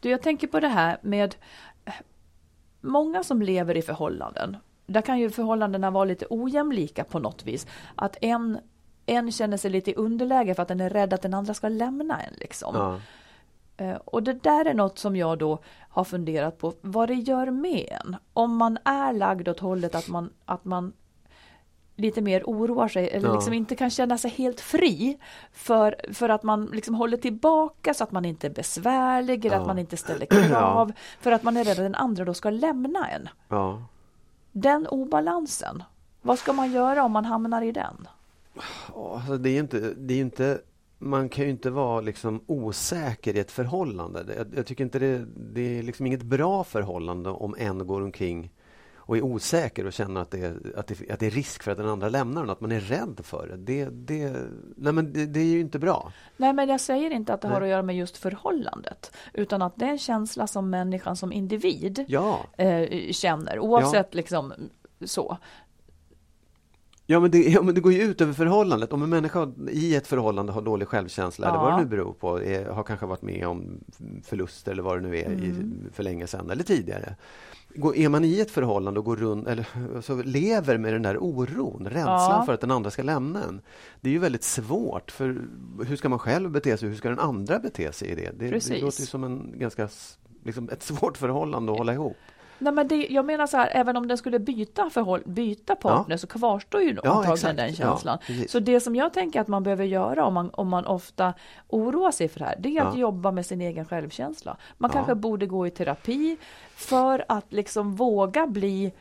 Du, 0.00 0.10
jag 0.10 0.22
tänker 0.22 0.46
på 0.46 0.60
det 0.60 0.68
här 0.68 0.98
med 1.02 1.34
eh, 1.84 1.92
många 2.80 3.22
som 3.24 3.42
lever 3.42 3.76
i 3.76 3.82
förhållanden. 3.82 4.56
Där 4.86 5.02
kan 5.02 5.18
ju 5.18 5.30
förhållandena 5.30 5.90
vara 5.90 6.04
lite 6.04 6.26
ojämlika 6.30 7.04
på 7.04 7.18
något 7.18 7.44
vis. 7.44 7.66
Att 7.94 8.16
en, 8.20 8.58
en 9.06 9.32
känner 9.32 9.56
sig 9.56 9.70
lite 9.70 9.90
i 9.90 9.94
underläge 9.94 10.54
för 10.54 10.62
att 10.62 10.68
den 10.68 10.80
är 10.80 10.90
rädd 10.90 11.12
att 11.12 11.22
den 11.22 11.34
andra 11.34 11.54
ska 11.54 11.68
lämna 11.68 12.20
en. 12.20 12.34
Liksom. 12.34 12.74
Ja. 12.74 13.00
Eh, 13.84 13.96
Och 13.96 14.22
det 14.22 14.32
där 14.32 14.64
är 14.64 14.74
något 14.74 14.98
som 14.98 15.16
jag 15.16 15.38
då 15.38 15.58
har 15.88 16.04
funderat 16.04 16.58
på, 16.58 16.72
vad 16.80 17.08
det 17.08 17.14
gör 17.14 17.50
med 17.50 17.88
en. 18.04 18.16
Om 18.32 18.56
man 18.56 18.78
är 18.84 19.12
lagd 19.12 19.48
åt 19.48 19.60
hållet 19.60 19.94
att 19.94 20.08
man, 20.08 20.32
att 20.44 20.64
man 20.64 20.92
lite 22.00 22.20
mer 22.22 22.42
oroar 22.46 22.88
sig 22.88 23.08
eller 23.10 23.28
Ja. 23.28 23.34
liksom 23.34 23.52
inte 23.52 23.76
kan 23.76 23.90
känna 23.90 24.18
sig 24.18 24.30
helt 24.30 24.60
fri 24.60 25.18
för, 25.52 25.96
för 26.12 26.28
att 26.28 26.42
man 26.42 26.64
liksom 26.72 26.94
håller 26.94 27.16
tillbaka 27.16 27.94
så 27.94 28.04
att 28.04 28.12
man 28.12 28.24
inte 28.24 28.46
är 28.46 28.50
besvärlig 28.50 29.44
eller 29.44 29.56
Ja. 29.56 29.60
att 29.60 29.66
man 29.66 29.78
inte 29.78 29.96
ställer 29.96 30.26
krav 30.48 30.92
för 31.20 31.32
att 31.32 31.42
man 31.42 31.56
är 31.56 31.64
rädd 31.64 31.70
att 31.72 31.76
den 31.76 31.94
andra 31.94 32.24
då 32.24 32.34
ska 32.34 32.50
lämna 32.50 33.08
en. 33.08 33.28
Den 34.52 34.86
obalansen, 34.86 35.82
vad 36.22 36.38
ska 36.38 36.52
man 36.52 36.72
göra 36.72 37.04
om 37.04 37.12
man 37.12 37.24
hamnar 37.24 37.62
i 37.62 37.72
den? 37.72 38.08
Alltså 39.14 39.36
det 39.36 39.50
är 39.50 39.58
inte, 39.60 39.78
det 39.96 40.14
är 40.14 40.20
inte, 40.20 40.60
man 40.98 41.28
kan 41.28 41.44
ju 41.44 41.50
inte 41.50 41.70
vara 41.70 42.00
liksom 42.00 42.40
osäker 42.46 43.36
i 43.36 43.38
ett 43.38 43.50
förhållande. 43.50 44.24
Jag, 44.36 44.46
jag 44.56 44.66
tycker 44.66 44.84
inte 44.84 44.98
det, 44.98 45.26
det 45.54 45.78
är 45.78 45.82
liksom 45.82 46.06
inget 46.06 46.22
bra 46.22 46.64
förhållande 46.64 47.30
om 47.30 47.54
en 47.58 47.86
går 47.86 48.02
omkring 48.02 48.50
och 49.10 49.16
är 49.16 49.22
osäker 49.22 49.86
och 49.86 49.92
känner 49.92 50.20
att 50.20 50.30
det 50.30 50.38
är, 50.38 50.72
att 50.76 50.86
det, 50.86 51.10
att 51.10 51.20
det 51.20 51.26
är 51.26 51.30
risk 51.30 51.62
för 51.62 51.70
att 51.72 51.78
den 51.78 51.88
andra 51.88 52.08
lämnar 52.08 52.42
en, 52.42 52.50
att 52.50 52.60
man 52.60 52.72
är 52.72 52.80
rädd 52.80 53.20
för 53.22 53.46
det. 53.48 53.56
Det, 53.56 53.90
det, 53.90 54.36
nej 54.76 54.92
men 54.92 55.12
det, 55.12 55.26
det 55.26 55.40
är 55.40 55.44
ju 55.44 55.60
inte 55.60 55.78
bra. 55.78 56.12
Nej, 56.36 56.52
men 56.52 56.68
jag 56.68 56.80
säger 56.80 57.10
inte 57.10 57.34
att 57.34 57.40
det 57.40 57.48
har 57.48 57.60
Nej. 57.60 57.62
att 57.66 57.70
göra 57.70 57.82
med 57.82 57.96
just 57.96 58.16
förhållandet, 58.16 59.16
utan 59.34 59.62
att 59.62 59.76
det 59.76 59.84
är 59.84 59.90
en 59.90 59.98
känsla 59.98 60.46
som 60.46 60.70
människan 60.70 61.16
som 61.16 61.32
individ 61.32 62.04
Ja, 62.08 62.40
eh, 62.58 63.10
känner, 63.12 63.58
oavsett 63.58 64.14
liksom 64.14 64.52
så. 65.04 65.36
ja, 67.06 67.20
men 67.20 67.30
det, 67.30 67.38
ja 67.38 67.62
men 67.62 67.74
det 67.74 67.80
går 67.80 67.92
ju 67.92 68.02
ut 68.02 68.20
över 68.20 68.32
förhållandet. 68.32 68.92
Om 68.92 69.02
en 69.02 69.10
människa 69.10 69.52
i 69.70 69.94
ett 69.96 70.06
förhållande 70.06 70.52
har 70.52 70.62
dålig 70.62 70.88
självkänsla 70.88 71.48
eller 71.48 71.58
vad 71.58 71.72
Ja. 71.72 71.76
det 71.76 71.82
nu 71.82 71.88
beror 71.88 72.12
på, 72.12 72.42
är, 72.42 72.64
har 72.66 72.82
kanske 72.82 73.06
varit 73.06 73.22
med 73.22 73.46
om 73.46 73.80
förluster 74.24 74.72
eller 74.72 74.82
vad 74.82 75.02
det 75.02 75.08
nu 75.08 75.16
är 75.16 75.30
i, 75.30 75.50
Mm. 75.50 75.90
för 75.92 76.02
länge 76.02 76.26
sedan 76.26 76.50
eller 76.50 76.62
tidigare. 76.64 77.16
Går, 77.74 77.96
är 77.96 78.08
man 78.08 78.24
i 78.24 78.40
ett 78.40 78.50
förhållande 78.50 79.00
och 79.00 79.06
går 79.06 79.16
runt, 79.16 79.48
eller 79.48 79.66
så 80.00 80.22
lever 80.22 80.78
med 80.78 80.92
den 80.92 81.02
där 81.02 81.18
oron, 81.18 81.86
rädslan 81.86 82.30
Ja. 82.30 82.42
för 82.46 82.52
att 82.52 82.60
den 82.60 82.70
andra 82.70 82.90
ska 82.90 83.02
lämna 83.02 83.42
en. 83.44 83.60
Det 84.00 84.08
är 84.08 84.12
ju 84.12 84.18
väldigt 84.18 84.42
svårt, 84.44 85.10
för 85.10 85.42
hur 85.86 85.96
ska 85.96 86.08
man 86.08 86.18
själv 86.18 86.50
bete 86.50 86.76
sig, 86.76 86.88
hur 86.88 86.96
ska 86.96 87.08
den 87.08 87.18
andra 87.18 87.58
bete 87.58 87.92
sig 87.92 88.08
i 88.08 88.14
det? 88.14 88.30
Det, 88.38 88.48
det 88.68 88.80
låter 88.80 89.02
som 89.02 89.24
en 89.24 89.52
ganska, 89.58 89.88
liksom 90.44 90.68
ett 90.68 90.82
svårt 90.82 91.16
förhållande 91.16 91.72
att 91.72 91.78
hålla 91.78 91.92
ihop. 91.92 92.16
Nej, 92.60 92.72
men 92.72 92.88
det, 92.88 93.06
jag 93.10 93.24
menar 93.24 93.46
så 93.46 93.56
här, 93.56 93.70
även 93.72 93.96
om 93.96 94.08
den 94.08 94.18
skulle 94.18 94.38
byta, 94.38 94.90
förhåll, 94.90 95.22
byta 95.26 95.76
partner 95.76 96.14
Ja. 96.14 96.18
så 96.18 96.26
kvarstår 96.26 96.82
ju 96.82 96.96
Ja, 97.04 97.10
antagligen 97.10 97.56
den 97.56 97.68
Ja, 97.68 97.74
känslan. 97.74 98.18
precis. 98.26 98.50
så 98.50 98.60
det 98.60 98.80
som 98.80 98.96
jag 98.96 99.12
tänker 99.12 99.40
att 99.40 99.48
man 99.48 99.62
behöver 99.62 99.84
göra 99.84 100.24
om 100.26 100.34
man, 100.34 100.50
om 100.50 100.68
man 100.68 100.86
ofta 100.86 101.34
oroar 101.68 102.10
sig 102.10 102.28
för 102.28 102.38
det 102.38 102.44
här, 102.46 102.56
det 102.58 102.76
är 102.76 102.82
att 102.82 102.94
Ja. 102.94 103.00
jobba 103.00 103.30
med 103.30 103.46
sin 103.46 103.60
egen 103.60 103.84
självkänsla. 103.84 104.56
Man 104.78 104.90
Ja. 104.90 104.94
kanske 104.94 105.14
borde 105.14 105.46
gå 105.46 105.66
i 105.66 105.70
terapi 105.70 106.36
för 106.74 107.24
att 107.28 107.52
liksom 107.52 107.94
våga 107.96 108.46
bli 108.46 108.92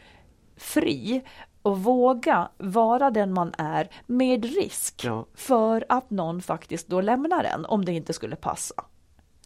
fri 0.57 1.21
och 1.61 1.79
våga 1.83 2.49
vara 2.57 3.09
den 3.11 3.33
man 3.33 3.53
är 3.57 3.89
med 4.05 4.45
risk 4.45 5.01
Ja. 5.05 5.25
för 5.35 5.85
att 5.89 6.09
någon 6.09 6.41
faktiskt 6.41 6.87
då 6.87 7.01
lämnar 7.01 7.43
en 7.43 7.65
om 7.65 7.85
det 7.85 7.91
inte 7.91 8.13
skulle 8.13 8.35
passa. 8.35 8.73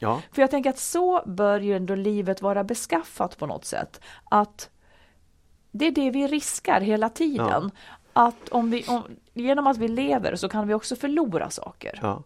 Ja, 0.03 0.21
För 0.31 0.41
jag 0.41 0.51
tänker 0.51 0.69
att 0.69 0.79
så 0.79 1.21
bör 1.25 1.59
ju 1.59 1.75
ändå 1.75 1.95
livet 1.95 2.41
vara 2.41 2.63
beskaffat 2.63 3.37
på 3.37 3.45
något 3.45 3.65
sätt. 3.65 4.01
Att 4.31 4.69
det 5.71 5.85
är 5.87 5.91
det 5.91 6.09
vi 6.11 6.27
riskar 6.27 6.81
hela 6.81 7.09
tiden. 7.09 7.71
Att 8.13 8.49
om 8.49 8.71
vi, 8.71 8.85
om, 8.87 9.03
genom 9.33 9.67
att 9.67 9.77
vi 9.77 9.87
lever 9.87 10.35
så 10.35 10.49
kan 10.49 10.67
vi 10.67 10.73
också 10.73 10.95
förlora 10.95 11.49
saker. 11.49 11.99
ja, 12.01 12.23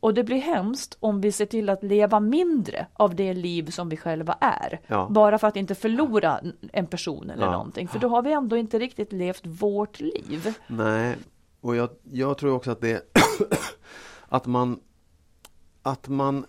Och 0.00 0.14
det 0.14 0.24
blir 0.24 0.40
hemskt 0.40 0.96
om 1.00 1.20
vi 1.20 1.32
ser 1.32 1.46
till 1.46 1.68
att 1.68 1.82
leva 1.82 2.20
mindre 2.20 2.86
av 2.92 3.14
det 3.14 3.34
liv 3.34 3.70
som 3.70 3.88
vi 3.88 3.96
själva 3.96 4.36
är. 4.40 4.80
Ja. 4.86 5.06
Bara 5.10 5.38
för 5.38 5.46
att 5.48 5.56
inte 5.56 5.74
förlora 5.74 6.40
en 6.72 6.86
person 6.86 7.30
eller 7.30 7.44
Ja. 7.46 7.52
någonting. 7.52 7.88
För 7.88 7.98
då 7.98 8.08
har 8.08 8.22
vi 8.22 8.32
ändå 8.32 8.56
inte 8.56 8.78
riktigt 8.78 9.12
levt 9.12 9.46
vårt 9.46 10.00
liv. 10.00 10.54
nej. 10.66 11.16
Och 11.60 11.76
jag, 11.76 11.88
jag 12.02 12.38
tror 12.38 12.52
också 12.54 12.70
att 12.70 12.80
det 12.80 13.02
att 14.28 14.46
man 14.46 14.80
att 15.82 16.08
man 16.08 16.46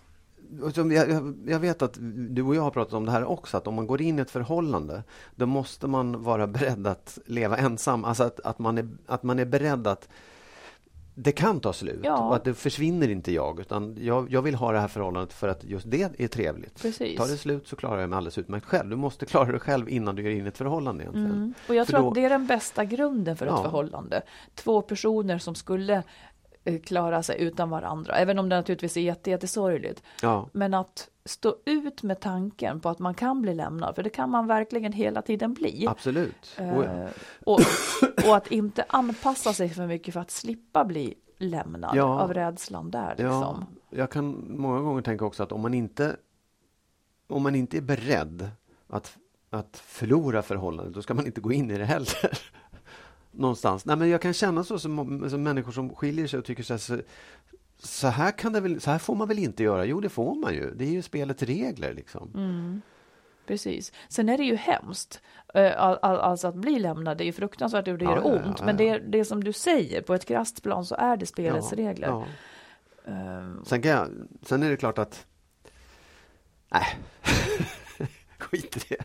jag, 1.46 1.58
vet 1.60 1.82
att 1.82 1.98
du 2.28 2.42
och 2.42 2.54
jag 2.54 2.62
har 2.62 2.70
pratat 2.70 2.94
om 2.94 3.04
det 3.06 3.12
här 3.12 3.24
också, 3.24 3.56
att 3.56 3.66
om 3.66 3.74
man 3.74 3.86
går 3.86 4.02
in 4.02 4.18
i 4.18 4.22
ett 4.22 4.30
förhållande, 4.30 5.02
då 5.36 5.46
måste 5.46 5.86
man 5.86 6.22
vara 6.22 6.46
beredd 6.46 6.86
att 6.86 7.18
leva 7.26 7.56
ensam. 7.56 8.04
Alltså 8.04 8.24
att, 8.24 8.40
att, 8.40 8.58
man, 8.58 8.78
är, 8.78 8.88
att 9.06 9.22
man 9.22 9.38
är 9.38 9.44
beredd 9.44 9.86
att 9.86 10.08
det 11.14 11.32
kan 11.32 11.60
ta 11.60 11.72
slut 11.72 12.00
Ja. 12.02 12.28
och 12.28 12.36
att 12.36 12.44
det 12.44 12.54
försvinner 12.54 13.08
inte 13.08 13.32
jag, 13.32 13.60
utan 13.60 13.96
jag, 14.00 14.30
jag 14.32 14.42
vill 14.42 14.54
ha 14.54 14.72
det 14.72 14.80
här 14.80 14.88
förhållandet 14.88 15.32
för 15.32 15.48
att 15.48 15.64
just 15.64 15.90
det 15.90 16.20
är 16.20 16.28
trevligt. 16.28 16.82
Precis. 16.82 17.18
Tar 17.18 17.26
det 17.26 17.36
slut 17.36 17.68
så 17.68 17.76
klarar 17.76 18.00
jag 18.00 18.10
mig 18.10 18.16
alldeles 18.16 18.38
utmärkt 18.38 18.66
själv. 18.66 18.90
Du 18.90 18.96
måste 18.96 19.26
klara 19.26 19.50
dig 19.50 19.60
själv 19.60 19.88
innan 19.88 20.16
du 20.16 20.22
går 20.22 20.32
in 20.32 20.44
i 20.44 20.48
ett 20.48 20.58
förhållande 20.58 21.02
egentligen. 21.04 21.30
Mm. 21.30 21.54
Och 21.68 21.74
jag 21.74 21.86
För 21.86 21.92
tror 21.92 22.02
då- 22.02 22.08
att 22.08 22.14
det 22.14 22.24
är 22.24 22.30
den 22.30 22.46
bästa 22.46 22.84
grunden 22.84 23.36
för 23.36 23.46
ett 23.46 23.52
Ja. 23.56 23.62
förhållande. 23.62 24.22
Två 24.54 24.82
personer 24.82 25.38
som 25.38 25.54
skulle 25.54 26.02
klara 26.84 27.22
sig 27.22 27.40
utan 27.42 27.70
varandra, 27.70 28.14
även 28.14 28.38
om 28.38 28.48
det 28.48 28.56
naturligtvis 28.56 28.96
är 28.96 29.00
jätte, 29.00 29.30
jättesorgligt. 29.30 30.02
Ja. 30.22 30.48
Men 30.52 30.74
att 30.74 31.08
stå 31.24 31.56
ut 31.66 32.02
med 32.02 32.20
tanken 32.20 32.80
på 32.80 32.88
att 32.88 32.98
man 32.98 33.14
kan 33.14 33.42
bli 33.42 33.54
lämnad, 33.54 33.94
för 33.94 34.02
det 34.02 34.10
kan 34.10 34.30
man 34.30 34.46
verkligen 34.46 34.92
hela 34.92 35.22
tiden 35.22 35.54
bli. 35.54 35.86
Absolut. 35.88 36.54
Eh, 36.58 36.78
Oh 36.78 36.84
ja. 36.84 37.08
och, 37.46 37.60
och 38.28 38.36
att 38.36 38.46
inte 38.52 38.84
anpassa 38.88 39.52
sig 39.52 39.68
för 39.68 39.86
mycket 39.86 40.14
för 40.14 40.20
att 40.20 40.30
slippa 40.30 40.84
bli 40.84 41.14
lämnad 41.38 41.96
Ja. 41.96 42.20
av 42.20 42.34
rädslan 42.34 42.90
där. 42.90 43.14
Ja, 43.18 43.24
Liksom. 43.24 43.66
jag 43.90 44.10
kan 44.10 44.44
många 44.58 44.80
gånger 44.80 45.02
tänka 45.02 45.24
också 45.24 45.42
att 45.42 45.52
om 45.52 45.60
man 45.60 45.74
inte 45.74 46.16
om 47.28 47.42
man 47.42 47.54
inte 47.54 47.76
är 47.76 47.80
beredd 47.82 48.50
att, 48.88 49.16
att 49.50 49.76
förlora 49.86 50.42
förhållandet, 50.42 50.94
då 50.94 51.02
ska 51.02 51.14
man 51.14 51.26
inte 51.26 51.40
gå 51.40 51.52
in 51.52 51.70
i 51.70 51.78
det 51.78 51.84
heller. 51.84 52.38
Någonstans. 53.32 53.84
Nej, 53.84 53.96
men 53.96 54.08
jag 54.08 54.20
kan 54.22 54.32
känna 54.32 54.64
så 54.64 54.78
som, 54.78 55.26
som 55.30 55.42
människor 55.42 55.72
som 55.72 55.94
skiljer 55.94 56.26
sig 56.26 56.38
och 56.38 56.44
tycker 56.44 56.62
så 56.62 56.72
här, 56.72 56.78
så, 56.78 56.98
så 57.78 58.08
här 58.08 58.30
kan 58.38 58.52
det 58.52 58.60
väl, 58.60 58.80
så 58.80 58.90
här 58.90 58.98
får 58.98 59.14
man 59.14 59.28
väl 59.28 59.38
inte 59.38 59.62
göra? 59.62 59.84
Jo, 59.84 60.00
det 60.00 60.08
får 60.08 60.34
man 60.34 60.54
ju. 60.54 60.74
Det 60.74 60.84
är 60.84 60.88
ju 60.90 61.02
spelets 61.02 61.42
regler 61.42 61.94
liksom. 61.94 62.30
Mm. 62.34 62.82
Precis. 63.46 63.92
Sen 64.08 64.28
är 64.28 64.38
det 64.38 64.44
ju 64.44 64.56
hemskt. 64.56 65.20
eh, 65.54 65.72
all- 65.82 65.98
all- 66.02 66.20
Alltså 66.20 66.48
att 66.48 66.54
bli 66.54 66.78
lämnad, 66.78 67.18
det 67.18 67.24
är 67.24 67.26
ju 67.26 67.32
fruktansvärt 67.32 67.88
och 67.88 67.98
det 67.98 68.04
gör 68.04 68.16
ja, 68.16 68.22
ont. 68.22 68.56
ja, 68.58 68.64
Men 68.66 68.78
ja. 68.86 68.98
det, 68.98 69.18
det 69.18 69.24
som 69.24 69.44
du 69.44 69.52
säger, 69.52 70.02
på 70.02 70.14
ett 70.14 70.24
krasst 70.24 70.62
plan 70.62 70.84
så 70.86 70.94
är 70.94 71.16
det 71.16 71.26
spelets 71.26 71.72
regler. 71.72 72.26
Ehm, 73.06 73.64
Sen, 73.64 73.82
jag, 73.82 74.08
sen 74.42 74.62
är 74.62 74.70
det 74.70 74.76
klart 74.76 74.98
att 74.98 75.26
Nej, 76.68 76.98
skit 78.38 78.76
i 78.76 78.94
det. 78.94 79.04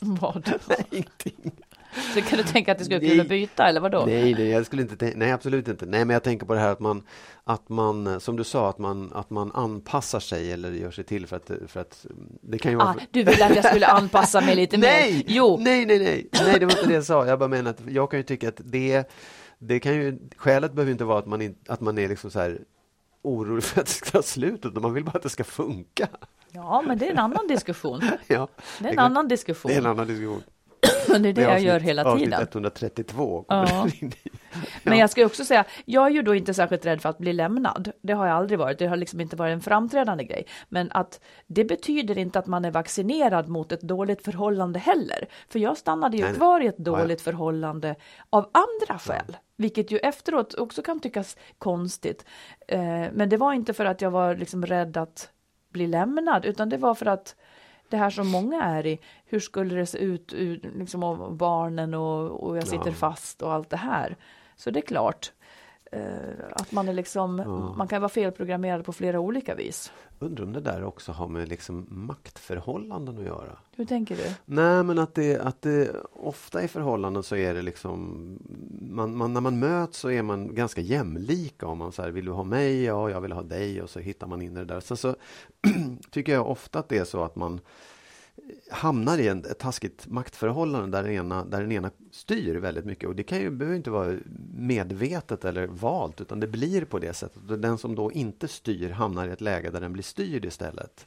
Vad? 0.00 0.52
Nej, 0.68 0.86
ingenting. 0.90 1.52
Så 2.14 2.22
kan 2.22 2.38
du 2.38 2.44
tänka 2.44 2.72
att 2.72 2.78
du 2.78 2.84
skulle 2.84 3.00
kunna 3.10 3.24
byta 3.24 3.68
eller 3.68 3.80
vadå? 3.80 4.04
Nej, 4.06 4.34
nej, 4.34 4.48
jag 4.48 4.66
skulle 4.66 4.82
inte 4.82 4.96
tänka, 4.96 5.18
nej, 5.18 5.32
absolut 5.32 5.68
inte. 5.68 5.86
Nej, 5.86 6.04
men 6.04 6.14
jag 6.14 6.22
tänker 6.22 6.46
på 6.46 6.54
det 6.54 6.60
här 6.60 6.72
att 6.72 6.80
man, 6.80 7.02
att 7.44 7.68
man, 7.68 8.20
som 8.20 8.36
du 8.36 8.44
sa, 8.44 8.70
att 8.70 8.78
man, 8.78 9.12
att 9.12 9.30
man 9.30 9.52
anpassar 9.52 10.20
sig 10.20 10.52
eller 10.52 10.72
gör 10.72 10.90
sig 10.90 11.04
till 11.04 11.26
för 11.26 11.36
att, 11.36 11.50
för 11.66 11.80
att 11.80 12.06
det 12.42 12.58
kan 12.58 12.72
ju 12.72 12.78
vara... 12.78 12.88
Ah, 12.88 12.94
du 13.10 13.24
ville 13.24 13.46
att 13.46 13.56
jag 13.56 13.64
skulle 13.64 13.86
anpassa 13.86 14.40
mig 14.40 14.56
lite 14.56 14.76
nej, 14.76 15.12
mer? 15.12 15.22
Jo. 15.26 15.56
nej, 15.60 15.86
nej, 15.86 15.98
nej, 15.98 16.28
nej, 16.32 16.58
det 16.58 16.66
var 16.66 16.72
inte 16.72 16.86
det 16.86 16.94
jag 16.94 17.04
sa. 17.04 17.26
Jag 17.26 17.38
bara 17.38 17.48
menar 17.48 17.70
att 17.70 17.80
jag 17.88 18.10
kan 18.10 18.18
ju 18.18 18.22
tycka 18.22 18.48
att 18.48 18.60
det, 18.64 19.10
det 19.58 19.80
kan 19.80 19.94
ju, 19.94 20.18
skälet 20.36 20.72
behöver 20.72 20.92
inte 20.92 21.04
vara 21.04 21.18
att 21.18 21.26
man, 21.26 21.42
in, 21.42 21.54
att 21.68 21.80
man 21.80 21.98
är 21.98 22.08
liksom 22.08 22.30
så 22.30 22.38
här 22.38 22.58
orolig 23.22 23.64
för 23.64 23.80
att 23.80 23.86
det 23.86 23.92
ska 23.92 24.10
ta 24.10 24.22
slut, 24.22 24.66
utan 24.66 24.82
man 24.82 24.94
vill 24.94 25.04
bara 25.04 25.16
att 25.16 25.22
det 25.22 25.30
ska 25.30 25.44
funka. 25.44 26.08
Ja, 26.52 26.82
men 26.86 26.98
det 26.98 27.06
är 27.06 27.10
en 27.10 27.18
annan 27.18 27.46
diskussion. 27.48 28.00
Ja, 28.26 28.48
Det 28.78 28.88
är 28.88 28.92
en 28.92 28.98
annan 28.98 29.28
diskussion. 29.28 29.68
Det 29.68 29.74
är 29.74 29.78
en 29.78 29.86
annan 29.86 30.06
diskussion. 30.06 30.42
Men 31.12 31.22
det 31.22 31.28
är 31.28 31.32
det 31.32 31.42
jag 31.42 31.50
avsnitt- 31.52 31.66
gör 31.66 31.80
hela 31.80 32.02
tiden. 32.16 32.32
Avsnitt 32.34 32.54
132 32.54 33.42
kommer 33.48 33.68
Ja. 33.70 33.86
i. 33.88 34.10
Men 34.82 34.98
jag 34.98 35.10
ska 35.10 35.26
också 35.26 35.44
säga, 35.44 35.64
jag 35.84 36.06
är 36.06 36.10
ju 36.10 36.22
då 36.22 36.34
inte 36.34 36.54
särskilt 36.54 36.86
rädd 36.86 37.00
för 37.02 37.08
att 37.08 37.18
bli 37.18 37.32
lämnad. 37.32 37.92
Det 38.02 38.12
har 38.12 38.26
jag 38.26 38.36
aldrig 38.36 38.58
varit. 38.58 38.78
Det 38.78 38.86
har 38.86 38.96
liksom 38.96 39.20
inte 39.20 39.36
varit 39.36 39.52
en 39.52 39.60
framträdande 39.60 40.24
grej. 40.24 40.46
Men 40.68 40.90
att 40.92 41.20
det 41.46 41.64
betyder 41.64 42.18
inte 42.18 42.38
att 42.38 42.46
man 42.46 42.64
är 42.64 42.70
vaccinerad 42.70 43.48
mot 43.48 43.72
ett 43.72 43.80
dåligt 43.80 44.24
förhållande 44.24 44.78
heller. 44.78 45.28
För 45.48 45.58
jag 45.58 45.76
stannade 45.76 46.16
ju 46.16 46.22
Nej, 46.22 46.30
nej. 46.32 46.38
kvar 46.38 46.60
i 46.60 46.66
ett 46.66 46.74
Ja, 46.78 46.84
dåligt 46.84 47.20
förhållande 47.20 47.94
av 48.30 48.50
andra 48.52 48.98
skäl. 48.98 49.36
Vilket 49.56 49.90
ju 49.90 49.98
efteråt 49.98 50.54
också 50.54 50.82
kan 50.82 51.00
tyckas 51.00 51.36
konstigt. 51.58 52.24
Eh, 52.68 52.80
Men 53.12 53.28
det 53.28 53.36
var 53.36 53.52
inte 53.52 53.72
för 53.72 53.84
att 53.84 54.00
jag 54.00 54.10
var 54.10 54.34
liksom 54.34 54.66
rädd 54.66 54.96
att 54.96 55.30
bli 55.72 55.86
lämnad, 55.86 56.44
utan 56.44 56.68
det 56.68 56.76
var 56.76 56.94
för 56.94 57.06
att 57.06 57.36
det 57.90 57.96
här 57.96 58.10
som 58.10 58.28
många 58.28 58.62
är 58.62 58.86
i, 58.86 58.98
hur 59.26 59.40
skulle 59.40 59.74
det 59.74 59.86
se 59.86 59.98
ut, 59.98 60.32
liksom 60.76 61.02
av 61.02 61.36
barnen 61.36 61.94
och, 61.94 62.30
och 62.46 62.56
jag 62.56 62.66
sitter 62.68 62.86
Ja. 62.90 62.92
fast 62.92 63.42
och 63.42 63.52
allt 63.52 63.70
det 63.70 63.76
här. 63.76 64.16
Så 64.56 64.70
det 64.70 64.78
är 64.80 64.86
klart 64.86 65.32
att 66.52 66.72
man 66.72 66.88
är 66.88 66.92
liksom, 66.92 67.36
man 67.76 67.88
kan 67.88 68.00
vara 68.00 68.08
felprogrammerad 68.08 68.84
på 68.84 68.92
flera 68.92 69.20
olika 69.20 69.54
vis. 69.54 69.92
Undrar 70.18 70.44
om 70.44 70.52
det 70.52 70.60
där 70.60 70.84
också 70.84 71.12
har 71.12 71.28
med 71.28 71.48
liksom 71.48 71.86
maktförhållanden 71.88 73.18
att 73.18 73.24
göra? 73.24 73.58
Hur 73.76 73.84
tänker 73.84 74.16
du? 74.16 74.34
Nej, 74.44 74.82
men 74.82 74.98
att 74.98 75.14
det, 75.14 75.38
att 75.38 75.62
det 75.62 75.90
ofta 76.12 76.62
i 76.62 76.68
förhållanden 76.68 77.22
så 77.22 77.36
är 77.36 77.54
det 77.54 77.62
liksom 77.62 78.18
man, 78.80 79.16
man, 79.16 79.32
när 79.32 79.40
man 79.40 79.58
möts 79.58 79.98
så 79.98 80.10
är 80.10 80.22
man 80.22 80.54
ganska 80.54 80.80
jämlika. 80.80 81.66
Om 81.66 81.78
man 81.78 81.92
här, 81.98 82.10
vill 82.10 82.24
du 82.24 82.32
ha 82.32 82.44
mig? 82.44 82.82
Ja, 82.82 83.10
jag 83.10 83.20
vill 83.20 83.32
ha 83.32 83.42
dig. 83.42 83.82
Och 83.82 83.90
så 83.90 84.00
hittar 84.00 84.26
man 84.26 84.42
in 84.42 84.56
i 84.56 84.60
det 84.60 84.64
där. 84.64 84.80
Sen 84.80 84.96
så 84.96 85.16
tycker 86.10 86.32
jag 86.32 86.50
ofta 86.50 86.78
att 86.78 86.88
det 86.88 86.98
är 86.98 87.04
så 87.04 87.24
att 87.24 87.36
man 87.36 87.60
hamnar 88.70 89.18
i 89.18 89.26
ett 89.28 89.58
taskigt 89.58 90.06
maktförhållande 90.06 90.98
där 90.98 91.02
den, 91.04 91.12
ena, 91.12 91.44
där 91.44 91.60
den 91.60 91.72
ena 91.72 91.90
styr 92.12 92.56
väldigt 92.56 92.84
mycket. 92.84 93.08
Och 93.08 93.16
det 93.16 93.22
kan 93.22 93.40
ju, 93.40 93.50
behöver 93.50 93.76
inte 93.76 93.90
vara 93.90 94.16
medvetet 94.56 95.44
eller 95.44 95.66
valt, 95.66 96.20
utan 96.20 96.40
det 96.40 96.46
blir 96.46 96.84
på 96.84 96.98
det 96.98 97.12
sättet. 97.12 97.62
Den 97.62 97.78
som 97.78 97.94
då 97.94 98.12
inte 98.12 98.48
styr 98.48 98.90
hamnar 98.90 99.28
i 99.28 99.30
ett 99.30 99.40
läge 99.40 99.70
där 99.70 99.80
den 99.80 99.92
blir 99.92 100.02
styrd 100.02 100.44
istället. 100.44 101.06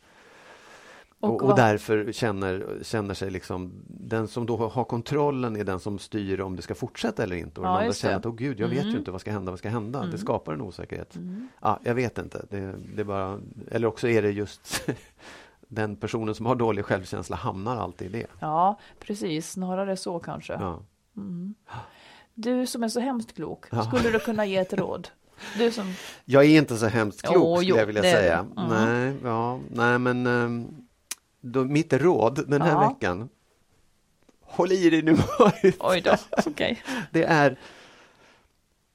Och 1.19 1.43
Och, 1.43 1.55
därför 1.55 2.11
känner, 2.11 2.65
känner 2.81 3.13
sig 3.13 3.31
liksom, 3.31 3.71
den 3.87 4.27
som 4.27 4.45
då 4.45 4.57
har 4.67 4.83
kontrollen 4.83 5.55
är 5.55 5.63
den 5.63 5.79
som 5.79 5.99
styr 5.99 6.41
om 6.41 6.55
det 6.55 6.61
ska 6.61 6.75
fortsätta 6.75 7.23
eller 7.23 7.35
inte. 7.35 7.59
Och 7.61 7.65
Ja, 7.67 7.69
den 7.71 7.79
andra 7.81 7.93
känner 7.93 8.15
att, 8.15 8.25
åh 8.25 8.35
gud, 8.35 8.59
jag 8.59 8.67
vet 8.67 8.79
Mm. 8.81 8.91
ju 8.91 8.97
inte 8.99 9.11
vad 9.11 9.21
ska 9.21 9.31
hända, 9.31 9.51
vad 9.51 9.59
ska 9.59 9.69
hända? 9.69 9.99
Mm. 9.99 10.11
Det 10.11 10.17
skapar 10.17 10.53
en 10.53 10.61
osäkerhet. 10.61 11.15
Mm. 11.15 11.47
Ja, 11.61 11.79
jag 11.83 11.95
vet 11.95 12.17
inte. 12.17 12.45
Det, 12.49 12.75
det 12.95 13.03
bara, 13.03 13.39
eller 13.71 13.87
också 13.87 14.07
är 14.07 14.21
det 14.21 14.31
just 14.31 14.89
den 15.73 15.95
personen 15.95 16.35
som 16.35 16.45
har 16.45 16.55
dålig 16.55 16.85
självkänsla 16.85 17.35
hamnar 17.35 17.77
alltid 17.77 18.15
i 18.15 18.19
det. 18.19 18.27
Ja, 18.39 18.79
precis, 18.99 19.51
snarare 19.51 19.97
så 19.97 20.19
kanske. 20.19 20.53
Ja. 20.53 20.79
Mm. 21.17 21.55
Du 22.33 22.65
som 22.65 22.83
är 22.83 22.87
så 22.87 22.99
hemskt 22.99 23.35
klok, 23.35 23.65
Ja. 23.71 23.83
skulle 23.83 24.11
du 24.11 24.19
kunna 24.19 24.45
ge 24.45 24.57
ett 24.57 24.73
råd? 24.79 25.09
Du 25.57 25.71
som, 25.71 25.93
Jag 26.25 26.45
är 26.45 26.57
inte 26.57 26.77
så 26.77 26.85
hemskt 26.87 27.21
klok 27.21 27.35
Jo, 27.35 27.55
skulle 27.57 27.79
jag 27.79 27.85
vilja 27.85 28.01
det 28.01 28.11
säga. 28.11 28.39
Mm. 28.39 28.69
Nej, 28.69 29.13
ja, 29.23 29.59
nej, 29.71 29.99
men 29.99 30.27
ehm, 30.27 30.67
då, 31.41 31.63
mitt 31.63 31.93
råd 31.93 32.49
den 32.49 32.61
här 32.61 32.71
Ja. 32.71 32.89
veckan 32.89 33.29
Håll 34.41 34.71
i 34.71 34.89
dig 34.89 35.01
nu 35.01 35.17
oj 35.79 36.01
då, 36.01 36.15
okej. 36.45 36.83
Det 37.11 37.23
är 37.23 37.57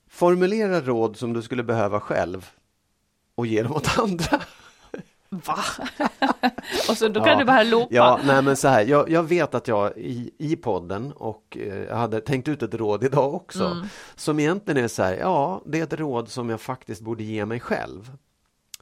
Formulera 0.08 0.80
råd 0.80 1.16
som 1.16 1.32
du 1.32 1.42
skulle 1.42 1.62
behöva 1.62 2.00
själv 2.00 2.50
och 3.34 3.46
ge 3.46 3.62
dem 3.62 3.72
åt 3.72 3.98
andra. 3.98 4.40
Va? 5.28 5.58
och 6.88 6.96
så 6.96 7.08
då 7.08 7.20
kan 7.20 7.32
Ja. 7.32 7.38
du 7.38 7.44
bara 7.44 7.62
loopa. 7.62 7.94
Ja, 7.94 8.20
nej 8.26 8.42
men 8.42 8.56
så 8.56 8.68
här, 8.68 8.84
jag, 8.84 9.10
jag 9.10 9.22
vet 9.22 9.54
att 9.54 9.68
jag 9.68 9.92
i, 9.98 10.30
i 10.38 10.56
podden 10.56 11.12
och 11.12 11.56
eh, 11.60 11.82
jag 11.82 11.96
hade 11.96 12.20
tänkt 12.20 12.48
ut 12.48 12.62
ett 12.62 12.74
råd 12.74 13.04
idag 13.04 13.34
också 13.34 13.64
Mm. 13.64 13.86
som 14.16 14.40
egentligen 14.40 14.84
är 14.84 14.88
så 14.88 15.02
här, 15.02 15.14
ja, 15.16 15.62
det 15.66 15.78
är 15.80 15.84
ett 15.84 15.92
råd 15.92 16.28
som 16.28 16.50
jag 16.50 16.60
faktiskt 16.60 17.00
borde 17.00 17.24
ge 17.24 17.46
mig 17.46 17.60
själv. 17.60 18.12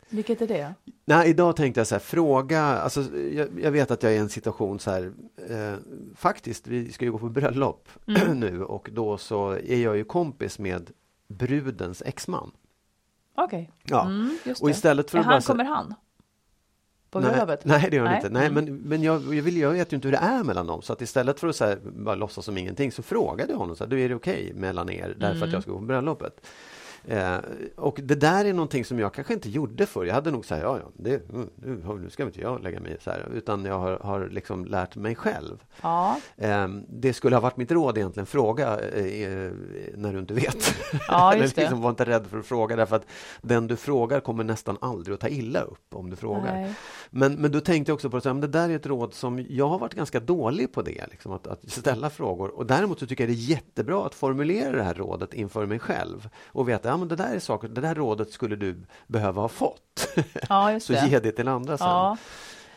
Vilket 0.08 0.42
är 0.42 0.46
det? 0.46 0.74
Nej, 1.04 1.28
idag 1.30 1.56
tänkte 1.56 1.80
jag 1.80 1.86
så 1.86 1.94
här, 1.94 2.00
fråga, 2.00 2.62
alltså, 2.62 3.00
jag, 3.16 3.48
jag 3.62 3.70
vet 3.70 3.90
att 3.90 4.02
jag 4.02 4.12
är 4.12 4.16
i 4.16 4.18
en 4.18 4.28
situation 4.28 4.78
så 4.80 4.90
här, 4.90 5.12
eh, 5.50 5.74
faktiskt, 6.16 6.66
vi 6.66 6.92
ska 6.92 7.04
ju 7.04 7.12
gå 7.12 7.18
på 7.18 7.28
bröllop 7.28 7.88
Mm. 8.06 8.40
nu 8.40 8.62
och 8.64 8.88
då 8.92 9.18
så 9.18 9.50
är 9.50 9.76
jag 9.82 9.96
ju 9.96 10.04
kompis 10.04 10.58
med 10.58 10.90
brudens 11.28 12.02
exman. 12.06 12.50
Okej. 13.34 13.70
Ja, 13.82 14.02
Mm, 14.06 14.38
och 14.60 14.70
istället 14.70 15.10
för 15.10 15.18
att 15.18 15.24
han, 15.24 15.32
bara 15.34 15.40
kommer 15.40 15.64
han? 15.64 15.94
På 17.16 17.20
nej, 17.20 17.30
bröllopet? 17.36 17.64
nej, 17.64 17.88
det 17.90 17.96
gör 17.96 18.04
Nej. 18.04 18.16
inte. 18.16 18.28
Nej, 18.28 18.46
Mm. 18.46 18.64
men, 18.64 18.76
men 18.76 19.02
jag, 19.02 19.34
jag, 19.34 19.42
vill, 19.42 19.56
jag 19.56 19.70
vet 19.70 19.92
ju 19.92 19.94
inte 19.94 20.08
hur 20.08 20.12
det 20.12 20.18
är 20.18 20.44
mellan 20.44 20.66
dem. 20.66 20.82
Så 20.82 20.92
att 20.92 21.02
istället 21.02 21.40
för 21.40 21.48
att 21.48 21.56
så 21.56 21.64
här, 21.64 21.78
bara 21.82 22.14
låtsas 22.14 22.44
som 22.44 22.58
ingenting 22.58 22.92
så 22.92 23.02
frågade 23.02 23.52
jag 23.52 23.58
honom. 23.58 23.76
Så 23.76 23.84
här, 23.84 23.90
du, 23.90 24.00
är 24.00 24.08
det 24.08 24.14
okej 24.14 24.52
mellan 24.54 24.90
er 24.90 25.14
därför 25.18 25.36
Mm. 25.36 25.42
att 25.48 25.52
jag 25.52 25.62
ska 25.62 25.72
gå 25.72 25.78
på 25.78 25.84
bröllopet? 25.84 26.46
Eh, 27.08 27.38
och 27.76 28.00
det 28.02 28.14
där 28.14 28.44
är 28.44 28.52
någonting 28.52 28.84
som 28.84 28.98
jag 28.98 29.14
kanske 29.14 29.34
inte 29.34 29.48
gjorde 29.48 29.86
förr. 29.86 30.04
Jag 30.04 30.14
hade 30.14 30.30
nog 30.30 30.44
sagt, 30.44 30.62
ja, 30.62 30.78
ja, 30.78 30.90
det, 30.94 31.30
mm, 31.30 31.50
nu, 31.56 31.98
nu 32.02 32.10
ska 32.10 32.22
inte 32.22 32.40
jag 32.40 32.62
lägga 32.62 32.80
mig 32.80 32.92
i 32.92 32.96
så 33.00 33.10
här. 33.10 33.28
Utan 33.34 33.64
jag 33.64 33.78
har, 33.78 33.98
har 33.98 34.28
liksom 34.28 34.64
lärt 34.64 34.96
mig 34.96 35.14
själv. 35.14 35.64
Ja. 35.82 36.20
Eh, 36.36 36.68
det 36.88 37.12
skulle 37.12 37.36
ha 37.36 37.40
varit 37.40 37.56
mitt 37.56 37.70
råd 37.70 37.98
egentligen, 37.98 38.26
fråga 38.26 38.80
eh, 38.80 39.50
när 39.94 40.12
du 40.12 40.18
inte 40.18 40.34
vet. 40.34 40.74
Ja, 41.08 41.32
Eller 41.34 41.52
liksom, 41.56 41.80
var 41.80 41.90
inte 41.90 42.04
rädd 42.04 42.26
för 42.26 42.38
att 42.38 42.46
fråga 42.46 42.76
därför 42.76 42.96
att 42.96 43.06
den 43.42 43.66
du 43.66 43.76
frågar 43.76 44.20
kommer 44.20 44.44
nästan 44.44 44.78
aldrig 44.80 45.14
att 45.14 45.20
ta 45.20 45.28
illa 45.28 45.60
upp 45.60 45.94
om 45.94 46.10
du 46.10 46.16
frågar. 46.16 46.54
Nej. 46.54 46.74
Men, 47.10 47.34
men 47.34 47.52
då 47.52 47.60
tänkte 47.60 47.90
jag 47.90 47.94
också 47.94 48.10
på 48.10 48.16
att 48.16 48.24
det 48.24 48.46
där 48.46 48.68
är 48.68 48.76
ett 48.76 48.86
råd 48.86 49.14
som 49.14 49.46
jag 49.48 49.68
har 49.68 49.78
varit 49.78 49.94
ganska 49.94 50.20
dålig 50.20 50.72
på 50.72 50.82
det, 50.82 51.06
liksom, 51.10 51.32
att, 51.32 51.46
att 51.46 51.70
ställa 51.70 52.10
frågor. 52.10 52.48
Och 52.48 52.66
däremot 52.66 52.98
så 52.98 53.06
tycker 53.06 53.24
jag 53.24 53.30
det 53.30 53.40
är 53.40 53.50
jättebra 53.50 54.06
att 54.06 54.14
formulera 54.14 54.76
det 54.76 54.82
här 54.82 54.94
rådet 54.94 55.34
inför 55.34 55.66
mig 55.66 55.78
själv 55.78 56.28
och 56.46 56.68
veta 56.68 56.95
ja, 57.00 57.06
det 57.06 57.16
där 57.16 57.34
är 57.34 57.38
saker, 57.38 57.68
det 57.68 57.80
där 57.80 57.94
rådet 57.94 58.32
skulle 58.32 58.56
du 58.56 58.76
behöva 59.06 59.42
ha 59.42 59.48
fått. 59.48 60.08
Ja, 60.48 60.80
så 60.80 60.92
ge 60.92 61.18
det 61.18 61.32
till 61.32 61.48
andra 61.48 61.78
sen. 61.78 61.86
Ja. 61.86 62.16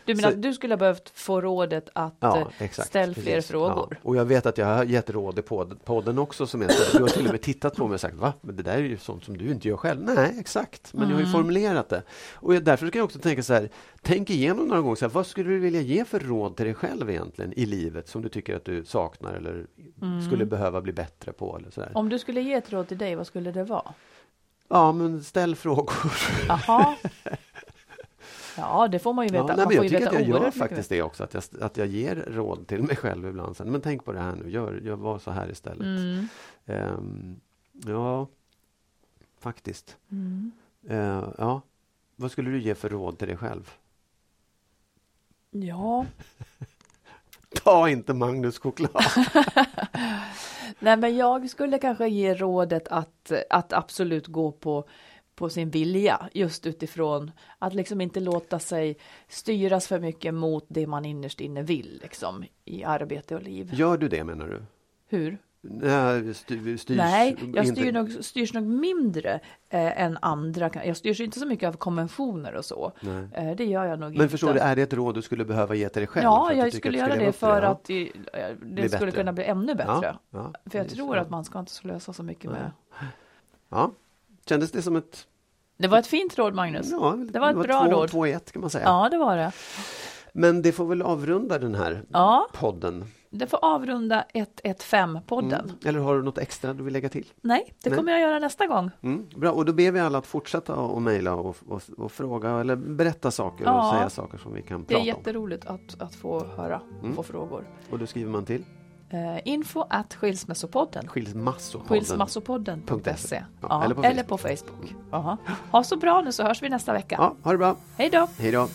Du 0.10 0.16
menar 0.16 0.30
Så- 0.30 0.36
att 0.36 0.42
du 0.42 0.54
skulle 0.54 0.74
ha 0.74 0.78
behövt 0.78 1.10
få 1.16 1.42
rådet 1.42 1.90
att 1.94 2.16
Ja, 2.20 2.38
eh, 2.40 2.48
exakt, 2.60 2.88
ställa 2.88 3.14
fler 3.14 3.24
precis. 3.24 3.52
frågor? 3.52 3.88
Ja. 3.92 3.98
Och 4.04 4.16
jag 4.16 4.26
vet 4.26 4.46
att 4.46 4.58
jag 4.58 4.66
har 4.66 4.84
gett 4.84 5.10
råd 5.10 5.40
i 5.40 5.42
podd- 5.42 5.78
podden 5.86 6.20
också 6.20 6.48
som 6.48 6.62
är 6.62 6.68
så, 6.68 6.98
du 6.98 7.04
har 7.04 7.10
till 7.10 7.26
och 7.26 7.32
med 7.32 7.42
tittat 7.42 7.76
på 7.76 7.88
mig 7.88 7.94
och 7.94 8.02
sagt 8.02 8.16
va? 8.16 8.34
Men 8.42 8.56
det 8.56 8.64
där 8.64 8.74
är 8.74 8.78
ju 8.82 8.98
sånt 8.98 9.24
som 9.24 9.38
du 9.38 9.52
inte 9.52 9.68
gör 9.68 9.78
själv. 9.78 10.02
Nej, 10.02 10.36
exakt. 10.40 10.94
Men 10.94 11.02
jag 11.02 11.16
har 11.16 11.20
ju 11.22 11.26
Mm. 11.28 11.32
formulerat 11.32 11.90
det. 11.90 12.04
Och 12.34 12.56
jag, 12.56 12.64
därför 12.64 12.90
kan 12.90 13.00
jag 13.00 13.06
också 13.06 13.20
tänka 13.20 13.44
så 13.44 13.54
här, 13.54 13.70
tänk 14.02 14.30
igenom 14.30 14.68
några 14.68 14.82
gånger, 14.82 14.96
så 14.96 15.06
här, 15.06 15.14
vad 15.14 15.28
skulle 15.28 15.50
du 15.50 15.60
vilja 15.60 15.82
ge 15.82 16.06
för 16.06 16.20
råd 16.20 16.56
till 16.56 16.66
dig 16.66 16.74
själv 16.76 17.10
egentligen 17.10 17.54
i 17.54 17.66
livet 17.66 18.08
som 18.08 18.22
du 18.22 18.30
tycker 18.30 18.56
att 18.56 18.66
du 18.66 18.86
saknar 18.86 19.34
eller 19.34 19.66
Mm. 20.02 20.22
skulle 20.22 20.46
behöva 20.46 20.82
bli 20.82 20.94
bättre 20.94 21.32
på 21.32 21.58
eller 21.58 21.72
så 21.72 21.82
där. 21.82 21.92
Om 21.98 22.10
du 22.10 22.20
skulle 22.20 22.42
ge 22.42 22.54
ett 22.54 22.72
råd 22.74 22.88
till 22.88 22.98
dig, 22.98 23.16
vad 23.16 23.28
skulle 23.28 23.52
det 23.52 23.64
vara? 23.64 23.94
Ja, 24.72 24.92
men 24.92 25.24
ställ 25.24 25.56
frågor. 25.56 26.12
Jaha. 26.48 26.96
Ja, 28.60 28.88
det 28.88 29.00
får 29.00 29.14
man 29.14 29.26
ju 29.26 29.32
veta. 29.32 29.44
Ja, 29.44 29.48
nej, 29.48 29.58
man 29.58 29.68
men 29.68 29.78
får 29.78 29.86
jag 29.86 29.92
tycker 29.92 30.08
att 30.08 30.14
jag 30.14 30.42
gör 30.42 30.52
faktiskt 30.52 30.90
det 30.90 31.02
också, 31.02 31.24
att 31.24 31.34
jag, 31.34 31.44
att 31.62 31.78
jag 31.78 31.88
ger 31.88 32.16
råd 32.16 32.68
till 32.68 32.84
mig 32.84 32.96
själv 32.96 33.28
ibland. 33.28 33.58
Sen, 33.58 33.72
men 33.72 33.82
tänk 33.82 34.06
på 34.06 34.12
det 34.12 34.20
här 34.20 34.36
nu, 34.36 34.50
gör, 34.50 34.82
gör 34.84 34.96
var 34.96 35.20
så 35.20 35.32
här 35.32 35.52
istället. 35.52 35.82
Mm. 35.82 36.28
Ehm, 36.66 37.40
ja, 37.86 38.28
faktiskt. 39.40 39.98
Mm. 40.12 40.52
Eh, 40.88 41.30
ja. 41.38 41.62
Vad 42.16 42.32
skulle 42.32 42.50
du 42.50 42.62
ge 42.62 42.76
för 42.76 42.90
råd 42.90 43.18
till 43.18 43.28
dig 43.28 43.38
själv? 43.38 43.72
Ja, 45.52 46.06
Ta 47.64 47.90
inte 47.90 48.14
Magnus 48.14 48.60
choklad! 48.60 49.04
nej 50.80 50.98
men 50.98 51.18
jag 51.18 51.50
skulle 51.50 51.80
kanske 51.80 52.08
ge 52.08 52.34
rådet 52.34 52.88
att, 52.88 53.32
att 53.50 53.74
absolut 53.74 54.28
gå 54.28 54.52
på, 54.52 54.88
på 55.40 55.50
sin 55.50 55.70
vilja 55.70 56.30
just 56.34 56.66
utifrån 56.66 57.32
att 57.60 57.74
liksom 57.74 58.02
inte 58.02 58.20
låta 58.20 58.60
sig 58.60 58.98
styras 59.28 59.88
för 59.88 60.00
mycket 60.00 60.34
mot 60.34 60.66
det 60.68 60.88
man 60.88 61.06
innerst 61.06 61.42
inne 61.42 61.64
vill 61.64 62.00
liksom 62.02 62.44
i 62.66 62.84
arbete 62.84 63.36
och 63.36 63.42
liv. 63.44 63.70
Gör 63.74 63.98
du 63.98 64.08
det 64.08 64.24
menar 64.24 64.48
du? 64.48 64.62
Hur? 65.08 65.38
Nej, 65.62 66.34
styr, 66.34 66.78
styrs 66.78 66.98
Nej, 66.98 67.36
jag 67.54 67.66
inte- 67.66 67.82
styr 67.82 67.92
nog, 67.92 68.12
styrs 68.24 68.54
nog 68.54 68.64
mindre 68.64 69.40
eh, 69.70 70.02
än 70.02 70.18
andra. 70.22 70.70
Jag 70.86 70.98
styrs 70.98 71.20
inte 71.20 71.40
så 71.40 71.46
mycket 71.46 71.68
av 71.68 71.74
konventioner 71.74 72.56
och 72.56 72.66
så. 72.66 72.92
Nej. 73.02 73.28
Eh, 73.34 73.56
det 73.56 73.66
gör 73.66 73.86
jag 73.86 74.00
nog 74.00 74.10
inte. 74.10 74.20
Men 74.20 74.30
förstår 74.30 74.54
du, 74.54 74.60
är 74.60 74.76
det 74.76 74.82
ett 74.82 74.94
råd 74.94 75.16
du 75.16 75.22
skulle 75.22 75.46
behöva 75.46 75.76
ge 75.76 75.90
till 75.90 76.00
dig 76.00 76.08
själv? 76.08 76.24
Ja, 76.24 76.46
för 76.48 76.52
att 76.54 76.58
jag 76.58 76.74
skulle 76.74 77.04
att 77.04 77.10
göra 77.10 77.20
det 77.26 77.32
för 77.32 77.62
att 77.62 77.84
det, 77.84 78.02
eh, 78.08 78.10
det 78.34 78.56
Bli 78.62 78.90
skulle 78.90 79.06
bättre. 79.06 79.12
kunna 79.12 79.34
bli 79.34 79.44
ännu 79.44 79.76
bättre. 79.76 80.00
Ja, 80.02 80.20
ja, 80.30 80.54
för 80.66 80.78
jag 80.78 80.90
tror 80.90 81.16
ja. 81.16 81.22
att 81.22 81.30
man 81.30 81.44
ska 81.46 81.60
inte 81.60 81.72
slösa 81.72 82.14
så 82.14 82.24
mycket 82.24 82.52
med. 82.52 82.72
Ja, 83.70 83.92
kändes 84.50 84.72
det 84.72 84.82
som 84.82 84.96
ett... 84.96 85.28
Det 85.78 85.88
var 85.88 85.98
ett 86.00 86.08
fint 86.08 86.38
råd, 86.38 86.54
Magnus. 86.54 86.92
Ja, 86.92 87.18
det 87.32 87.40
var 87.40 87.50
ett 87.50 87.56
bra 87.68 87.86
två, 87.86 87.92
råd. 87.92 88.10
Två 88.10 88.28
i 88.28 88.32
ett 88.32 88.52
kan 88.52 88.62
man 88.62 88.70
säga. 88.70 88.84
Ja, 88.86 89.08
det 89.12 89.18
var 89.18 89.38
det. 89.38 89.52
Men 90.34 90.62
det 90.62 90.72
får 90.72 90.86
väl 90.86 91.02
avrunda 91.02 91.60
den 91.60 91.76
här 91.76 92.04
Ja. 92.10 92.48
podden. 92.54 93.06
Det 93.32 93.48
får 93.48 93.60
avrunda 93.66 94.26
115-podden. 94.34 95.64
Mm. 95.64 95.76
Eller 95.86 96.00
har 96.00 96.16
du 96.16 96.24
något 96.24 96.38
extra 96.38 96.74
du 96.74 96.84
vill 96.84 96.94
lägga 96.94 97.10
till? 97.10 97.26
Nej, 97.42 97.74
det 97.84 97.90
Nej. 97.90 97.98
kommer 97.98 98.12
jag 98.12 98.22
göra 98.22 98.40
nästa 98.40 98.68
gång. 98.68 98.92
Mm, 99.02 99.26
bra, 99.36 99.52
och 99.52 99.66
då 99.66 99.74
ber 99.74 99.92
vi 99.92 100.00
alla 100.00 100.18
att 100.18 100.26
fortsätta 100.28 100.76
och 100.76 101.02
mejla 101.02 101.36
och, 101.36 101.56
och, 101.68 101.82
och 101.98 102.12
fråga 102.12 102.50
eller 102.50 102.76
berätta 102.76 103.32
saker 103.32 103.66
Ja. 103.66 103.88
och 103.90 103.96
säga 103.96 104.10
saker 104.10 104.38
som 104.38 104.54
vi 104.54 104.62
kan 104.62 104.84
Det 104.88 104.94
är 104.94 104.98
prata 104.98 105.02
om. 105.02 105.06
jätteroligt 105.08 105.66
att, 105.66 106.02
att 106.02 106.16
få 106.16 106.46
höra 106.46 106.82
och 106.98 107.04
Mm. 107.04 107.16
få 107.16 107.24
frågor. 107.24 107.64
Och 107.92 108.00
då 108.00 108.08
skriver 108.08 108.32
man 108.32 108.46
till 108.46 108.64
Eh, 109.12 109.40
info 109.46 109.84
at 109.90 110.14
skilsmässopodden. 110.14 111.08
skilsmassopodden. 111.08 111.88
Skilsmassopodden.se. 111.88 113.44
Ja, 113.62 113.84
eller 113.84 113.96
på 113.96 114.04
eller 114.04 114.24
på 114.24 114.38
Facebook. 114.38 114.96
Jaha. 115.12 115.38
Ha 115.72 115.84
så 115.84 115.98
bra 115.98 116.22
nu 116.22 116.32
så 116.32 116.44
hörs 116.44 116.64
vi 116.64 116.70
nästa 116.70 116.94
vecka. 116.94 117.16
Ja, 117.20 117.36
ha 117.44 117.52
det 117.52 117.58
bra. 117.58 117.76
Hej 117.98 118.10
då! 118.10 118.28
Hej 118.38 118.52
då. 118.52 118.68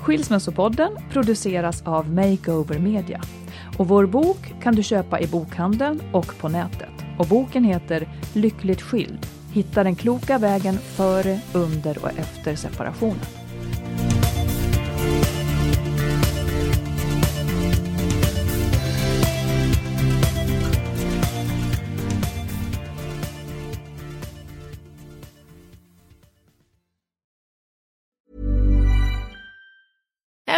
Skilsmässopodden 0.00 0.98
produceras 1.10 1.82
av 1.82 2.10
Makeover 2.10 2.78
Media. 2.78 3.20
Och 3.78 3.88
vår 3.88 4.06
bok 4.06 4.54
kan 4.62 4.74
du 4.74 4.82
köpa 4.82 5.20
i 5.20 5.26
bokhandeln 5.26 6.02
och 6.12 6.38
på 6.38 6.48
nätet. 6.48 6.90
Och 7.18 7.26
boken 7.26 7.64
heter 7.64 8.08
Lyckligt 8.32 8.82
skild. 8.82 9.26
Hitta 9.52 9.84
den 9.84 9.94
kloka 9.96 10.38
vägen 10.38 10.78
före, 10.78 11.40
under 11.52 12.04
och 12.04 12.18
efter 12.18 12.56
separationen. 12.56 13.43